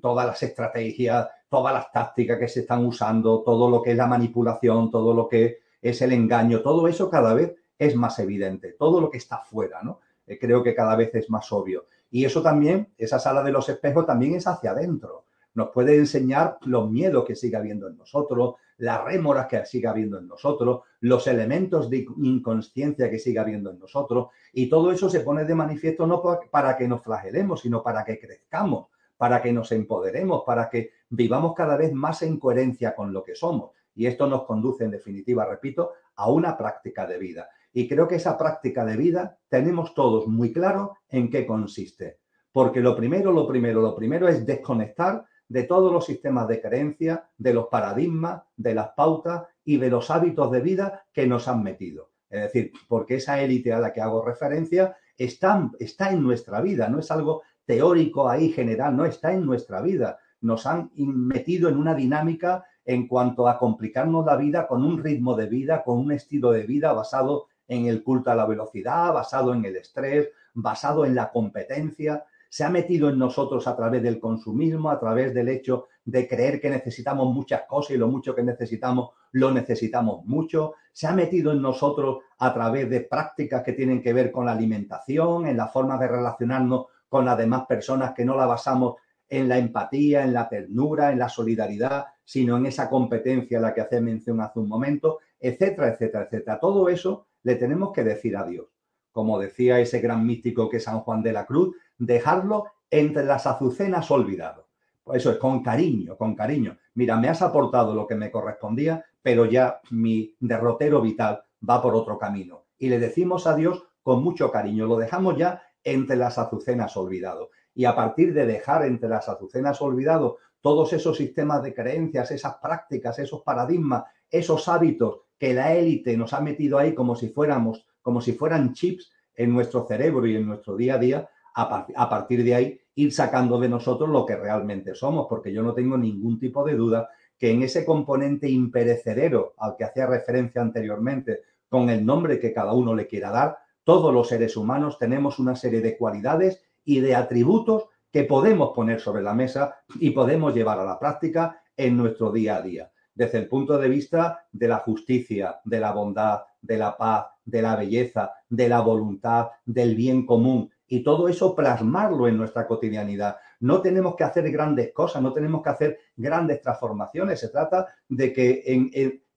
todas 0.00 0.26
las 0.26 0.42
estrategias, 0.42 1.28
todas 1.48 1.74
las 1.74 1.92
tácticas 1.92 2.38
que 2.38 2.48
se 2.48 2.60
están 2.60 2.84
usando, 2.84 3.42
todo 3.42 3.68
lo 3.70 3.82
que 3.82 3.92
es 3.92 3.96
la 3.96 4.06
manipulación, 4.06 4.90
todo 4.90 5.14
lo 5.14 5.28
que 5.28 5.58
es 5.80 6.00
el 6.02 6.12
engaño, 6.12 6.62
todo 6.62 6.88
eso 6.88 7.10
cada 7.10 7.34
vez 7.34 7.54
es 7.78 7.94
más 7.96 8.18
evidente. 8.18 8.72
Todo 8.78 9.00
lo 9.00 9.10
que 9.10 9.18
está 9.18 9.38
fuera, 9.38 9.82
¿no? 9.82 10.00
Eh, 10.26 10.38
creo 10.38 10.62
que 10.62 10.74
cada 10.74 10.96
vez 10.96 11.14
es 11.14 11.30
más 11.30 11.50
obvio. 11.52 11.86
Y 12.10 12.24
eso 12.24 12.42
también, 12.42 12.92
esa 12.96 13.18
sala 13.18 13.42
de 13.42 13.52
los 13.52 13.68
espejos 13.68 14.06
también 14.06 14.34
es 14.34 14.46
hacia 14.46 14.70
adentro. 14.70 15.26
Nos 15.54 15.70
puede 15.70 15.96
enseñar 15.96 16.58
los 16.62 16.90
miedos 16.90 17.24
que 17.24 17.36
sigue 17.36 17.56
habiendo 17.56 17.88
en 17.88 17.96
nosotros, 17.96 18.54
las 18.78 19.04
rémoras 19.04 19.46
que 19.46 19.64
sigue 19.66 19.86
habiendo 19.86 20.18
en 20.18 20.26
nosotros, 20.26 20.82
los 21.00 21.26
elementos 21.26 21.88
de 21.90 22.06
inconsciencia 22.18 23.08
que 23.08 23.18
sigue 23.18 23.38
habiendo 23.38 23.70
en 23.70 23.78
nosotros. 23.78 24.28
Y 24.52 24.68
todo 24.68 24.90
eso 24.90 25.08
se 25.08 25.20
pone 25.20 25.44
de 25.44 25.54
manifiesto 25.54 26.06
no 26.06 26.22
para 26.50 26.76
que 26.76 26.88
nos 26.88 27.02
flagelemos, 27.02 27.60
sino 27.60 27.82
para 27.82 28.04
que 28.04 28.18
crezcamos, 28.18 28.88
para 29.24 29.40
que 29.40 29.54
nos 29.54 29.72
empoderemos, 29.72 30.42
para 30.44 30.68
que 30.68 30.90
vivamos 31.08 31.54
cada 31.54 31.78
vez 31.78 31.94
más 31.94 32.20
en 32.20 32.38
coherencia 32.38 32.94
con 32.94 33.10
lo 33.10 33.24
que 33.24 33.34
somos. 33.34 33.70
Y 33.94 34.04
esto 34.04 34.26
nos 34.26 34.44
conduce, 34.44 34.84
en 34.84 34.90
definitiva, 34.90 35.46
repito, 35.46 35.92
a 36.16 36.30
una 36.30 36.58
práctica 36.58 37.06
de 37.06 37.16
vida. 37.16 37.48
Y 37.72 37.88
creo 37.88 38.06
que 38.06 38.16
esa 38.16 38.36
práctica 38.36 38.84
de 38.84 38.98
vida 38.98 39.38
tenemos 39.48 39.94
todos 39.94 40.26
muy 40.26 40.52
claro 40.52 40.98
en 41.08 41.30
qué 41.30 41.46
consiste. 41.46 42.18
Porque 42.52 42.80
lo 42.80 42.94
primero, 42.94 43.32
lo 43.32 43.48
primero, 43.48 43.80
lo 43.80 43.96
primero 43.96 44.28
es 44.28 44.44
desconectar 44.44 45.24
de 45.48 45.62
todos 45.62 45.90
los 45.90 46.04
sistemas 46.04 46.46
de 46.46 46.60
creencia, 46.60 47.30
de 47.38 47.54
los 47.54 47.68
paradigmas, 47.68 48.42
de 48.58 48.74
las 48.74 48.90
pautas 48.90 49.44
y 49.64 49.78
de 49.78 49.88
los 49.88 50.10
hábitos 50.10 50.52
de 50.52 50.60
vida 50.60 51.06
que 51.14 51.26
nos 51.26 51.48
han 51.48 51.62
metido. 51.62 52.10
Es 52.28 52.42
decir, 52.42 52.72
porque 52.88 53.14
esa 53.14 53.40
élite 53.40 53.72
a 53.72 53.80
la 53.80 53.90
que 53.90 54.02
hago 54.02 54.22
referencia 54.22 54.98
está, 55.16 55.70
está 55.78 56.10
en 56.10 56.22
nuestra 56.22 56.60
vida, 56.60 56.90
no 56.90 56.98
es 56.98 57.10
algo 57.10 57.40
teórico 57.66 58.28
ahí 58.28 58.50
general, 58.50 58.96
no 58.96 59.04
está 59.04 59.32
en 59.32 59.44
nuestra 59.44 59.80
vida. 59.80 60.18
Nos 60.40 60.66
han 60.66 60.90
metido 60.96 61.68
en 61.68 61.78
una 61.78 61.94
dinámica 61.94 62.64
en 62.84 63.08
cuanto 63.08 63.48
a 63.48 63.58
complicarnos 63.58 64.26
la 64.26 64.36
vida 64.36 64.66
con 64.66 64.84
un 64.84 65.02
ritmo 65.02 65.34
de 65.34 65.46
vida, 65.46 65.82
con 65.82 65.98
un 65.98 66.12
estilo 66.12 66.52
de 66.52 66.64
vida 66.64 66.92
basado 66.92 67.46
en 67.66 67.86
el 67.86 68.02
culto 68.02 68.30
a 68.30 68.34
la 68.34 68.46
velocidad, 68.46 69.12
basado 69.12 69.54
en 69.54 69.64
el 69.64 69.76
estrés, 69.76 70.28
basado 70.52 71.06
en 71.06 71.14
la 71.14 71.30
competencia. 71.30 72.24
Se 72.50 72.62
ha 72.62 72.70
metido 72.70 73.08
en 73.08 73.18
nosotros 73.18 73.66
a 73.66 73.74
través 73.74 74.02
del 74.02 74.20
consumismo, 74.20 74.90
a 74.90 75.00
través 75.00 75.34
del 75.34 75.48
hecho 75.48 75.86
de 76.04 76.28
creer 76.28 76.60
que 76.60 76.70
necesitamos 76.70 77.32
muchas 77.34 77.62
cosas 77.62 77.92
y 77.92 77.98
lo 77.98 78.08
mucho 78.08 78.34
que 78.34 78.42
necesitamos 78.42 79.10
lo 79.32 79.50
necesitamos 79.50 80.24
mucho. 80.26 80.74
Se 80.92 81.08
ha 81.08 81.12
metido 81.12 81.50
en 81.50 81.60
nosotros 81.60 82.18
a 82.38 82.54
través 82.54 82.88
de 82.88 83.00
prácticas 83.00 83.64
que 83.64 83.72
tienen 83.72 84.00
que 84.00 84.12
ver 84.12 84.30
con 84.30 84.46
la 84.46 84.52
alimentación, 84.52 85.46
en 85.46 85.56
la 85.56 85.66
forma 85.66 85.98
de 85.98 86.06
relacionarnos 86.06 86.86
con 87.08 87.24
las 87.24 87.38
demás 87.38 87.66
personas 87.66 88.12
que 88.14 88.24
no 88.24 88.36
la 88.36 88.46
basamos 88.46 88.96
en 89.28 89.48
la 89.48 89.58
empatía, 89.58 90.24
en 90.24 90.32
la 90.32 90.48
ternura, 90.48 91.12
en 91.12 91.18
la 91.18 91.28
solidaridad, 91.28 92.06
sino 92.24 92.56
en 92.56 92.66
esa 92.66 92.88
competencia 92.88 93.58
a 93.58 93.62
la 93.62 93.74
que 93.74 93.80
hace 93.80 94.00
mención 94.00 94.40
hace 94.40 94.58
un 94.58 94.68
momento, 94.68 95.18
etcétera, 95.40 95.88
etcétera, 95.88 96.24
etcétera. 96.24 96.60
Todo 96.60 96.88
eso 96.88 97.26
le 97.42 97.56
tenemos 97.56 97.92
que 97.92 98.04
decir 98.04 98.36
a 98.36 98.44
Dios. 98.44 98.66
Como 99.12 99.38
decía 99.38 99.80
ese 99.80 100.00
gran 100.00 100.26
místico 100.26 100.68
que 100.68 100.78
es 100.78 100.84
San 100.84 101.00
Juan 101.00 101.22
de 101.22 101.32
la 101.32 101.46
Cruz, 101.46 101.76
dejarlo 101.98 102.66
entre 102.90 103.24
las 103.24 103.46
azucenas 103.46 104.10
olvidado. 104.10 104.68
Pues 105.02 105.18
eso 105.18 105.32
es 105.32 105.36
con 105.36 105.62
cariño, 105.62 106.16
con 106.16 106.34
cariño. 106.34 106.78
Mira, 106.94 107.16
me 107.16 107.28
has 107.28 107.42
aportado 107.42 107.94
lo 107.94 108.06
que 108.06 108.14
me 108.14 108.30
correspondía, 108.30 109.04
pero 109.22 109.44
ya 109.44 109.80
mi 109.90 110.34
derrotero 110.40 111.00
vital 111.00 111.42
va 111.68 111.82
por 111.82 111.94
otro 111.94 112.18
camino. 112.18 112.64
Y 112.78 112.88
le 112.88 112.98
decimos 112.98 113.46
a 113.46 113.54
Dios 113.54 113.84
con 114.02 114.22
mucho 114.22 114.50
cariño, 114.50 114.86
lo 114.86 114.96
dejamos 114.96 115.36
ya 115.36 115.62
entre 115.84 116.16
las 116.16 116.38
azucenas 116.38 116.96
olvidado. 116.96 117.50
Y 117.74 117.84
a 117.84 117.94
partir 117.94 118.32
de 118.32 118.46
dejar 118.46 118.84
entre 118.84 119.08
las 119.08 119.28
azucenas 119.28 119.80
olvidado 119.82 120.38
todos 120.60 120.92
esos 120.94 121.16
sistemas 121.16 121.62
de 121.62 121.74
creencias, 121.74 122.30
esas 122.30 122.54
prácticas, 122.54 123.18
esos 123.18 123.42
paradigmas, 123.42 124.04
esos 124.30 124.66
hábitos 124.66 125.20
que 125.38 125.52
la 125.52 125.74
élite 125.74 126.16
nos 126.16 126.32
ha 126.32 126.40
metido 126.40 126.78
ahí 126.78 126.94
como 126.94 127.14
si 127.14 127.28
fuéramos, 127.28 127.86
como 128.00 128.20
si 128.20 128.32
fueran 128.32 128.72
chips 128.72 129.12
en 129.34 129.52
nuestro 129.52 129.86
cerebro 129.86 130.26
y 130.26 130.36
en 130.36 130.46
nuestro 130.46 130.76
día 130.76 130.94
a 130.94 130.98
día, 130.98 131.28
a, 131.54 132.08
partir 132.08 132.42
de 132.42 132.54
ahí 132.54 132.80
ir 132.96 133.12
sacando 133.12 133.60
de 133.60 133.68
nosotros 133.68 134.08
lo 134.08 134.26
que 134.26 134.36
realmente 134.36 134.94
somos, 134.94 135.26
porque 135.28 135.52
yo 135.52 135.62
no 135.62 135.74
tengo 135.74 135.96
ningún 135.96 136.38
tipo 136.38 136.64
de 136.64 136.74
duda 136.74 137.08
que 137.38 137.50
en 137.50 137.62
ese 137.62 137.84
componente 137.84 138.48
imperecedero 138.48 139.54
al 139.58 139.76
que 139.76 139.84
hacía 139.84 140.06
referencia 140.06 140.62
anteriormente, 140.62 141.42
con 141.68 141.90
el 141.90 142.04
nombre 142.04 142.38
que 142.38 142.52
cada 142.52 142.72
uno 142.72 142.94
le 142.94 143.06
quiera 143.06 143.30
dar, 143.30 143.58
todos 143.84 144.12
los 144.12 144.28
seres 144.28 144.56
humanos 144.56 144.98
tenemos 144.98 145.38
una 145.38 145.56
serie 145.56 145.80
de 145.80 145.96
cualidades 145.96 146.62
y 146.84 147.00
de 147.00 147.14
atributos 147.14 147.84
que 148.10 148.24
podemos 148.24 148.72
poner 148.74 149.00
sobre 149.00 149.22
la 149.22 149.34
mesa 149.34 149.76
y 150.00 150.10
podemos 150.10 150.54
llevar 150.54 150.78
a 150.80 150.84
la 150.84 150.98
práctica 150.98 151.62
en 151.76 151.96
nuestro 151.96 152.32
día 152.32 152.56
a 152.56 152.62
día 152.62 152.90
desde 153.14 153.38
el 153.38 153.48
punto 153.48 153.78
de 153.78 153.88
vista 153.88 154.46
de 154.52 154.68
la 154.68 154.78
justicia, 154.78 155.60
de 155.64 155.80
la 155.80 155.92
bondad, 155.92 156.42
de 156.60 156.76
la 156.76 156.96
paz, 156.96 157.26
de 157.44 157.62
la 157.62 157.76
belleza, 157.76 158.32
de 158.48 158.68
la 158.68 158.80
voluntad, 158.80 159.48
del 159.64 159.94
bien 159.94 160.26
común. 160.26 160.70
Y 160.86 161.02
todo 161.02 161.28
eso 161.28 161.54
plasmarlo 161.54 162.28
en 162.28 162.36
nuestra 162.36 162.66
cotidianidad. 162.66 163.36
No 163.60 163.80
tenemos 163.80 164.16
que 164.16 164.24
hacer 164.24 164.50
grandes 164.50 164.92
cosas, 164.92 165.22
no 165.22 165.32
tenemos 165.32 165.62
que 165.62 165.70
hacer 165.70 165.98
grandes 166.16 166.60
transformaciones. 166.60 167.40
Se 167.40 167.48
trata 167.48 167.86
de 168.08 168.32
que 168.32 168.62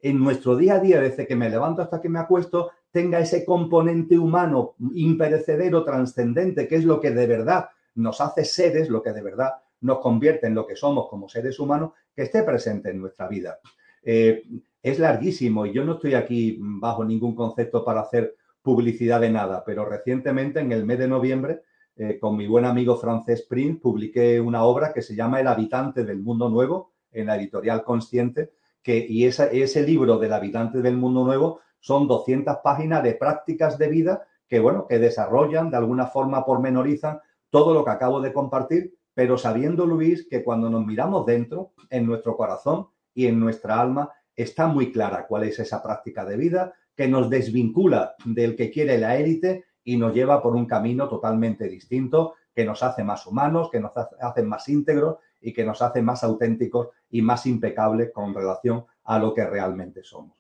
en, 0.02 0.20
nuestro 0.20 0.56
día 0.56 0.76
a 0.76 0.80
día, 0.80 1.00
desde 1.00 1.28
que 1.28 1.36
me 1.36 1.50
levanto 1.50 1.82
hasta 1.82 2.02
que 2.02 2.10
me 2.10 2.20
acuesto, 2.20 2.72
tenga 2.98 3.20
ese 3.20 3.46
componente 3.46 4.18
humano 4.18 4.74
imperecedero, 4.96 5.84
trascendente, 5.84 6.68
que 6.68 6.78
es 6.78 6.84
lo 6.84 7.00
que 7.00 7.12
de 7.12 7.28
verdad 7.28 7.70
nos 7.94 8.20
hace 8.22 8.44
seres, 8.44 8.90
lo 8.90 9.04
que 9.04 9.14
de 9.14 9.22
verdad 9.22 9.52
nos 9.82 10.00
convierte 10.00 10.48
en 10.48 10.56
lo 10.56 10.66
que 10.66 10.76
somos 10.76 11.08
como 11.08 11.30
seres 11.30 11.60
humanos, 11.60 11.92
que 12.16 12.24
esté 12.24 12.42
presente 12.42 12.90
en 12.90 13.00
nuestra 13.00 13.28
vida. 13.28 13.60
Eh, 14.02 14.44
es 14.82 14.98
larguísimo 14.98 15.68
y 15.68 15.74
yo 15.74 15.86
no 15.86 15.94
estoy 15.94 16.16
aquí 16.16 16.58
bajo 16.60 17.06
ningún 17.06 17.36
concepto 17.36 17.86
para 17.86 18.02
hacer 18.02 18.36
publicidad 18.64 19.22
de 19.22 19.30
nada, 19.30 19.64
pero 19.64 19.86
recientemente, 19.86 20.60
en 20.60 20.72
el 20.72 20.84
mes 20.84 20.98
de 20.98 21.08
noviembre, 21.08 21.62
eh, 21.98 22.18
con 22.20 22.36
mi 22.36 22.48
buen 22.48 22.66
amigo 22.66 22.98
francés 22.98 23.46
Prince, 23.48 23.80
publiqué 23.80 24.42
una 24.42 24.64
obra 24.64 24.92
que 24.92 25.04
se 25.04 25.14
llama 25.14 25.40
El 25.40 25.46
habitante 25.50 26.04
del 26.04 26.18
mundo 26.18 26.50
nuevo, 26.50 26.94
en 27.12 27.28
la 27.28 27.36
editorial 27.36 27.84
Consciente, 27.84 28.54
que, 28.82 29.06
y 29.08 29.26
ese 29.26 29.84
libro 29.84 30.18
del 30.18 30.34
habitante 30.34 30.82
del 30.82 30.98
mundo 30.98 31.24
nuevo 31.24 31.60
son 31.88 32.08
200 32.08 32.58
páginas 32.64 33.02
de 33.02 33.14
prácticas 33.14 33.78
de 33.78 33.88
vida 33.88 34.28
que, 34.48 34.60
bueno, 34.60 34.86
que 34.88 35.00
desarrollan, 35.00 35.72
de 35.72 35.78
alguna 35.78 36.08
forma 36.08 36.46
pormenorizan 36.46 37.20
todo 37.50 37.74
lo 37.74 37.84
que 37.84 37.92
acabo 37.92 38.22
de 38.22 38.34
compartir 38.34 38.98
pero 39.18 39.36
sabiendo, 39.36 39.88
Luis, 39.88 40.28
que 40.30 40.44
cuando 40.44 40.70
nos 40.70 40.86
miramos 40.86 41.26
dentro, 41.26 41.72
en 41.90 42.06
nuestro 42.06 42.38
corazón 42.38 42.90
y 43.16 43.26
en 43.26 43.40
nuestra 43.40 43.82
alma, 43.82 44.12
está 44.36 44.68
muy 44.68 44.92
clara 44.92 45.26
cuál 45.26 45.46
es 45.46 45.58
esa 45.58 45.82
práctica 45.82 46.24
de 46.24 46.38
vida 46.38 46.76
que 46.96 47.08
nos 47.08 47.28
desvincula 47.28 48.14
del 48.26 48.56
que 48.56 48.70
quiere 48.70 49.00
la 49.00 49.18
élite 49.18 49.66
y 49.84 49.98
nos 49.98 50.14
lleva 50.14 50.40
por 50.40 50.56
un 50.56 50.68
camino 50.68 51.10
totalmente 51.10 51.68
distinto, 51.68 52.36
que 52.54 52.64
nos 52.64 52.84
hace 52.84 53.04
más 53.04 53.26
humanos, 53.26 53.72
que 53.72 53.80
nos 53.80 53.92
hace 53.96 54.44
más 54.44 54.70
íntegros 54.70 55.16
y 55.42 55.52
que 55.52 55.66
nos 55.66 55.82
hace 55.82 56.04
más 56.04 56.24
auténticos 56.24 56.90
y 57.10 57.24
más 57.24 57.48
impecables 57.48 58.12
con 58.14 58.36
relación 58.36 58.86
a 59.06 59.18
lo 59.18 59.34
que 59.34 59.48
realmente 59.48 60.04
somos. 60.04 60.38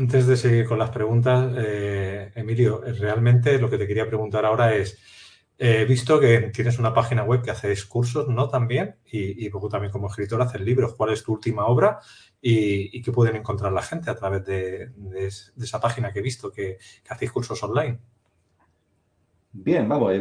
Antes 0.00 0.26
de 0.26 0.38
seguir 0.38 0.64
con 0.66 0.78
las 0.78 0.88
preguntas, 0.88 1.52
eh, 1.58 2.32
Emilio, 2.34 2.80
realmente 2.80 3.58
lo 3.58 3.68
que 3.68 3.76
te 3.76 3.86
quería 3.86 4.06
preguntar 4.06 4.46
ahora 4.46 4.74
es, 4.74 4.98
He 5.58 5.84
visto 5.84 6.18
que 6.18 6.40
tienes 6.54 6.78
una 6.78 6.94
página 6.94 7.22
web 7.22 7.42
que 7.42 7.50
hace 7.50 7.74
cursos, 7.86 8.26
¿no? 8.28 8.48
También, 8.48 8.96
y, 9.04 9.46
y 9.46 9.50
también 9.70 9.92
como 9.92 10.08
escritor 10.08 10.40
haces 10.40 10.62
libros. 10.62 10.94
¿Cuál 10.94 11.12
es 11.12 11.22
tu 11.22 11.34
última 11.34 11.66
obra 11.66 11.98
y, 12.40 13.02
qué 13.02 13.12
pueden 13.12 13.36
encontrar 13.36 13.70
la 13.70 13.82
gente 13.82 14.10
a 14.10 14.14
través 14.14 14.46
de, 14.46 14.90
esa 15.58 15.78
página 15.78 16.14
que 16.14 16.20
he 16.20 16.22
visto 16.22 16.50
que, 16.50 16.78
hacéis 17.10 17.30
cursos 17.30 17.62
online? 17.62 17.98
Bien, 19.52 19.86
vamos, 19.86 20.14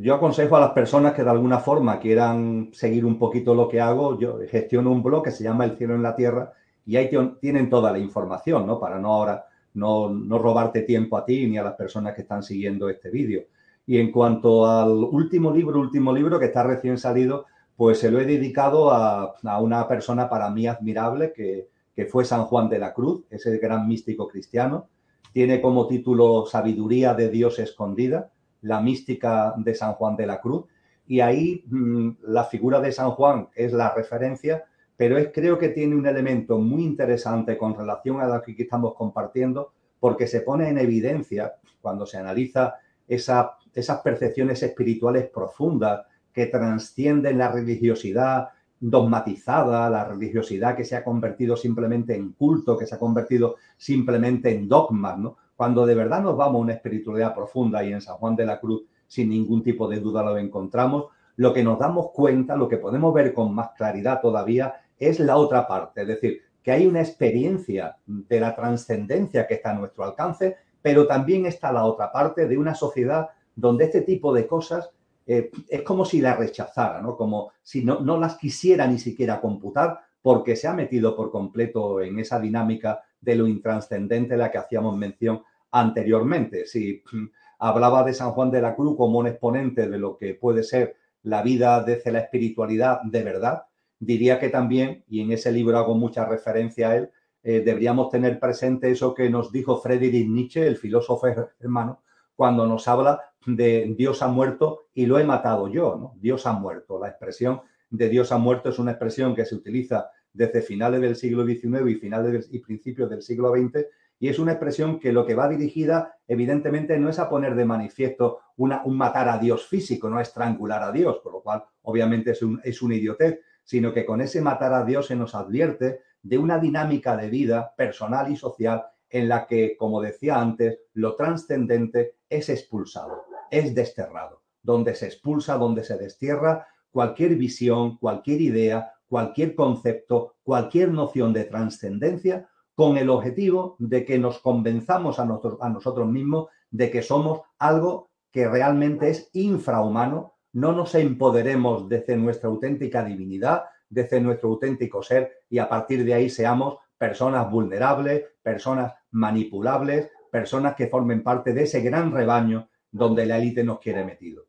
yo 0.00 0.14
aconsejo 0.16 0.56
a 0.56 0.60
las 0.60 0.70
personas 0.70 1.12
que 1.12 1.22
de 1.22 1.30
alguna 1.30 1.60
forma 1.60 2.00
quieran 2.00 2.70
seguir 2.72 3.04
un 3.04 3.20
poquito 3.20 3.54
lo 3.54 3.68
que 3.68 3.80
hago. 3.80 4.18
Yo 4.18 4.40
gestiono 4.50 4.90
un 4.90 5.04
blog 5.04 5.22
que 5.22 5.30
se 5.30 5.44
llama 5.44 5.64
El 5.64 5.76
cielo 5.76 5.94
en 5.94 6.02
la 6.02 6.16
tierra 6.16 6.54
y 6.86 6.96
ahí 6.96 7.10
tienen 7.40 7.68
toda 7.68 7.90
la 7.90 7.98
información, 7.98 8.66
¿no? 8.66 8.78
Para 8.78 8.98
no 8.98 9.12
ahora 9.12 9.46
no, 9.74 10.08
no 10.08 10.38
robarte 10.38 10.82
tiempo 10.82 11.18
a 11.18 11.24
ti 11.24 11.46
ni 11.46 11.58
a 11.58 11.64
las 11.64 11.74
personas 11.74 12.14
que 12.14 12.22
están 12.22 12.42
siguiendo 12.42 12.88
este 12.88 13.10
vídeo. 13.10 13.44
Y 13.86 13.98
en 13.98 14.10
cuanto 14.10 14.66
al 14.66 14.90
último 14.90 15.52
libro, 15.52 15.80
último 15.80 16.12
libro 16.12 16.38
que 16.38 16.46
está 16.46 16.62
recién 16.62 16.96
salido, 16.96 17.46
pues 17.76 17.98
se 17.98 18.10
lo 18.10 18.20
he 18.20 18.24
dedicado 18.24 18.90
a, 18.90 19.34
una 19.60 19.86
persona 19.86 20.28
para 20.28 20.48
mí 20.50 20.66
admirable 20.66 21.32
que, 21.32 21.68
que, 21.94 22.06
fue 22.06 22.24
San 22.24 22.44
Juan 22.44 22.68
de 22.68 22.78
la 22.78 22.94
Cruz, 22.94 23.24
ese 23.30 23.58
gran 23.58 23.86
místico 23.86 24.26
cristiano. 24.28 24.88
Tiene 25.32 25.60
como 25.60 25.86
título 25.86 26.46
Sabiduría 26.46 27.14
de 27.14 27.28
Dios 27.28 27.58
escondida. 27.58 28.30
la 28.62 28.80
mística 28.80 29.54
de 29.56 29.74
San 29.74 29.92
Juan 29.94 30.16
de 30.16 30.26
la 30.26 30.40
Cruz. 30.40 30.64
Y 31.06 31.20
ahí 31.20 31.62
mm, 31.66 32.10
la 32.22 32.44
figura 32.44 32.80
de 32.80 32.90
San 32.90 33.10
Juan 33.12 33.48
es 33.54 33.72
la 33.72 33.94
referencia, 33.94 34.64
pero 34.96 35.18
es, 35.18 35.30
creo 35.32 35.58
que 35.58 35.68
tiene 35.68 35.94
un 35.94 36.06
elemento 36.06 36.58
muy 36.58 36.82
interesante 36.82 37.58
con 37.58 37.74
relación 37.74 38.20
a 38.20 38.26
lo 38.26 38.42
que 38.42 38.54
estamos 38.58 38.94
compartiendo, 38.94 39.72
porque 40.00 40.26
se 40.26 40.40
pone 40.40 40.68
en 40.68 40.78
evidencia 40.78 41.54
cuando 41.80 42.06
se 42.06 42.18
analiza 42.18 42.74
esa, 43.06 43.56
esas 43.74 44.00
percepciones 44.00 44.62
espirituales 44.62 45.28
profundas 45.28 46.06
que 46.32 46.46
trascienden 46.46 47.38
la 47.38 47.50
religiosidad 47.50 48.48
dogmatizada, 48.78 49.88
la 49.88 50.04
religiosidad 50.04 50.76
que 50.76 50.84
se 50.84 50.96
ha 50.96 51.04
convertido 51.04 51.56
simplemente 51.56 52.14
en 52.14 52.32
culto, 52.32 52.76
que 52.76 52.86
se 52.86 52.94
ha 52.94 52.98
convertido 52.98 53.56
simplemente 53.76 54.54
en 54.54 54.68
dogmas, 54.68 55.18
¿no? 55.18 55.36
Cuando 55.56 55.86
de 55.86 55.94
verdad 55.94 56.22
nos 56.22 56.36
vamos 56.36 56.56
a 56.56 56.62
una 56.64 56.74
espiritualidad 56.74 57.34
profunda 57.34 57.82
y 57.82 57.92
en 57.92 58.02
San 58.02 58.16
Juan 58.16 58.36
de 58.36 58.44
la 58.44 58.60
Cruz, 58.60 58.84
sin 59.06 59.30
ningún 59.30 59.62
tipo 59.62 59.88
de 59.88 60.00
duda 60.00 60.22
lo 60.22 60.36
encontramos, 60.36 61.06
lo 61.36 61.52
que 61.52 61.62
nos 61.62 61.78
damos 61.78 62.10
cuenta, 62.12 62.56
lo 62.56 62.68
que 62.68 62.76
podemos 62.76 63.12
ver 63.14 63.32
con 63.32 63.54
más 63.54 63.70
claridad 63.76 64.20
todavía, 64.20 64.74
es 64.98 65.20
la 65.20 65.36
otra 65.36 65.66
parte, 65.66 66.02
es 66.02 66.08
decir, 66.08 66.40
que 66.62 66.72
hay 66.72 66.86
una 66.86 67.00
experiencia 67.00 67.96
de 68.06 68.40
la 68.40 68.54
trascendencia 68.54 69.46
que 69.46 69.54
está 69.54 69.70
a 69.70 69.74
nuestro 69.74 70.04
alcance, 70.04 70.56
pero 70.82 71.06
también 71.06 71.46
está 71.46 71.72
la 71.72 71.84
otra 71.84 72.10
parte 72.10 72.48
de 72.48 72.58
una 72.58 72.74
sociedad 72.74 73.28
donde 73.54 73.84
este 73.84 74.02
tipo 74.02 74.32
de 74.34 74.46
cosas 74.46 74.90
eh, 75.26 75.50
es 75.68 75.82
como 75.82 76.04
si 76.04 76.20
la 76.20 76.34
rechazara, 76.34 77.00
¿no? 77.00 77.16
Como 77.16 77.52
si 77.62 77.84
no, 77.84 78.00
no 78.00 78.18
las 78.18 78.36
quisiera 78.36 78.86
ni 78.86 78.98
siquiera 78.98 79.40
computar 79.40 80.00
porque 80.22 80.56
se 80.56 80.68
ha 80.68 80.72
metido 80.72 81.14
por 81.14 81.30
completo 81.30 82.00
en 82.00 82.18
esa 82.18 82.40
dinámica 82.40 83.02
de 83.20 83.36
lo 83.36 83.46
intranscendente 83.46 84.34
a 84.34 84.36
la 84.36 84.50
que 84.50 84.58
hacíamos 84.58 84.96
mención 84.96 85.42
anteriormente. 85.70 86.66
Si 86.66 87.02
hablaba 87.58 88.02
de 88.04 88.14
San 88.14 88.32
Juan 88.32 88.50
de 88.50 88.62
la 88.62 88.74
Cruz 88.74 88.96
como 88.96 89.18
un 89.20 89.28
exponente 89.28 89.88
de 89.88 89.98
lo 89.98 90.16
que 90.16 90.34
puede 90.34 90.62
ser 90.62 90.96
la 91.22 91.42
vida 91.42 91.82
desde 91.82 92.12
la 92.12 92.20
espiritualidad 92.20 93.02
de 93.02 93.22
verdad, 93.22 93.66
diría 93.98 94.38
que 94.38 94.48
también, 94.48 95.04
y 95.08 95.20
en 95.20 95.32
ese 95.32 95.52
libro 95.52 95.78
hago 95.78 95.94
mucha 95.94 96.24
referencia 96.24 96.90
a 96.90 96.96
él, 96.96 97.10
eh, 97.42 97.60
deberíamos 97.60 98.10
tener 98.10 98.40
presente 98.40 98.90
eso 98.90 99.14
que 99.14 99.30
nos 99.30 99.52
dijo 99.52 99.80
Friedrich 99.80 100.28
Nietzsche, 100.28 100.66
el 100.66 100.76
filósofo 100.76 101.26
hermano, 101.60 102.02
cuando 102.34 102.66
nos 102.66 102.88
habla 102.88 103.20
de 103.46 103.94
Dios 103.96 104.22
ha 104.22 104.28
muerto 104.28 104.88
y 104.92 105.06
lo 105.06 105.18
he 105.18 105.24
matado 105.24 105.68
yo, 105.68 105.96
¿no? 105.96 106.14
Dios 106.20 106.46
ha 106.46 106.52
muerto. 106.52 106.98
La 106.98 107.08
expresión 107.08 107.62
de 107.88 108.08
Dios 108.08 108.32
ha 108.32 108.38
muerto 108.38 108.68
es 108.68 108.78
una 108.78 108.92
expresión 108.92 109.34
que 109.34 109.44
se 109.44 109.54
utiliza 109.54 110.10
desde 110.32 110.60
finales 110.60 111.00
del 111.00 111.16
siglo 111.16 111.46
XIX 111.46 111.88
y 111.88 111.94
finales 111.94 112.48
y 112.50 112.58
principios 112.58 113.08
del 113.08 113.22
siglo 113.22 113.52
XX 113.52 113.86
y 114.18 114.28
es 114.28 114.38
una 114.38 114.52
expresión 114.52 114.98
que 114.98 115.12
lo 115.12 115.26
que 115.26 115.34
va 115.34 115.48
dirigida 115.48 116.14
evidentemente 116.26 116.98
no 116.98 117.08
es 117.08 117.18
a 117.18 117.28
poner 117.28 117.54
de 117.54 117.64
manifiesto 117.64 118.40
una, 118.56 118.82
un 118.84 118.96
matar 118.96 119.28
a 119.28 119.38
Dios 119.38 119.66
físico, 119.66 120.08
no 120.08 120.18
a 120.18 120.22
estrangular 120.22 120.82
a 120.82 120.92
Dios, 120.92 121.18
por 121.22 121.32
lo 121.32 121.42
cual 121.42 121.64
obviamente 121.82 122.32
es, 122.32 122.42
un, 122.42 122.60
es 122.64 122.82
una 122.82 122.94
idiotez, 122.94 123.40
sino 123.66 123.92
que 123.92 124.06
con 124.06 124.22
ese 124.22 124.40
matar 124.40 124.72
a 124.72 124.84
Dios 124.84 125.08
se 125.08 125.16
nos 125.16 125.34
advierte 125.34 126.00
de 126.22 126.38
una 126.38 126.58
dinámica 126.58 127.16
de 127.16 127.28
vida 127.28 127.74
personal 127.76 128.32
y 128.32 128.36
social 128.36 128.86
en 129.10 129.28
la 129.28 129.46
que, 129.46 129.76
como 129.76 130.00
decía 130.00 130.40
antes, 130.40 130.78
lo 130.94 131.16
trascendente 131.16 132.16
es 132.28 132.48
expulsado, 132.48 133.24
es 133.50 133.74
desterrado, 133.74 134.42
donde 134.62 134.94
se 134.94 135.06
expulsa, 135.06 135.58
donde 135.58 135.84
se 135.84 135.98
destierra 135.98 136.66
cualquier 136.90 137.36
visión, 137.36 137.98
cualquier 137.98 138.40
idea, 138.40 138.94
cualquier 139.08 139.54
concepto, 139.54 140.36
cualquier 140.42 140.90
noción 140.90 141.32
de 141.32 141.44
trascendencia 141.44 142.48
con 142.74 142.96
el 142.96 143.10
objetivo 143.10 143.76
de 143.78 144.04
que 144.04 144.18
nos 144.18 144.38
convenzamos 144.38 145.18
a 145.18 145.24
nosotros, 145.24 145.58
a 145.60 145.68
nosotros 145.68 146.08
mismos 146.08 146.48
de 146.70 146.90
que 146.90 147.02
somos 147.02 147.40
algo 147.58 148.10
que 148.30 148.48
realmente 148.48 149.08
es 149.08 149.30
infrahumano, 149.32 150.35
no 150.56 150.72
nos 150.72 150.94
empoderemos 150.94 151.86
desde 151.86 152.16
nuestra 152.16 152.48
auténtica 152.48 153.04
divinidad, 153.04 153.64
desde 153.90 154.22
nuestro 154.22 154.48
auténtico 154.48 155.02
ser 155.02 155.42
y 155.50 155.58
a 155.58 155.68
partir 155.68 156.02
de 156.02 156.14
ahí 156.14 156.30
seamos 156.30 156.78
personas 156.96 157.50
vulnerables, 157.50 158.24
personas 158.42 158.94
manipulables, 159.10 160.10
personas 160.32 160.74
que 160.74 160.86
formen 160.86 161.22
parte 161.22 161.52
de 161.52 161.64
ese 161.64 161.82
gran 161.82 162.10
rebaño 162.10 162.70
donde 162.90 163.26
la 163.26 163.36
élite 163.36 163.64
nos 163.64 163.80
quiere 163.80 164.02
metido. 164.02 164.46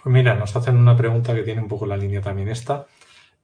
Pues 0.00 0.12
mira, 0.12 0.36
nos 0.36 0.54
hacen 0.54 0.76
una 0.76 0.96
pregunta 0.96 1.34
que 1.34 1.42
tiene 1.42 1.60
un 1.60 1.68
poco 1.68 1.84
la 1.84 1.96
línea 1.96 2.20
también 2.20 2.46
esta. 2.46 2.86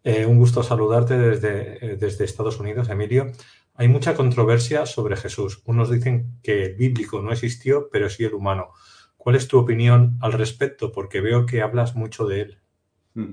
Eh, 0.05 0.27
un 0.27 0.39
gusto 0.39 0.63
saludarte 0.63 1.19
desde, 1.19 1.85
eh, 1.85 1.97
desde 1.97 2.25
Estados 2.25 2.61
Unidos, 2.61 2.89
Emilio. 2.89 3.33
Hay 3.75 3.89
mucha 3.89 4.15
controversia 4.15 4.87
sobre 4.87 5.17
Jesús. 5.17 5.61
Unos 5.67 5.91
dicen 5.91 6.39
que 6.41 6.67
el 6.67 6.77
bíblico 6.77 7.21
no 7.21 7.33
existió, 7.33 7.89
pero 7.91 8.09
sí 8.09 8.25
el 8.25 8.35
humano. 8.35 8.69
¿Cuál 9.27 9.35
es 9.35 9.49
tu 9.49 9.59
opinión 9.59 10.19
al 10.21 10.35
respecto? 10.35 10.93
Porque 10.93 11.21
veo 11.21 11.47
que 11.47 11.61
hablas 11.61 11.97
mucho 11.97 12.29
de 12.29 12.43
él. 12.43 12.59
Hmm. 13.15 13.33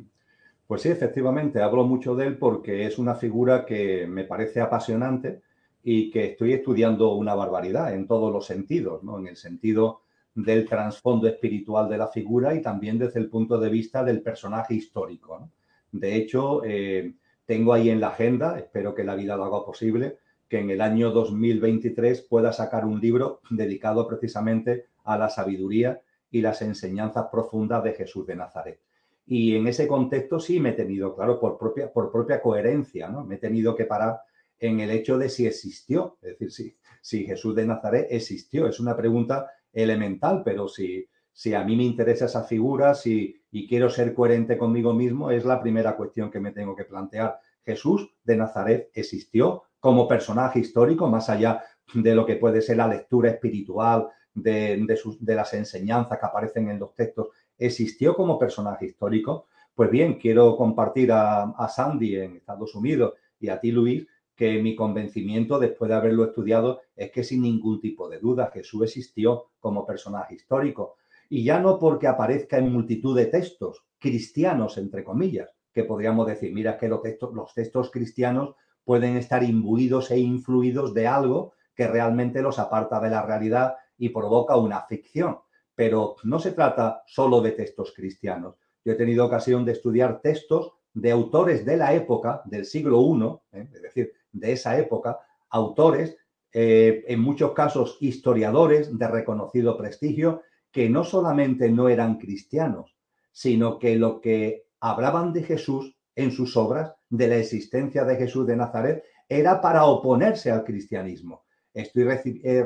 Pues 0.65 0.81
sí, 0.81 0.89
efectivamente, 0.89 1.61
hablo 1.61 1.83
mucho 1.83 2.15
de 2.15 2.25
él 2.25 2.39
porque 2.39 2.87
es 2.87 2.97
una 2.97 3.13
figura 3.13 3.63
que 3.63 4.07
me 4.07 4.23
parece 4.23 4.59
apasionante 4.59 5.43
y 5.83 6.09
que 6.09 6.31
estoy 6.31 6.53
estudiando 6.53 7.13
una 7.13 7.35
barbaridad 7.35 7.93
en 7.93 8.07
todos 8.07 8.33
los 8.33 8.47
sentidos, 8.47 9.03
¿no? 9.03 9.19
En 9.19 9.27
el 9.27 9.35
sentido 9.35 10.01
del 10.33 10.67
trasfondo 10.67 11.27
espiritual 11.27 11.87
de 11.87 11.99
la 11.99 12.07
figura 12.07 12.55
y 12.55 12.61
también 12.63 12.97
desde 12.97 13.19
el 13.19 13.29
punto 13.29 13.59
de 13.59 13.69
vista 13.69 14.03
del 14.03 14.23
personaje 14.23 14.73
histórico. 14.73 15.47
De 15.91 16.15
hecho, 16.15 16.63
eh, 16.65 17.13
tengo 17.45 17.71
ahí 17.71 17.91
en 17.91 17.99
la 17.99 18.07
agenda, 18.07 18.57
espero 18.57 18.95
que 18.95 19.03
la 19.03 19.13
vida 19.13 19.37
lo 19.37 19.43
haga 19.43 19.63
posible, 19.63 20.17
que 20.53 20.59
en 20.59 20.69
el 20.69 20.81
año 20.81 21.09
2023 21.09 22.27
pueda 22.29 22.53
sacar 22.53 22.85
un 22.85 23.01
libro 23.01 23.41
dedicado 23.49 24.07
precisamente 24.07 24.85
a 25.03 25.17
la 25.17 25.27
sabiduría 25.27 25.99
y 26.29 26.41
las 26.41 26.61
enseñanzas 26.61 27.25
profundas 27.31 27.83
de 27.83 27.93
Jesús 27.93 28.27
de 28.27 28.35
Nazaret. 28.35 28.79
Y 29.25 29.55
en 29.55 29.65
ese 29.65 29.87
contexto 29.87 30.39
sí 30.39 30.59
me 30.59 30.69
he 30.69 30.73
tenido, 30.73 31.15
claro, 31.15 31.39
por 31.39 31.57
propia, 31.57 31.91
por 31.91 32.11
propia 32.11 32.39
coherencia, 32.39 33.09
¿no? 33.09 33.25
Me 33.25 33.35
he 33.35 33.37
tenido 33.39 33.75
que 33.75 33.85
parar 33.85 34.19
en 34.59 34.79
el 34.79 34.91
hecho 34.91 35.17
de 35.17 35.27
si 35.27 35.47
existió, 35.47 36.19
es 36.21 36.37
decir, 36.37 36.51
si, 36.51 36.77
si 37.01 37.25
Jesús 37.25 37.55
de 37.55 37.65
Nazaret 37.65 38.05
existió. 38.11 38.67
Es 38.67 38.79
una 38.79 38.95
pregunta 38.95 39.49
elemental, 39.73 40.43
pero 40.45 40.67
si, 40.67 41.09
si 41.31 41.55
a 41.55 41.63
mí 41.63 41.75
me 41.75 41.83
interesa 41.83 42.25
esa 42.25 42.43
figura 42.43 42.93
si, 42.93 43.41
y 43.49 43.67
quiero 43.67 43.89
ser 43.89 44.13
coherente 44.13 44.55
conmigo 44.55 44.93
mismo, 44.93 45.31
es 45.31 45.45
la 45.45 45.59
primera 45.59 45.95
cuestión 45.95 46.29
que 46.29 46.39
me 46.39 46.51
tengo 46.51 46.75
que 46.75 46.85
plantear. 46.85 47.39
Jesús 47.65 48.13
de 48.23 48.35
Nazaret 48.35 48.91
existió 48.93 49.63
como 49.83 50.07
personaje 50.07 50.61
histórico, 50.61 51.09
más 51.09 51.29
allá 51.29 51.61
de 51.93 52.15
lo 52.15 52.25
que 52.25 52.37
puede 52.37 52.61
ser 52.61 52.77
la 52.77 52.87
lectura 52.87 53.31
espiritual, 53.31 54.07
de, 54.33 54.81
las 55.19 55.53
enseñanzas 55.53 56.17
que 56.17 56.25
aparecen 56.25 56.69
en 56.69 56.79
los 56.79 56.95
textos 56.95 57.27
existió 57.57 58.15
como 58.15 58.39
personaje 58.39 58.85
histórico, 58.85 59.47
pues 59.75 59.91
bien, 59.91 60.13
quiero 60.13 60.55
compartir 60.55 61.11
a, 61.11 61.67
Sandy 61.67 62.15
en 62.15 62.37
Estados 62.37 62.73
Unidos 62.75 63.15
y 63.41 63.49
a 63.49 63.59
ti, 63.59 63.73
Luis, 63.73 64.07
que 64.33 64.63
mi 64.63 64.73
convencimiento 64.73 65.59
después 65.59 65.89
de 65.89 65.95
haberlo 65.95 66.23
estudiado 66.23 66.79
es 66.95 67.11
que 67.11 67.25
sin 67.25 67.41
ningún 67.41 67.81
tipo 67.81 68.07
de 68.07 68.19
duda 68.19 68.51
Jesús 68.53 68.83
existió 68.83 69.47
como 69.59 69.85
personaje 69.85 70.35
histórico. 70.35 70.95
Y 71.27 71.43
ya 71.43 71.59
no 71.59 71.77
porque 71.77 72.07
aparezca 72.07 72.57
en 72.57 72.71
multitud 72.71 73.17
de 73.17 73.25
textos 73.25 73.83
cristianos, 73.99 74.77
entre 74.77 75.03
comillas, 75.03 75.49
que 75.73 75.83
podríamos 75.83 76.25
decir, 76.25 76.53
mira 76.53 76.77
que 76.77 76.87
los 76.87 77.53
textos 77.53 77.91
cristianos 77.91 78.55
pueden 78.83 79.17
estar 79.17 79.43
imbuidos 79.43 80.11
e 80.11 80.19
influidos 80.19 80.93
de 80.93 81.07
algo 81.07 81.53
que 81.75 81.87
realmente 81.87 82.41
los 82.41 82.59
aparta 82.59 82.99
de 82.99 83.09
la 83.09 83.25
realidad 83.25 83.75
y 83.97 84.09
provoca 84.09 84.57
una 84.57 84.81
ficción 84.81 85.37
pero 85.75 86.17
no 86.23 86.39
se 86.39 86.51
trata 86.51 87.03
solo 87.07 87.41
de 87.41 87.51
textos 87.51 87.93
cristianos. 87.95 88.55
Yo 88.85 88.93
he 88.93 88.95
tenido 88.95 89.25
ocasión 89.25 89.65
de 89.65 89.71
estudiar 89.71 90.21
textos 90.21 90.73
de 90.93 91.11
autores 91.11 91.65
de 91.65 91.77
la 91.77 91.93
época, 91.93 92.41
del 92.45 92.65
siglo 92.65 93.01
I, 93.01 93.57
¿eh? 93.57 93.69
es 93.73 93.81
decir, 93.81 94.13
de 94.31 94.51
esa 94.51 94.77
época, 94.77 95.19
autores, 95.49 96.17
eh, 96.51 97.03
en 97.07 97.19
muchos 97.19 97.53
casos 97.53 97.97
historiadores 97.99 98.95
de 98.97 99.07
reconocido 99.07 99.77
prestigio, 99.77 100.41
que 100.71 100.89
no 100.89 101.03
solamente 101.03 101.69
no 101.69 101.89
eran 101.89 102.17
cristianos, 102.17 102.95
sino 103.31 103.79
que 103.79 103.95
lo 103.95 104.21
que 104.21 104.67
hablaban 104.79 105.33
de 105.33 105.43
Jesús 105.43 105.95
en 106.15 106.31
sus 106.31 106.55
obras, 106.57 106.93
de 107.13 107.27
la 107.27 107.37
existencia 107.37 108.03
de 108.05 108.15
Jesús 108.15 108.47
de 108.47 108.55
Nazaret, 108.55 109.03
era 109.29 109.61
para 109.61 109.85
oponerse 109.85 110.49
al 110.49 110.63
cristianismo. 110.63 111.43
Estoy 111.71 112.07
eh, 112.43 112.63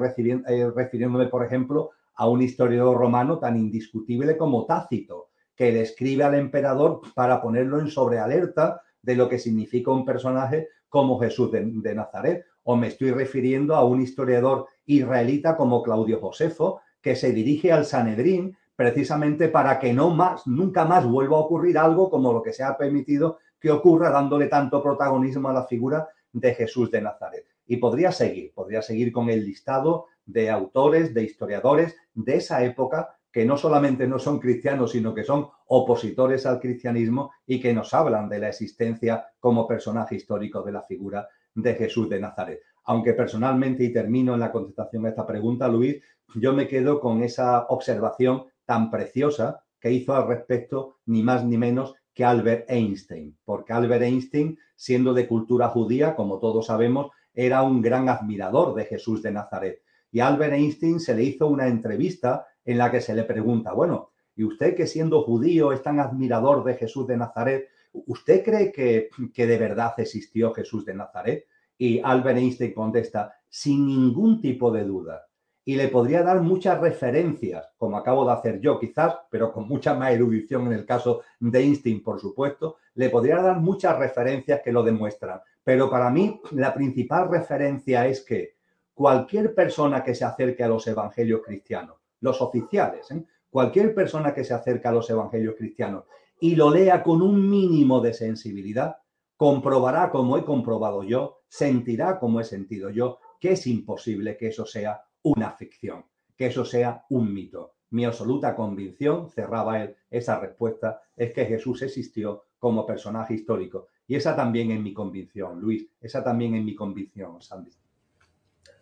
refiriéndome, 0.74 1.28
por 1.28 1.46
ejemplo, 1.46 1.92
a 2.16 2.30
un 2.30 2.42
historiador 2.42 2.98
romano 2.98 3.40
tan 3.40 3.58
indiscutible 3.58 4.38
como 4.38 4.66
Tácito, 4.66 5.32
que 5.54 5.74
le 5.74 5.82
escribe 5.82 6.24
al 6.24 6.36
emperador 6.36 7.02
para 7.14 7.42
ponerlo 7.42 7.82
en 7.82 7.90
sobrealerta 7.90 8.82
de 9.02 9.16
lo 9.16 9.28
que 9.28 9.38
significa 9.38 9.92
un 9.92 10.06
personaje 10.06 10.70
como 10.88 11.20
Jesús 11.20 11.52
de, 11.52 11.96
Nazaret. 11.96 12.46
O 12.64 12.78
me 12.78 12.88
estoy 12.88 13.12
refiriendo 13.12 13.76
a 13.76 13.84
un 13.84 14.02
historiador 14.02 14.68
israelita 14.86 15.58
como 15.58 15.84
Claudio 15.84 16.22
Josefo, 16.22 16.80
que 17.02 17.18
se 17.18 17.34
dirige 17.34 17.74
al 17.74 17.84
Sanedrín 17.84 18.56
precisamente 18.78 19.50
para 19.50 19.80
que 19.80 19.92
no 19.92 20.12
más, 20.12 20.48
nunca 20.48 20.86
más 20.86 21.06
vuelva 21.06 21.36
a 21.36 21.42
ocurrir 21.42 21.78
algo 21.78 22.10
como 22.10 22.32
lo 22.32 22.42
que 22.44 22.54
se 22.54 22.64
ha 22.64 22.78
permitido 22.78 23.40
que 23.60 23.72
ocurra 23.72 24.10
dándole 24.10 24.48
tanto 24.48 24.82
protagonismo 24.82 25.50
a 25.50 25.54
la 25.54 25.66
figura 25.66 26.08
de 26.32 26.54
Jesús 26.54 26.92
de 26.92 27.02
Nazaret. 27.02 27.46
Y 27.66 27.78
podría 27.78 28.12
seguir, 28.12 28.54
podría 28.54 28.82
seguir 28.82 29.12
con 29.12 29.30
el 29.30 29.44
listado 29.44 30.08
de 30.26 30.50
autores, 30.50 31.14
de 31.14 31.24
historiadores 31.24 31.96
de 32.14 32.36
esa 32.36 32.64
época 32.64 33.18
que 33.32 33.46
no 33.46 33.58
solamente 33.58 34.08
no 34.08 34.20
son 34.20 34.40
cristianos, 34.40 34.92
sino 34.92 35.14
que 35.14 35.24
son 35.24 35.50
opositores 35.68 36.46
al 36.46 36.60
cristianismo 36.60 37.32
y 37.46 37.60
que 37.60 37.74
nos 37.74 37.94
hablan 37.94 38.30
de 38.30 38.40
la 38.40 38.50
existencia 38.50 39.28
como 39.40 39.68
personaje 39.68 40.16
histórico 40.16 40.64
de 40.64 40.72
la 40.72 40.84
figura 40.84 41.28
de 41.54 41.76
Jesús 41.76 42.10
de 42.10 42.20
Nazaret. 42.20 42.62
Aunque 42.86 43.14
personalmente, 43.14 43.84
y 43.84 43.92
termino 43.92 44.34
en 44.34 44.40
la 44.40 44.52
contestación 44.52 45.06
a 45.06 45.10
esta 45.10 45.28
pregunta, 45.28 45.68
Luis, 45.68 46.02
yo 46.36 46.54
me 46.54 46.68
quedo 46.68 47.00
con 47.00 47.22
esa 47.22 47.66
observación 47.68 48.46
tan 48.66 48.90
preciosa 48.90 49.64
que 49.80 49.92
hizo 49.92 50.16
al 50.16 50.28
respecto 50.28 50.98
ni 51.06 51.22
más 51.22 51.46
ni 51.46 51.58
menos 51.58 51.96
que 52.18 52.26
Albert 52.26 52.68
Einstein, 52.68 53.38
porque 53.46 53.74
Albert 53.74 54.02
Einstein, 54.02 54.58
siendo 54.76 55.14
de 55.14 55.28
cultura 55.28 55.68
judía, 55.68 56.16
como 56.16 56.40
todos 56.40 56.66
sabemos, 56.66 57.12
era 57.32 57.62
un 57.62 57.80
gran 57.80 58.10
admirador 58.10 58.74
de 58.74 58.86
Jesús 58.86 59.22
de 59.22 59.32
Nazaret. 59.32 59.84
Y 60.12 60.20
Albert 60.22 60.54
Einstein 60.54 61.00
se 61.00 61.14
le 61.14 61.22
hizo 61.22 61.46
una 61.46 61.68
entrevista 61.68 62.48
en 62.66 62.80
la 62.80 62.90
que 62.90 63.02
se 63.02 63.14
le 63.14 63.24
pregunta, 63.24 63.72
bueno, 63.72 64.14
¿y 64.36 64.46
usted 64.46 64.76
que 64.76 64.88
siendo 64.88 65.22
judío 65.22 65.72
es 65.72 65.84
tan 65.84 66.00
admirador 66.00 66.64
de 66.64 66.74
Jesús 66.74 67.06
de 67.06 67.18
Nazaret, 67.18 67.70
¿usted 67.94 68.44
cree 68.44 68.72
que, 68.72 69.10
que 69.32 69.46
de 69.46 69.60
verdad 69.60 69.94
existió 69.98 70.52
Jesús 70.56 70.86
de 70.86 70.96
Nazaret? 70.96 71.46
Y 71.78 72.00
Albert 72.00 72.40
Einstein 72.40 72.74
contesta, 72.74 73.36
sin 73.48 73.86
ningún 73.86 74.42
tipo 74.42 74.72
de 74.72 74.86
duda 74.86 75.27
y 75.68 75.76
le 75.76 75.90
podría 75.90 76.24
dar 76.24 76.40
muchas 76.40 76.80
referencias, 76.80 77.74
como 77.78 77.98
acabo 77.98 78.26
de 78.26 78.32
hacer 78.32 78.62
yo 78.62 78.80
quizás, 78.80 79.18
pero 79.30 79.52
con 79.52 79.68
mucha 79.68 79.94
más 79.96 80.14
erudición 80.14 80.66
en 80.68 80.72
el 80.72 80.86
caso 80.86 81.24
de 81.42 81.60
Einstein, 81.60 82.02
por 82.02 82.22
supuesto, 82.22 82.78
le 82.96 83.10
podría 83.10 83.42
dar 83.42 83.60
muchas 83.60 84.00
referencias 84.00 84.62
que 84.64 84.72
lo 84.72 84.82
demuestran. 84.82 85.42
Pero 85.66 85.90
para 85.90 86.10
mí 86.10 86.40
la 86.52 86.74
principal 86.74 87.30
referencia 87.30 88.08
es 88.08 88.22
que 88.22 88.56
cualquier 88.94 89.54
persona 89.54 90.06
que 90.06 90.16
se 90.16 90.24
acerque 90.24 90.64
a 90.64 90.70
los 90.70 90.88
evangelios 90.88 91.42
cristianos, 91.44 91.98
los 92.22 92.42
oficiales, 92.42 93.12
¿eh? 93.12 93.26
cualquier 93.50 93.94
persona 93.94 94.34
que 94.34 94.46
se 94.46 94.54
acerque 94.54 94.88
a 94.88 94.94
los 94.94 95.10
evangelios 95.10 95.56
cristianos 95.58 96.06
y 96.40 96.56
lo 96.56 96.72
lea 96.72 97.04
con 97.04 97.22
un 97.22 97.50
mínimo 97.50 98.00
de 98.00 98.14
sensibilidad, 98.14 99.00
comprobará 99.36 100.12
como 100.12 100.38
he 100.38 100.46
comprobado 100.46 101.04
yo, 101.04 101.42
sentirá 101.50 102.20
como 102.20 102.40
he 102.40 102.46
sentido 102.46 102.90
yo, 102.90 103.20
que 103.38 103.52
es 103.52 103.68
imposible 103.68 104.38
que 104.38 104.48
eso 104.48 104.66
sea 104.66 105.04
una 105.28 105.52
ficción, 105.52 106.06
que 106.36 106.48
eso 106.48 106.64
sea 106.64 107.06
un 107.10 107.34
mito. 107.34 107.74
Mi 107.90 108.06
absoluta 108.06 108.56
convicción, 108.56 109.30
cerraba 109.30 109.84
él 109.84 109.96
esa 110.10 110.40
respuesta, 110.40 111.02
es 111.16 111.34
que 111.34 111.46
Jesús 111.46 111.82
existió 111.82 112.46
como 112.60 112.86
personaje 112.86 113.34
histórico. 113.34 113.88
Y 114.08 114.16
esa 114.16 114.36
también 114.36 114.72
es 114.72 114.80
mi 114.80 114.94
convicción, 114.94 115.60
Luis, 115.60 115.88
esa 116.00 116.24
también 116.24 116.56
es 116.56 116.64
mi 116.64 116.76
convicción, 116.76 117.42
Sandy. 117.42 117.72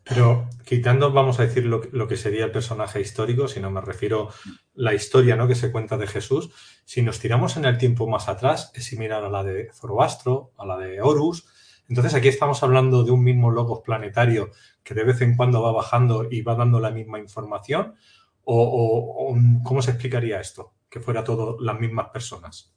Pero 0.03 0.47
quitando, 0.65 1.11
vamos 1.11 1.39
a 1.39 1.43
decir, 1.47 1.65
lo, 1.65 2.07
que 2.07 2.15
sería 2.15 2.45
el 2.45 2.51
personaje 2.51 3.01
histórico, 3.01 3.47
si 3.47 3.59
no 3.59 3.71
me 3.71 3.81
refiero 3.81 4.29
la 4.75 4.93
historia 4.93 5.35
¿no? 5.35 5.47
que 5.47 5.55
se 5.55 5.71
cuenta 5.71 5.97
de 5.97 6.05
Jesús, 6.05 6.51
si 6.85 7.01
nos 7.01 7.19
tiramos 7.19 7.57
en 7.57 7.65
el 7.65 7.79
tiempo 7.79 8.07
más 8.07 8.29
atrás, 8.29 8.71
es 8.75 8.83
similar 8.83 9.23
a 9.23 9.29
la 9.29 9.43
de 9.43 9.71
Zoroastro, 9.73 10.51
a 10.57 10.65
la 10.67 10.77
de 10.77 11.01
Horus. 11.01 11.47
Entonces 11.87 12.15
aquí 12.15 12.27
estamos 12.27 12.63
hablando 12.63 13.03
de 13.03 13.11
un 13.11 13.23
mismo 13.23 13.51
logos 13.51 13.81
planetario 13.81 14.51
que 14.83 14.93
de 14.93 15.03
vez 15.03 15.21
en 15.21 15.35
cuando 15.35 15.61
va 15.61 15.71
bajando 15.71 16.27
y 16.29 16.41
va 16.41 16.55
dando 16.55 16.79
la 16.79 16.91
misma 16.91 17.19
información? 17.19 17.95
¿O, 18.43 19.35
cómo 19.63 19.81
se 19.81 19.91
explicaría 19.91 20.39
esto? 20.39 20.73
Que 20.89 20.99
fuera 20.99 21.23
todo 21.23 21.57
las 21.59 21.79
mismas 21.79 22.09
personas. 22.09 22.75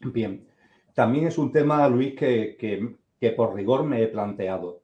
Bien, 0.00 0.46
también 0.94 1.26
es 1.26 1.38
un 1.38 1.50
tema, 1.50 1.88
Luis, 1.88 2.14
que, 2.14 2.56
que, 2.56 3.30
por 3.32 3.54
rigor 3.54 3.84
me 3.84 4.02
he 4.02 4.08
planteado, 4.08 4.80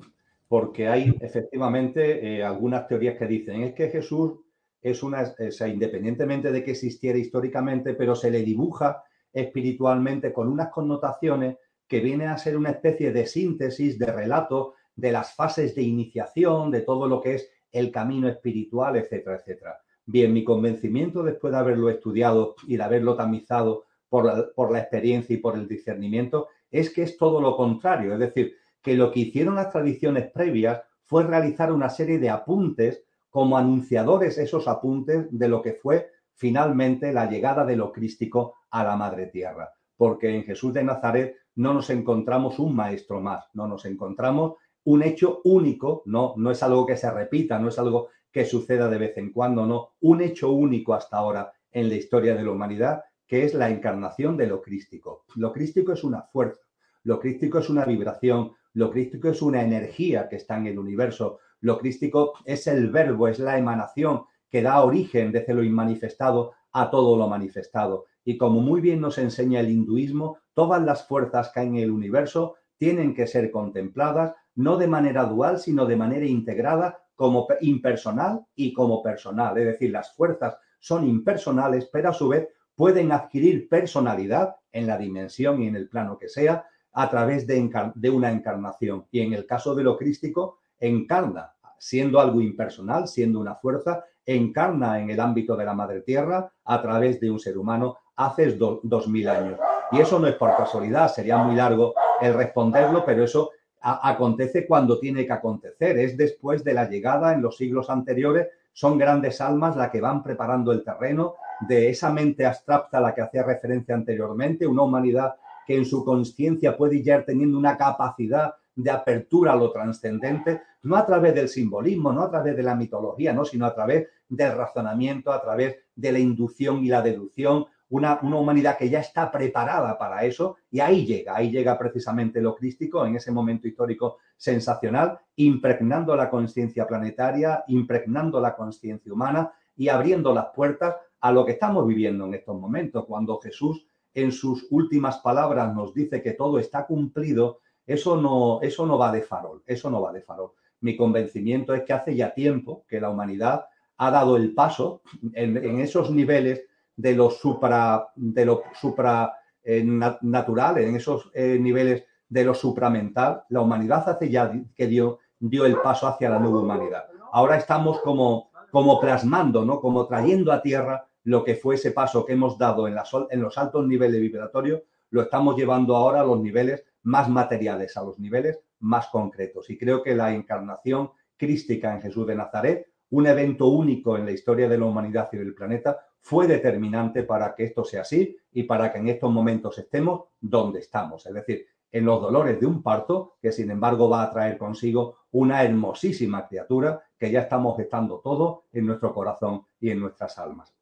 porque 0.48 0.88
hay 0.88 1.14
efectivamente 1.20 2.38
eh, 2.38 2.42
algunas 2.42 2.88
teorías 2.88 3.18
que 3.18 3.26
dicen 3.26 3.62
es 3.62 3.74
que 3.74 3.90
Jesús 3.90 4.40
es 4.80 5.02
una, 5.02 5.22
o 5.22 5.50
sea, 5.50 5.68
independientemente 5.68 6.50
de 6.50 6.64
que 6.64 6.70
existiera 6.70 7.18
históricamente, 7.18 7.92
pero 7.94 8.16
se 8.16 8.30
le 8.30 8.42
dibuja 8.42 9.04
espiritualmente 9.32 10.32
con 10.32 10.48
unas 10.48 10.70
connotaciones 10.70 11.58
que 11.90 11.98
viene 11.98 12.28
a 12.28 12.38
ser 12.38 12.56
una 12.56 12.70
especie 12.70 13.12
de 13.12 13.26
síntesis, 13.26 13.98
de 13.98 14.06
relato 14.06 14.74
de 14.94 15.10
las 15.10 15.34
fases 15.34 15.74
de 15.74 15.82
iniciación, 15.82 16.70
de 16.70 16.82
todo 16.82 17.08
lo 17.08 17.20
que 17.20 17.34
es 17.34 17.50
el 17.72 17.90
camino 17.90 18.28
espiritual, 18.28 18.94
etcétera, 18.94 19.38
etcétera. 19.38 19.80
Bien, 20.06 20.32
mi 20.32 20.44
convencimiento 20.44 21.24
después 21.24 21.52
de 21.52 21.58
haberlo 21.58 21.90
estudiado 21.90 22.54
y 22.68 22.76
de 22.76 22.82
haberlo 22.84 23.16
tamizado 23.16 23.86
por 24.08 24.24
la, 24.24 24.50
por 24.54 24.70
la 24.70 24.78
experiencia 24.78 25.34
y 25.34 25.38
por 25.38 25.56
el 25.56 25.66
discernimiento 25.66 26.46
es 26.70 26.90
que 26.90 27.02
es 27.02 27.18
todo 27.18 27.40
lo 27.40 27.56
contrario, 27.56 28.12
es 28.12 28.20
decir, 28.20 28.54
que 28.80 28.94
lo 28.94 29.10
que 29.10 29.20
hicieron 29.20 29.56
las 29.56 29.72
tradiciones 29.72 30.30
previas 30.30 30.80
fue 31.06 31.24
realizar 31.24 31.72
una 31.72 31.90
serie 31.90 32.20
de 32.20 32.30
apuntes 32.30 33.02
como 33.30 33.58
anunciadores 33.58 34.38
esos 34.38 34.68
apuntes 34.68 35.26
de 35.28 35.48
lo 35.48 35.60
que 35.60 35.74
fue 35.74 36.08
finalmente 36.34 37.12
la 37.12 37.28
llegada 37.28 37.64
de 37.64 37.74
lo 37.74 37.90
crístico 37.90 38.54
a 38.70 38.84
la 38.84 38.94
madre 38.94 39.26
tierra. 39.26 39.70
Porque 39.96 40.34
en 40.34 40.44
Jesús 40.44 40.72
de 40.72 40.84
Nazaret 40.84 41.39
no 41.56 41.74
nos 41.74 41.90
encontramos 41.90 42.58
un 42.58 42.74
maestro 42.74 43.20
más, 43.20 43.44
no 43.54 43.66
nos 43.66 43.84
encontramos 43.84 44.54
un 44.84 45.02
hecho 45.02 45.40
único, 45.44 46.02
no, 46.06 46.34
no 46.36 46.50
es 46.50 46.62
algo 46.62 46.86
que 46.86 46.96
se 46.96 47.10
repita, 47.10 47.58
no 47.58 47.68
es 47.68 47.78
algo 47.78 48.08
que 48.32 48.44
suceda 48.44 48.88
de 48.88 48.98
vez 48.98 49.18
en 49.18 49.32
cuando, 49.32 49.66
no, 49.66 49.94
un 50.00 50.22
hecho 50.22 50.52
único 50.52 50.94
hasta 50.94 51.16
ahora 51.16 51.52
en 51.70 51.88
la 51.88 51.96
historia 51.96 52.34
de 52.34 52.42
la 52.42 52.50
humanidad, 52.50 53.02
que 53.26 53.44
es 53.44 53.54
la 53.54 53.70
encarnación 53.70 54.36
de 54.36 54.46
lo 54.46 54.60
crístico. 54.60 55.24
Lo 55.36 55.52
crístico 55.52 55.92
es 55.92 56.02
una 56.02 56.22
fuerza, 56.22 56.60
lo 57.04 57.18
crístico 57.20 57.58
es 57.58 57.68
una 57.68 57.84
vibración, 57.84 58.52
lo 58.74 58.90
crístico 58.90 59.28
es 59.28 59.42
una 59.42 59.62
energía 59.62 60.28
que 60.28 60.36
está 60.36 60.56
en 60.56 60.68
el 60.68 60.78
universo, 60.78 61.38
lo 61.60 61.78
crístico 61.78 62.34
es 62.44 62.66
el 62.66 62.90
verbo, 62.90 63.28
es 63.28 63.38
la 63.38 63.58
emanación 63.58 64.24
que 64.48 64.62
da 64.62 64.82
origen 64.82 65.30
desde 65.30 65.54
lo 65.54 65.62
inmanifestado 65.62 66.52
a 66.72 66.90
todo 66.90 67.16
lo 67.16 67.28
manifestado. 67.28 68.06
Y 68.24 68.36
como 68.36 68.60
muy 68.60 68.80
bien 68.80 69.00
nos 69.00 69.18
enseña 69.18 69.60
el 69.60 69.70
hinduismo, 69.70 70.38
todas 70.54 70.82
las 70.82 71.06
fuerzas 71.06 71.50
que 71.52 71.60
hay 71.60 71.68
en 71.68 71.76
el 71.76 71.90
universo 71.90 72.56
tienen 72.76 73.14
que 73.14 73.26
ser 73.26 73.50
contempladas 73.50 74.34
no 74.54 74.76
de 74.76 74.88
manera 74.88 75.24
dual, 75.24 75.58
sino 75.58 75.86
de 75.86 75.96
manera 75.96 76.26
integrada 76.26 76.98
como 77.14 77.46
impersonal 77.60 78.46
y 78.54 78.72
como 78.72 79.02
personal. 79.02 79.56
Es 79.58 79.66
decir, 79.66 79.90
las 79.90 80.14
fuerzas 80.14 80.56
son 80.78 81.06
impersonales, 81.06 81.88
pero 81.92 82.10
a 82.10 82.14
su 82.14 82.28
vez 82.28 82.48
pueden 82.74 83.12
adquirir 83.12 83.68
personalidad 83.68 84.56
en 84.72 84.86
la 84.86 84.96
dimensión 84.96 85.62
y 85.62 85.66
en 85.66 85.76
el 85.76 85.88
plano 85.88 86.16
que 86.18 86.28
sea 86.28 86.64
a 86.92 87.10
través 87.10 87.46
de, 87.46 87.70
de 87.94 88.10
una 88.10 88.32
encarnación. 88.32 89.06
Y 89.10 89.20
en 89.20 89.34
el 89.34 89.46
caso 89.46 89.74
de 89.74 89.82
lo 89.84 89.96
crístico, 89.96 90.58
encarna, 90.78 91.52
siendo 91.78 92.20
algo 92.20 92.40
impersonal, 92.40 93.06
siendo 93.06 93.40
una 93.40 93.54
fuerza, 93.54 94.04
encarna 94.24 95.00
en 95.00 95.10
el 95.10 95.20
ámbito 95.20 95.56
de 95.56 95.64
la 95.64 95.74
madre 95.74 96.02
tierra 96.02 96.50
a 96.64 96.82
través 96.82 97.20
de 97.20 97.30
un 97.30 97.38
ser 97.38 97.58
humano 97.58 97.98
hace 98.20 98.52
dos 98.52 99.08
mil 99.08 99.28
años. 99.28 99.58
Y 99.92 100.00
eso 100.00 100.18
no 100.18 100.28
es 100.28 100.34
por 100.34 100.56
casualidad, 100.56 101.12
sería 101.12 101.38
muy 101.38 101.56
largo 101.56 101.94
el 102.20 102.34
responderlo, 102.34 103.04
pero 103.04 103.24
eso 103.24 103.50
acontece 103.80 104.66
cuando 104.66 105.00
tiene 105.00 105.24
que 105.24 105.32
acontecer. 105.32 105.98
Es 105.98 106.16
después 106.16 106.62
de 106.62 106.74
la 106.74 106.88
llegada 106.88 107.32
en 107.32 107.40
los 107.40 107.56
siglos 107.56 107.88
anteriores, 107.88 108.48
son 108.72 108.98
grandes 108.98 109.40
almas 109.40 109.76
las 109.76 109.90
que 109.90 110.00
van 110.00 110.22
preparando 110.22 110.70
el 110.70 110.84
terreno 110.84 111.34
de 111.66 111.88
esa 111.90 112.10
mente 112.10 112.46
abstracta 112.46 112.98
a 112.98 113.00
la 113.00 113.14
que 113.14 113.22
hacía 113.22 113.42
referencia 113.42 113.94
anteriormente, 113.94 114.66
una 114.66 114.82
humanidad 114.82 115.34
que 115.66 115.76
en 115.76 115.84
su 115.84 116.04
conciencia 116.04 116.76
puede 116.76 116.96
ir 116.96 117.24
teniendo 117.26 117.58
una 117.58 117.76
capacidad 117.76 118.54
de 118.74 118.90
apertura 118.90 119.52
a 119.52 119.56
lo 119.56 119.72
trascendente, 119.72 120.62
no 120.82 120.96
a 120.96 121.04
través 121.04 121.34
del 121.34 121.48
simbolismo, 121.48 122.12
no 122.12 122.22
a 122.22 122.30
través 122.30 122.56
de 122.56 122.62
la 122.62 122.74
mitología, 122.74 123.32
¿no? 123.32 123.44
sino 123.44 123.66
a 123.66 123.74
través 123.74 124.08
del 124.28 124.56
razonamiento, 124.56 125.32
a 125.32 125.42
través 125.42 125.76
de 125.94 126.12
la 126.12 126.18
inducción 126.18 126.84
y 126.84 126.88
la 126.88 127.02
deducción, 127.02 127.66
una, 127.90 128.20
humanidad 128.22 128.78
que 128.78 128.88
ya 128.88 129.00
está 129.00 129.30
preparada 129.30 129.98
para 129.98 130.24
eso 130.24 130.56
y 130.70 130.80
ahí 130.80 131.04
llega, 131.04 131.36
ahí 131.36 131.50
llega 131.50 131.76
precisamente 131.78 132.40
lo 132.40 132.54
crístico 132.54 133.04
en 133.04 133.16
ese 133.16 133.32
momento 133.32 133.66
histórico 133.66 134.18
sensacional, 134.36 135.18
impregnando 135.36 136.14
la 136.16 136.30
conciencia 136.30 136.86
planetaria, 136.86 137.64
impregnando 137.66 138.40
la 138.40 138.54
conciencia 138.54 139.12
humana 139.12 139.52
y 139.76 139.88
abriendo 139.88 140.32
las 140.32 140.46
puertas 140.54 140.96
a 141.20 141.32
lo 141.32 141.44
que 141.44 141.52
estamos 141.52 141.86
viviendo 141.86 142.26
en 142.26 142.34
estos 142.34 142.58
momentos, 142.58 143.04
cuando 143.06 143.38
Jesús 143.40 143.84
en 144.14 144.32
sus 144.32 144.66
últimas 144.70 145.18
palabras 145.18 145.74
nos 145.74 145.92
dice 145.92 146.22
que 146.22 146.32
todo 146.32 146.58
está 146.58 146.86
cumplido, 146.86 147.58
eso 147.86 148.20
no, 148.20 148.60
eso 148.62 148.86
no 148.86 148.98
va 148.98 149.12
de 149.12 149.22
farol, 149.22 149.62
eso 149.66 149.90
no 149.90 150.00
va 150.00 150.12
de 150.12 150.22
farol. 150.22 150.52
Mi 150.80 150.96
convencimiento 150.96 151.74
es 151.74 151.82
que 151.82 151.92
hace 151.92 152.16
ya 152.16 152.32
tiempo 152.32 152.84
que 152.88 153.00
la 153.00 153.10
humanidad 153.10 153.66
ha 153.96 154.10
dado 154.10 154.36
el 154.36 154.54
paso 154.54 155.02
en, 155.34 155.56
en 155.56 155.80
esos 155.80 156.10
niveles 156.10 156.69
de 157.00 157.14
lo 157.14 157.30
supra, 157.30 158.08
de 158.14 158.44
lo 158.44 158.62
supra 158.74 159.32
eh, 159.62 159.78
en 159.80 160.96
esos 160.96 161.30
eh, 161.32 161.58
niveles 161.58 162.04
de 162.28 162.44
lo 162.44 162.54
supramental, 162.54 163.42
la 163.48 163.60
humanidad 163.62 164.08
hace 164.08 164.28
ya 164.28 164.52
que 164.76 164.86
dio, 164.86 165.18
dio 165.38 165.64
el 165.64 165.76
paso 165.76 166.06
hacia 166.06 166.30
la 166.30 166.38
nueva 166.38 166.60
humanidad. 166.60 167.04
Ahora 167.32 167.56
estamos 167.56 168.00
como, 168.00 168.50
como 168.70 169.00
plasmando, 169.00 169.64
¿no? 169.64 169.80
como 169.80 170.06
trayendo 170.06 170.52
a 170.52 170.62
tierra 170.62 171.06
lo 171.24 171.42
que 171.42 171.54
fue 171.54 171.76
ese 171.76 171.92
paso 171.92 172.24
que 172.24 172.34
hemos 172.34 172.58
dado 172.58 172.86
en, 172.86 172.94
la 172.94 173.04
en 173.30 173.40
los 173.40 173.56
altos 173.56 173.86
niveles 173.86 174.20
vibratorios, 174.20 174.82
lo 175.10 175.22
estamos 175.22 175.56
llevando 175.56 175.96
ahora 175.96 176.20
a 176.20 176.24
los 176.24 176.40
niveles 176.40 176.84
más 177.02 177.28
materiales, 177.28 177.96
a 177.96 178.02
los 178.02 178.18
niveles 178.18 178.60
más 178.80 179.08
concretos. 179.08 179.70
Y 179.70 179.78
creo 179.78 180.02
que 180.02 180.14
la 180.14 180.32
encarnación 180.34 181.10
crística 181.36 181.92
en 181.94 182.02
Jesús 182.02 182.26
de 182.26 182.36
Nazaret 182.36 182.86
un 183.10 183.26
evento 183.26 183.66
único 183.66 184.16
en 184.16 184.24
la 184.24 184.32
historia 184.32 184.68
de 184.68 184.78
la 184.78 184.86
humanidad 184.86 185.28
y 185.32 185.36
del 185.36 185.54
planeta, 185.54 185.98
fue 186.20 186.46
determinante 186.46 187.22
para 187.22 187.54
que 187.54 187.64
esto 187.64 187.84
sea 187.84 188.02
así 188.02 188.36
y 188.52 188.64
para 188.64 188.92
que 188.92 188.98
en 188.98 189.08
estos 189.08 189.30
momentos 189.30 189.78
estemos 189.78 190.24
donde 190.40 190.80
estamos. 190.80 191.26
Es 191.26 191.34
decir, 191.34 191.66
en 191.92 192.04
los 192.04 192.20
dolores 192.20 192.60
de 192.60 192.66
un 192.66 192.82
parto, 192.82 193.36
que 193.40 193.52
sin 193.52 193.70
embargo 193.70 194.08
va 194.08 194.22
a 194.22 194.30
traer 194.30 194.56
consigo 194.56 195.18
una 195.32 195.62
hermosísima 195.62 196.46
criatura 196.46 197.02
que 197.18 197.30
ya 197.30 197.40
estamos 197.40 197.76
gestando 197.76 198.20
todo 198.20 198.64
en 198.72 198.86
nuestro 198.86 199.12
corazón 199.12 199.66
y 199.80 199.90
en 199.90 200.00
nuestras 200.00 200.38
almas. 200.38 200.72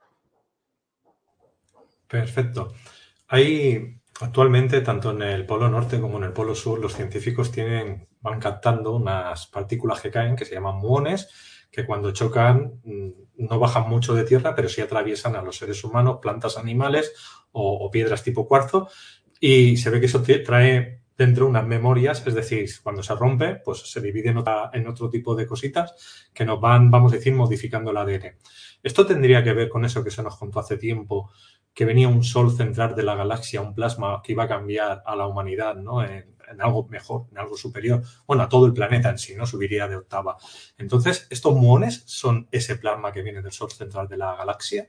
Perfecto. 2.07 2.73
Hay 3.29 4.01
actualmente, 4.21 4.81
tanto 4.81 5.11
en 5.11 5.23
el 5.23 5.47
polo 5.47 5.69
norte 5.69 6.01
como 6.01 6.19
en 6.19 6.25
el 6.25 6.33
polo 6.33 6.55
sur, 6.55 6.79
los 6.79 6.95
científicos 6.95 7.53
tienen, 7.53 8.09
van 8.21 8.41
captando 8.41 8.97
unas 8.97 9.47
partículas 9.47 10.01
que 10.01 10.11
caen 10.11 10.37
que 10.37 10.45
se 10.45 10.55
llaman 10.55 10.79
muones, 10.79 11.29
que 11.71 11.87
cuando 11.87 12.13
chocan 12.13 12.81
mm, 12.85 13.09
no 13.39 13.59
bajan 13.59 13.89
mucho 13.89 14.15
de 14.15 14.25
tierra, 14.25 14.55
pero 14.55 14.69
sí 14.69 14.81
atraviesan 14.81 15.37
a 15.37 15.43
los 15.43 15.57
seres 15.57 15.83
humanos, 15.85 16.19
plantas, 16.21 16.59
animales 16.59 17.13
o, 17.53 17.91
piedras 17.91 18.23
tipo 18.23 18.47
cuarzo. 18.47 18.89
Y 19.41 19.77
se 19.77 19.91
ve 19.91 20.01
que 20.01 20.07
eso 20.07 20.23
trae 20.23 21.03
dentro 21.17 21.47
unas 21.47 21.67
memorias, 21.67 22.25
es 22.27 22.35
decir, 22.35 22.69
cuando 22.83 23.03
se 23.03 23.15
rompe, 23.15 23.57
pues 23.57 23.91
se 23.91 24.01
divide 24.01 24.31
en, 24.31 24.87
otro 24.87 25.11
tipo 25.11 25.35
de 25.35 25.47
cositas 25.47 26.29
que 26.33 26.45
nos 26.45 26.61
van, 26.61 26.91
vamos 26.91 27.13
a 27.13 27.17
decir, 27.17 27.35
modificando 27.35 27.91
el 27.91 27.97
ADN. 27.97 28.37
Esto 28.83 29.05
tendría 29.05 29.43
que 29.43 29.53
ver 29.53 29.69
con 29.69 29.85
eso 29.85 30.05
que 30.05 30.13
se 30.13 30.23
nos 30.23 30.37
contó 30.37 30.61
hace 30.61 30.77
tiempo, 30.77 31.31
que 31.75 31.85
venía 31.85 32.09
un 32.09 32.23
sol 32.23 32.53
central 32.53 32.95
de 32.95 33.03
la 33.03 33.17
galaxia, 33.17 33.61
un 33.61 33.75
plasma 33.75 34.21
que 34.23 34.33
iba 34.33 34.45
a 34.45 34.49
cambiar 34.49 35.03
a 35.05 35.17
la 35.17 35.27
humanidad, 35.27 35.75
¿no? 35.77 36.03
En 36.51 36.61
algo 36.61 36.87
mejor, 36.89 37.27
en 37.31 37.39
algo 37.39 37.57
superior, 37.57 38.03
bueno, 38.27 38.43
a 38.43 38.49
todo 38.49 38.67
el 38.67 38.73
planeta 38.73 39.11
en 39.11 39.19
sí, 39.19 39.35
¿no? 39.37 39.47
Subiría 39.47 39.89
de 39.89 39.97
octava. 39.97 40.37
Entonces, 40.77 41.27
¿estos 41.31 41.55
muones 41.55 42.03
son 42.07 42.49
ese 42.51 42.77
plasma 42.77 43.13
que 43.13 43.23
viene 43.23 43.43
del 43.43 43.53
sol 43.53 43.71
central 43.71 44.09
de 44.09 44.17
la 44.17 44.37
galaxia? 44.37 44.89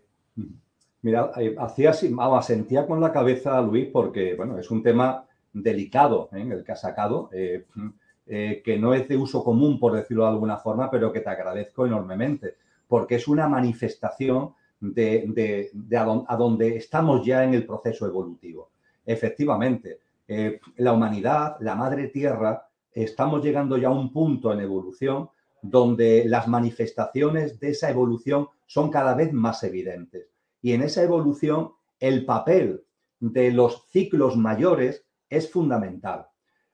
Mira, 1.02 1.32
eh, 1.38 1.56
hacía 1.58 1.92
así, 1.92 2.14
sentía 2.42 2.86
con 2.86 3.00
la 3.00 3.12
cabeza, 3.12 3.62
Luis, 3.62 3.88
porque, 3.92 4.36
bueno, 4.36 4.58
es 4.58 4.70
un 4.70 4.84
tema 4.84 5.26
delicado 5.54 6.30
¿eh? 6.34 6.48
el 6.50 6.64
que 6.64 6.72
ha 6.72 6.76
sacado, 6.76 7.30
eh, 7.34 7.66
eh, 8.28 8.62
que 8.64 8.78
no 8.78 8.94
es 8.94 9.08
de 9.08 9.18
uso 9.18 9.44
común, 9.44 9.80
por 9.80 9.94
decirlo 9.94 10.24
de 10.24 10.30
alguna 10.30 10.58
forma, 10.58 10.90
pero 10.92 11.12
que 11.12 11.22
te 11.22 11.30
agradezco 11.30 11.86
enormemente, 11.86 12.56
porque 12.88 13.16
es 13.16 13.28
una 13.28 13.48
manifestación 13.48 14.54
de, 14.80 15.72
a, 15.98 16.38
donde 16.38 16.78
estamos 16.78 17.26
ya 17.26 17.44
en 17.44 17.54
el 17.54 17.66
proceso 17.66 18.06
evolutivo. 18.06 18.72
Efectivamente, 19.06 20.00
la 20.78 20.94
humanidad, 20.94 21.56
la 21.60 21.76
madre 21.76 22.08
tierra, 22.08 22.70
estamos 22.92 23.44
llegando 23.44 23.78
ya 23.78 23.88
a 23.88 23.92
un 23.92 24.14
punto 24.14 24.54
en 24.54 24.60
evolución 24.60 25.30
donde 25.62 26.26
las 26.26 26.48
manifestaciones 26.48 27.60
de 27.60 27.70
esa 27.72 27.90
evolución 27.90 28.48
son 28.66 28.92
cada 28.92 29.16
vez 29.16 29.34
más 29.34 29.64
evidentes. 29.64 30.28
Y 30.62 30.74
en 30.74 30.84
esa 30.84 31.04
evolución, 31.04 31.72
el 32.00 32.26
papel 32.26 32.84
de 33.20 33.52
los 33.52 33.88
ciclos 33.90 34.38
mayores 34.38 35.06
es 35.30 35.52
fundamental. 35.52 36.28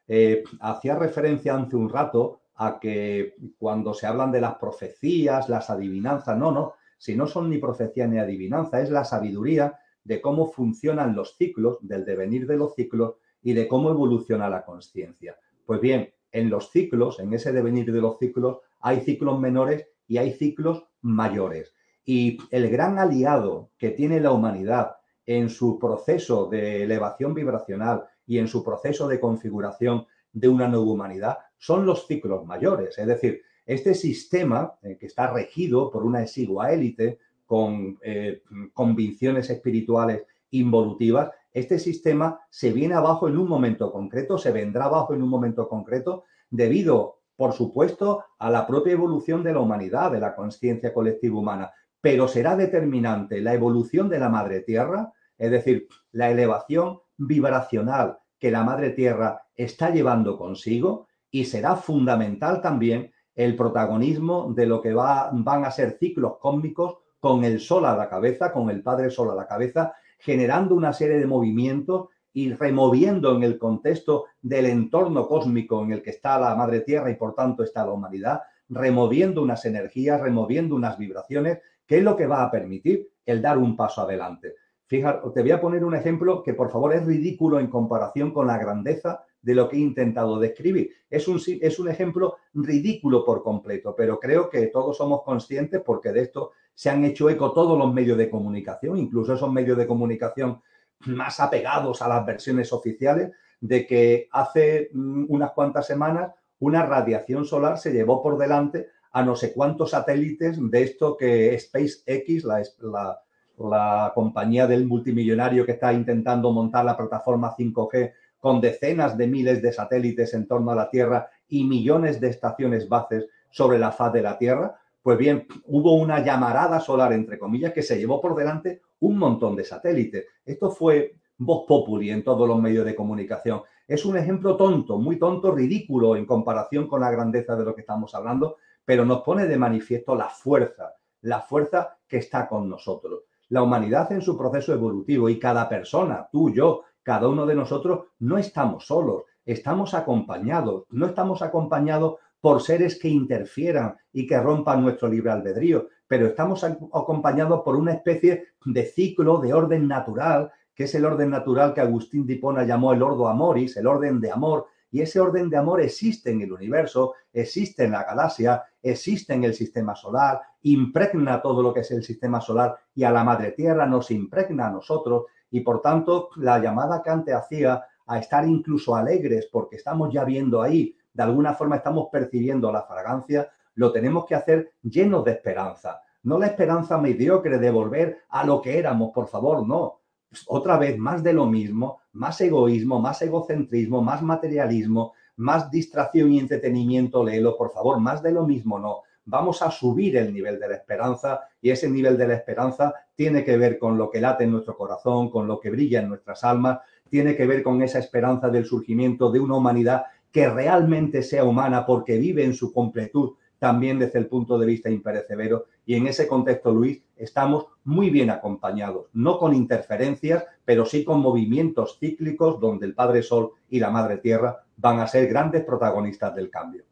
Eh, 0.07 0.43
hacía 0.59 0.95
referencia 0.95 1.55
hace 1.55 1.75
un 1.75 1.89
rato 1.89 2.41
a 2.55 2.79
que 2.79 3.35
cuando 3.57 3.93
se 3.93 4.05
hablan 4.07 4.31
de 4.31 4.41
las 4.41 4.55
profecías, 4.55 5.49
las 5.49 5.69
adivinanzas, 5.69 6.37
no, 6.37 6.51
no, 6.51 6.73
si 6.97 7.15
no 7.15 7.27
son 7.27 7.49
ni 7.49 7.57
profecía 7.57 8.07
ni 8.07 8.19
adivinanza, 8.19 8.81
es 8.81 8.89
la 8.89 9.03
sabiduría 9.03 9.79
de 10.03 10.21
cómo 10.21 10.51
funcionan 10.51 11.15
los 11.15 11.35
ciclos, 11.35 11.79
del 11.81 12.05
devenir 12.05 12.47
de 12.47 12.57
los 12.57 12.75
ciclos 12.75 13.15
y 13.45 13.53
de 13.53 13.69
cómo 13.69 13.91
evoluciona 13.91 14.49
la 14.49 14.65
conciencia. 14.65 15.37
Pues 15.65 15.79
bien, 15.79 16.13
en 16.33 16.49
los 16.49 16.71
ciclos, 16.71 17.21
en 17.21 17.33
ese 17.33 17.53
devenir 17.53 17.93
de 17.93 18.01
los 18.01 18.19
ciclos, 18.19 18.57
hay 18.81 18.99
ciclos 18.99 19.39
menores 19.39 19.87
y 20.05 20.17
hay 20.17 20.33
ciclos 20.33 20.83
mayores. 21.01 21.73
Y 22.03 22.37
el 22.51 22.69
gran 22.69 22.99
aliado 22.99 23.69
que 23.77 23.91
tiene 23.91 24.19
la 24.19 24.31
humanidad 24.31 24.97
en 25.25 25.49
su 25.49 25.79
proceso 25.79 26.47
de 26.47 26.83
elevación 26.83 27.33
vibracional, 27.33 28.05
y 28.27 28.39
en 28.39 28.47
su 28.47 28.63
proceso 28.63 29.07
de 29.07 29.19
configuración 29.19 30.05
de 30.31 30.47
una 30.47 30.67
nueva 30.67 30.85
humanidad 30.85 31.37
son 31.57 31.85
los 31.85 32.07
ciclos 32.07 32.45
mayores. 32.45 32.97
Es 32.97 33.07
decir, 33.07 33.41
este 33.65 33.93
sistema 33.93 34.73
eh, 34.81 34.97
que 34.99 35.05
está 35.05 35.31
regido 35.31 35.91
por 35.91 36.03
una 36.03 36.23
exigua 36.23 36.71
élite 36.71 37.19
con 37.45 37.97
eh, 38.01 38.41
convicciones 38.73 39.49
espirituales 39.49 40.23
involutivas, 40.51 41.31
este 41.55 41.79
sistema 41.79 42.39
se 42.49 42.71
viene 42.71 42.93
abajo 42.93 43.27
en 43.27 43.37
un 43.37 43.47
momento 43.47 43.91
concreto, 43.91 44.37
se 44.37 44.51
vendrá 44.51 44.85
abajo 44.85 45.13
en 45.13 45.23
un 45.23 45.29
momento 45.29 45.67
concreto, 45.67 46.25
debido, 46.49 47.21
por 47.35 47.53
supuesto, 47.53 48.23
a 48.37 48.49
la 48.49 48.67
propia 48.67 48.93
evolución 48.93 49.41
de 49.41 49.53
la 49.53 49.61
humanidad, 49.61 50.11
de 50.11 50.19
la 50.19 50.35
conciencia 50.35 50.93
colectiva 50.93 51.39
humana, 51.39 51.71
pero 52.01 52.27
será 52.27 52.55
determinante 52.55 53.41
la 53.41 53.53
evolución 53.53 54.09
de 54.09 54.19
la 54.19 54.29
madre 54.29 54.59
tierra, 54.59 55.13
es 55.37 55.49
decir, 55.49 55.87
la 56.11 56.29
elevación 56.29 56.99
vibracional 57.17 58.19
que 58.39 58.51
la 58.51 58.63
Madre 58.63 58.91
Tierra 58.91 59.43
está 59.55 59.89
llevando 59.89 60.37
consigo 60.37 61.07
y 61.31 61.45
será 61.45 61.75
fundamental 61.77 62.61
también 62.61 63.11
el 63.33 63.55
protagonismo 63.55 64.53
de 64.53 64.65
lo 64.65 64.81
que 64.81 64.93
va, 64.93 65.29
van 65.33 65.65
a 65.65 65.71
ser 65.71 65.97
ciclos 65.99 66.37
cósmicos 66.39 66.97
con 67.19 67.43
el 67.43 67.59
Sol 67.59 67.85
a 67.85 67.95
la 67.95 68.09
cabeza, 68.09 68.51
con 68.51 68.69
el 68.69 68.83
Padre 68.83 69.09
Sol 69.09 69.31
a 69.31 69.35
la 69.35 69.47
cabeza, 69.47 69.93
generando 70.25 70.73
una 70.73 70.91
serie 70.91 71.19
de 71.19 71.27
movimientos 71.27 72.09
y 72.33 72.51
removiendo 72.51 73.35
en 73.35 73.43
el 73.43 73.59
contexto 73.59 74.25
del 74.41 74.65
entorno 74.65 75.27
cósmico 75.27 75.83
en 75.83 75.91
el 75.91 76.01
que 76.01 76.09
está 76.09 76.39
la 76.39 76.55
Madre 76.55 76.81
Tierra 76.81 77.11
y 77.11 77.15
por 77.15 77.35
tanto 77.35 77.63
está 77.63 77.85
la 77.85 77.91
humanidad, 77.91 78.41
removiendo 78.67 79.43
unas 79.43 79.63
energías, 79.65 80.19
removiendo 80.19 80.75
unas 80.75 80.97
vibraciones, 80.97 81.59
que 81.85 81.99
es 81.99 82.03
lo 82.03 82.17
que 82.17 82.25
va 82.25 82.43
a 82.43 82.49
permitir 82.49 83.07
el 83.23 83.39
dar 83.39 83.59
un 83.59 83.77
paso 83.77 84.01
adelante. 84.01 84.55
Fíjate, 84.87 85.29
te 85.29 85.41
voy 85.41 85.51
a 85.51 85.61
poner 85.61 85.85
un 85.85 85.95
ejemplo 85.95 86.41
que 86.41 86.55
por 86.55 86.71
favor 86.71 86.93
es 86.93 87.05
ridículo 87.05 87.59
en 87.59 87.67
comparación 87.67 88.31
con 88.31 88.47
la 88.47 88.57
grandeza 88.57 89.23
de 89.41 89.53
lo 89.53 89.69
que 89.69 89.77
he 89.77 89.79
intentado 89.79 90.39
describir. 90.39 90.89
Es 91.07 91.27
un, 91.27 91.39
es 91.61 91.77
un 91.77 91.87
ejemplo 91.87 92.37
ridículo 92.55 93.23
por 93.23 93.43
completo, 93.43 93.95
pero 93.95 94.19
creo 94.19 94.49
que 94.49 94.67
todos 94.67 94.97
somos 94.97 95.21
conscientes 95.21 95.81
porque 95.85 96.11
de 96.11 96.21
esto 96.21 96.51
se 96.75 96.91
han 96.91 97.03
hecho 97.03 97.29
eco 97.29 97.53
todos 97.53 97.77
los 97.77 97.91
medios 97.91 98.17
de 98.17 98.29
comunicación, 98.29 98.97
incluso 98.97 99.33
esos 99.33 99.51
medios 99.51 99.77
de 99.77 99.87
comunicación 99.87 100.61
más 101.07 101.39
apegados 101.39 102.03
a 102.03 102.07
las 102.07 102.25
versiones 102.25 102.71
oficiales, 102.71 103.31
de 103.59 103.87
que 103.87 104.27
hace 104.31 104.91
mm, 104.93 105.25
unas 105.29 105.51
cuantas 105.51 105.87
semanas 105.87 106.31
una 106.59 106.85
radiación 106.85 107.45
solar 107.45 107.79
se 107.79 107.91
llevó 107.91 108.21
por 108.21 108.37
delante 108.37 108.89
a 109.11 109.23
no 109.23 109.35
sé 109.35 109.53
cuántos 109.53 109.91
satélites 109.91 110.59
de 110.69 110.83
esto 110.83 111.17
que 111.17 111.57
SpaceX, 111.57 112.43
la, 112.43 112.61
la 112.81 113.19
la 113.57 114.11
compañía 114.13 114.67
del 114.67 114.85
multimillonario 114.85 115.65
que 115.65 115.73
está 115.73 115.93
intentando 115.93 116.51
montar 116.51 116.85
la 116.85 116.97
plataforma 116.97 117.55
5G 117.55 118.13
con 118.39 118.61
decenas 118.61 119.17
de 119.17 119.27
miles 119.27 119.61
de 119.61 119.73
satélites 119.73 120.33
en 120.33 120.47
torno 120.47 120.71
a 120.71 120.75
la 120.75 120.89
Tierra 120.89 121.29
y 121.47 121.63
millones 121.63 122.19
de 122.19 122.29
estaciones 122.29 122.89
bases 122.89 123.27
sobre 123.49 123.79
la 123.79 123.91
faz 123.91 124.13
de 124.13 124.21
la 124.21 124.37
Tierra, 124.37 124.77
pues 125.05 125.19
bien, 125.19 125.45
hubo 125.65 125.93
una 125.93 126.25
llamarada 126.25 126.79
solar, 126.79 127.13
entre 127.13 127.37
comillas, 127.37 127.73
que 127.73 127.83
se 127.83 127.99
llevó 127.99 128.19
por 128.19 128.33
delante 128.33 128.81
un 129.01 129.19
montón 129.19 129.55
de 129.55 129.63
satélites. 129.63 130.25
Esto 130.43 130.71
fue 130.71 131.17
voz 131.37 131.67
populi 131.67 132.09
en 132.09 132.23
todos 132.23 132.47
los 132.47 132.59
medios 132.59 132.83
de 132.87 132.95
comunicación. 132.95 133.61
Es 133.87 134.03
un 134.03 134.17
ejemplo 134.17 134.57
tonto, 134.57 134.97
muy 134.97 135.19
tonto, 135.19 135.51
ridículo 135.51 136.15
en 136.15 136.25
comparación 136.25 136.87
con 136.87 137.01
la 137.01 137.11
grandeza 137.11 137.55
de 137.55 137.65
lo 137.65 137.75
que 137.75 137.81
estamos 137.81 138.15
hablando, 138.15 138.57
pero 138.83 139.05
nos 139.05 139.21
pone 139.21 139.45
de 139.45 139.59
manifiesto 139.59 140.15
la 140.15 140.27
fuerza, 140.27 140.95
la 141.21 141.39
fuerza 141.41 141.99
que 142.07 142.17
está 142.17 142.47
con 142.47 142.67
nosotros 142.67 143.25
la 143.49 143.61
humanidad 143.61 144.11
en 144.11 144.23
su 144.23 144.35
proceso 144.35 144.73
evolutivo 144.73 145.29
y 145.29 145.37
cada 145.37 145.69
persona, 145.69 146.27
tú, 146.31 146.51
yo, 146.51 146.81
cada 147.03 147.27
uno 147.27 147.45
de 147.45 147.53
nosotros, 147.53 148.07
no 148.17 148.39
estamos 148.39 148.87
solos, 148.87 149.25
estamos 149.45 149.93
acompañados, 149.93 150.85
no 150.89 151.05
estamos 151.05 151.43
acompañados 151.43 152.15
por 152.45 152.61
seres 152.61 152.99
que 152.99 153.09
interfieran 153.09 153.97
y 154.13 154.27
que 154.27 154.39
rompan 154.39 154.83
nuestro 154.83 155.07
libre 155.07 155.31
albedrío, 155.31 155.87
pero 156.07 156.27
estamos 156.27 156.63
acompañados 156.63 157.63
por 157.63 157.75
una 157.75 157.93
especie 157.93 158.49
de 158.63 158.85
ciclo 158.85 159.39
de 159.39 159.51
orden 159.51 159.87
natural, 159.87 160.51
que 160.75 160.83
es 160.83 160.93
el 160.93 161.05
orden 161.05 161.31
natural 161.31 161.73
que 161.73 161.81
Agustín 161.81 162.23
de 162.27 162.33
Hipona 162.33 162.63
llamó 162.63 162.93
el 162.93 163.01
ordo 163.01 163.27
amoris, 163.27 163.77
el 163.77 163.87
orden 163.87 164.21
de 164.21 164.29
amor, 164.29 164.67
y 164.91 165.01
ese 165.01 165.19
orden 165.19 165.49
de 165.49 165.57
amor 165.57 165.81
existe 165.81 166.29
en 166.29 166.43
el 166.43 166.53
universo, 166.53 167.15
existe 167.33 167.85
en 167.85 167.93
la 167.93 168.03
galaxia, 168.03 168.61
existe 168.79 169.33
en 169.33 169.43
el 169.43 169.55
sistema 169.55 169.95
solar, 169.95 170.39
impregna 170.61 171.41
todo 171.41 171.63
lo 171.63 171.73
que 171.73 171.79
es 171.79 171.89
el 171.89 172.03
sistema 172.03 172.39
solar 172.41 172.77
y 172.93 173.05
a 173.05 173.11
la 173.11 173.23
madre 173.23 173.53
tierra 173.53 173.87
nos 173.87 174.11
impregna 174.11 174.67
a 174.67 174.71
nosotros 174.71 175.23
y 175.49 175.61
por 175.61 175.81
tanto 175.81 176.29
la 176.35 176.59
llamada 176.59 177.01
que 177.01 177.09
antes 177.09 177.33
hacía 177.33 177.85
a 178.05 178.19
estar 178.19 178.47
incluso 178.47 178.95
alegres 178.95 179.49
porque 179.51 179.77
estamos 179.77 180.13
ya 180.13 180.23
viendo 180.23 180.61
ahí, 180.61 180.95
de 181.15 181.23
alguna 181.23 181.53
forma 181.53 181.77
estamos 181.77 182.09
percibiendo 182.11 182.71
la 182.71 182.83
fragancia, 182.83 183.49
lo 183.75 183.91
tenemos 183.91 184.25
que 184.25 184.35
hacer 184.35 184.73
llenos 184.83 185.23
de 185.23 185.31
esperanza. 185.31 186.01
No 186.23 186.37
la 186.37 186.47
esperanza 186.47 186.97
mediocre 186.97 187.57
de 187.57 187.71
volver 187.71 188.19
a 188.29 188.45
lo 188.45 188.61
que 188.61 188.77
éramos, 188.77 189.11
por 189.13 189.27
favor, 189.27 189.65
no. 189.65 190.01
Otra 190.47 190.77
vez 190.77 190.97
más 190.97 191.23
de 191.23 191.31
lo 191.31 191.45
mismo, 191.45 191.99
más 192.13 192.41
egoísmo, 192.41 192.99
más 192.99 193.21
egocentrismo, 193.21 194.01
más 194.01 194.21
materialismo, 194.21 195.13
más 195.37 195.71
distracción 195.71 196.33
y 196.33 196.39
entretenimiento, 196.39 197.23
léelo, 197.23 197.55
por 197.55 197.71
favor, 197.71 197.99
más 197.99 198.21
de 198.21 198.31
lo 198.31 198.45
mismo, 198.45 198.77
no. 198.77 199.03
vamos 199.25 199.61
a 199.61 199.71
subir 199.71 200.17
el 200.17 200.33
nivel 200.33 200.59
de 200.59 200.69
la 200.69 200.75
esperanza 200.75 201.41
y 201.61 201.71
ese 201.71 201.89
nivel 201.89 202.17
de 202.17 202.27
la 202.27 202.35
esperanza 202.35 202.93
tiene 203.15 203.43
que 203.43 203.57
ver 203.57 203.79
con 203.79 203.97
lo 203.97 204.09
que 204.09 204.21
late 204.21 204.43
en 204.43 204.51
nuestro 204.51 204.77
corazón, 204.77 205.29
con 205.29 205.47
lo 205.47 205.59
que 205.59 205.71
brilla 205.71 206.01
en 206.01 206.09
nuestras 206.09 206.43
almas, 206.43 206.79
tiene 207.09 207.35
que 207.35 207.47
ver 207.47 207.63
con 207.63 207.81
esa 207.81 207.99
esperanza 207.99 208.49
del 208.49 208.65
surgimiento 208.65 209.31
de 209.31 209.39
una 209.39 209.55
humanidad 209.55 210.05
que 210.35 210.49
realmente 210.49 211.23
sea 211.23 211.45
humana 211.45 211.85
porque 211.85 212.17
vive 212.17 212.43
en 212.43 212.53
su 212.53 212.73
completud 212.73 213.35
también 213.57 213.97
desde 213.99 214.19
el 214.19 214.27
punto 214.27 214.59
de 214.59 214.65
vista 214.65 214.89
imperecedero. 214.89 215.67
Y 215.85 215.95
en 215.95 216.07
ese 216.07 216.27
contexto, 216.27 216.73
Luis, 216.73 217.01
estamos 217.15 217.67
muy 217.85 218.09
bien 218.09 218.29
acompañados, 218.29 219.05
no 219.13 219.39
con 219.39 219.55
interferencias, 219.55 220.43
pero 220.65 220.85
sí 220.85 221.05
con 221.05 221.21
movimientos 221.21 221.99
cíclicos 222.01 222.59
donde 222.59 222.85
el 222.85 222.93
Padre 222.93 223.23
Sol 223.23 223.51
y 223.69 223.79
la 223.79 223.91
Madre 223.91 224.17
Tierra 224.17 224.61
van 224.75 224.99
a 224.99 225.07
ser 225.07 225.29
grandes 225.29 225.63
protagonistas 225.63 226.35
del 226.35 226.49
cambio. 226.49 226.83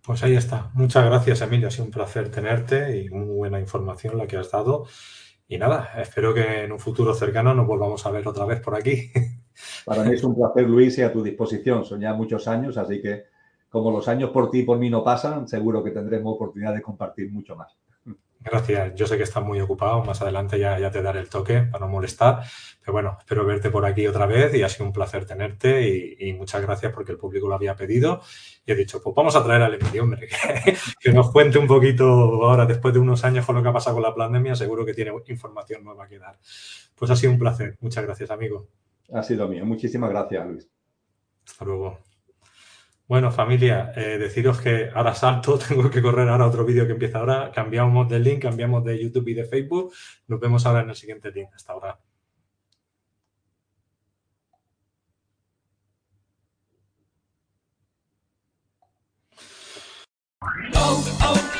Pues 0.00 0.22
ahí 0.22 0.36
está. 0.36 0.70
Muchas 0.74 1.04
gracias, 1.04 1.40
Emilio. 1.40 1.66
Ha 1.66 1.72
sido 1.72 1.86
un 1.86 1.90
placer 1.90 2.30
tenerte 2.30 3.00
y 3.00 3.10
muy 3.10 3.34
buena 3.34 3.58
información 3.58 4.16
la 4.16 4.28
que 4.28 4.36
has 4.36 4.52
dado. 4.52 4.86
Y 5.48 5.58
nada, 5.58 5.90
espero 6.00 6.32
que 6.32 6.62
en 6.62 6.70
un 6.70 6.78
futuro 6.78 7.14
cercano 7.14 7.52
nos 7.52 7.66
volvamos 7.66 8.06
a 8.06 8.12
ver 8.12 8.28
otra 8.28 8.44
vez 8.44 8.60
por 8.60 8.76
aquí. 8.76 9.10
Para 9.84 10.04
mí 10.04 10.14
es 10.14 10.24
un 10.24 10.34
placer, 10.34 10.68
Luis, 10.68 10.98
y 10.98 11.02
a 11.02 11.12
tu 11.12 11.22
disposición. 11.22 11.84
Son 11.84 12.00
ya 12.00 12.14
muchos 12.14 12.46
años, 12.48 12.76
así 12.76 13.00
que 13.00 13.24
como 13.68 13.90
los 13.90 14.08
años 14.08 14.30
por 14.30 14.50
ti 14.50 14.60
y 14.60 14.62
por 14.64 14.78
mí 14.78 14.90
no 14.90 15.04
pasan, 15.04 15.46
seguro 15.46 15.82
que 15.82 15.92
tendremos 15.92 16.34
oportunidad 16.34 16.74
de 16.74 16.82
compartir 16.82 17.30
mucho 17.30 17.56
más. 17.56 17.76
Gracias. 18.42 18.94
Yo 18.94 19.06
sé 19.06 19.18
que 19.18 19.24
estás 19.24 19.44
muy 19.44 19.60
ocupado. 19.60 20.02
Más 20.02 20.22
adelante 20.22 20.58
ya, 20.58 20.78
ya 20.78 20.90
te 20.90 21.02
daré 21.02 21.20
el 21.20 21.28
toque 21.28 21.60
para 21.60 21.84
no 21.84 21.92
molestar. 21.92 22.42
Pero 22.80 22.92
bueno, 22.92 23.16
espero 23.18 23.44
verte 23.44 23.68
por 23.68 23.84
aquí 23.84 24.06
otra 24.06 24.24
vez 24.24 24.54
y 24.54 24.62
ha 24.62 24.68
sido 24.68 24.86
un 24.86 24.92
placer 24.92 25.26
tenerte 25.26 26.16
y, 26.18 26.32
muchas 26.32 26.62
gracias 26.62 26.90
porque 26.92 27.12
el 27.12 27.18
público 27.18 27.48
lo 27.48 27.54
había 27.54 27.76
pedido. 27.76 28.22
Y 28.64 28.72
he 28.72 28.74
dicho, 28.74 29.02
pues 29.02 29.14
vamos 29.14 29.36
a 29.36 29.44
traer 29.44 29.60
al 29.62 29.74
Emilio, 29.74 30.04
hombre, 30.04 30.26
que, 30.26 30.74
que, 31.00 31.12
nos 31.12 31.30
cuente 31.30 31.58
un 31.58 31.66
poquito 31.66 32.04
ahora, 32.06 32.64
después 32.64 32.94
de 32.94 33.00
unos 33.00 33.22
años 33.24 33.44
con 33.44 33.56
lo 33.56 33.62
que 33.62 33.68
ha 33.68 33.72
pasado 33.74 33.96
con 33.96 34.04
la 34.04 34.14
pandemia, 34.14 34.54
seguro 34.54 34.86
que 34.86 34.94
tiene 34.94 35.12
información 35.28 35.84
nueva 35.84 36.08
que 36.08 36.18
dar. 36.18 36.38
Pues 36.94 37.10
ha 37.10 37.16
sido 37.16 37.32
un 37.32 37.38
placer. 37.38 37.76
Muchas 37.80 38.04
gracias, 38.04 38.30
amigo. 38.30 38.68
Ha 39.12 39.22
sido 39.22 39.48
mío. 39.48 39.64
Muchísimas 39.64 40.10
gracias, 40.10 40.46
Luis. 40.46 40.70
Hasta 41.46 41.64
luego. 41.64 41.98
Bueno, 43.08 43.32
familia, 43.32 43.92
eh, 43.96 44.18
deciros 44.18 44.60
que 44.60 44.88
ahora 44.94 45.14
salto, 45.14 45.58
tengo 45.68 45.90
que 45.90 46.00
correr 46.00 46.28
ahora 46.28 46.46
otro 46.46 46.64
vídeo 46.64 46.86
que 46.86 46.92
empieza 46.92 47.18
ahora. 47.18 47.50
Cambiamos 47.52 48.08
de 48.08 48.20
link, 48.20 48.42
cambiamos 48.42 48.84
de 48.84 49.02
YouTube 49.02 49.28
y 49.28 49.34
de 49.34 49.44
Facebook. 49.44 49.92
Nos 50.28 50.38
vemos 50.38 50.64
ahora 50.64 50.82
en 50.82 50.90
el 50.90 50.96
siguiente 50.96 51.30
link. 51.32 51.48
Hasta 51.52 51.72
ahora. 51.72 51.98
Oh, 60.74 61.04
oh, 61.22 61.34
oh, 61.54 61.59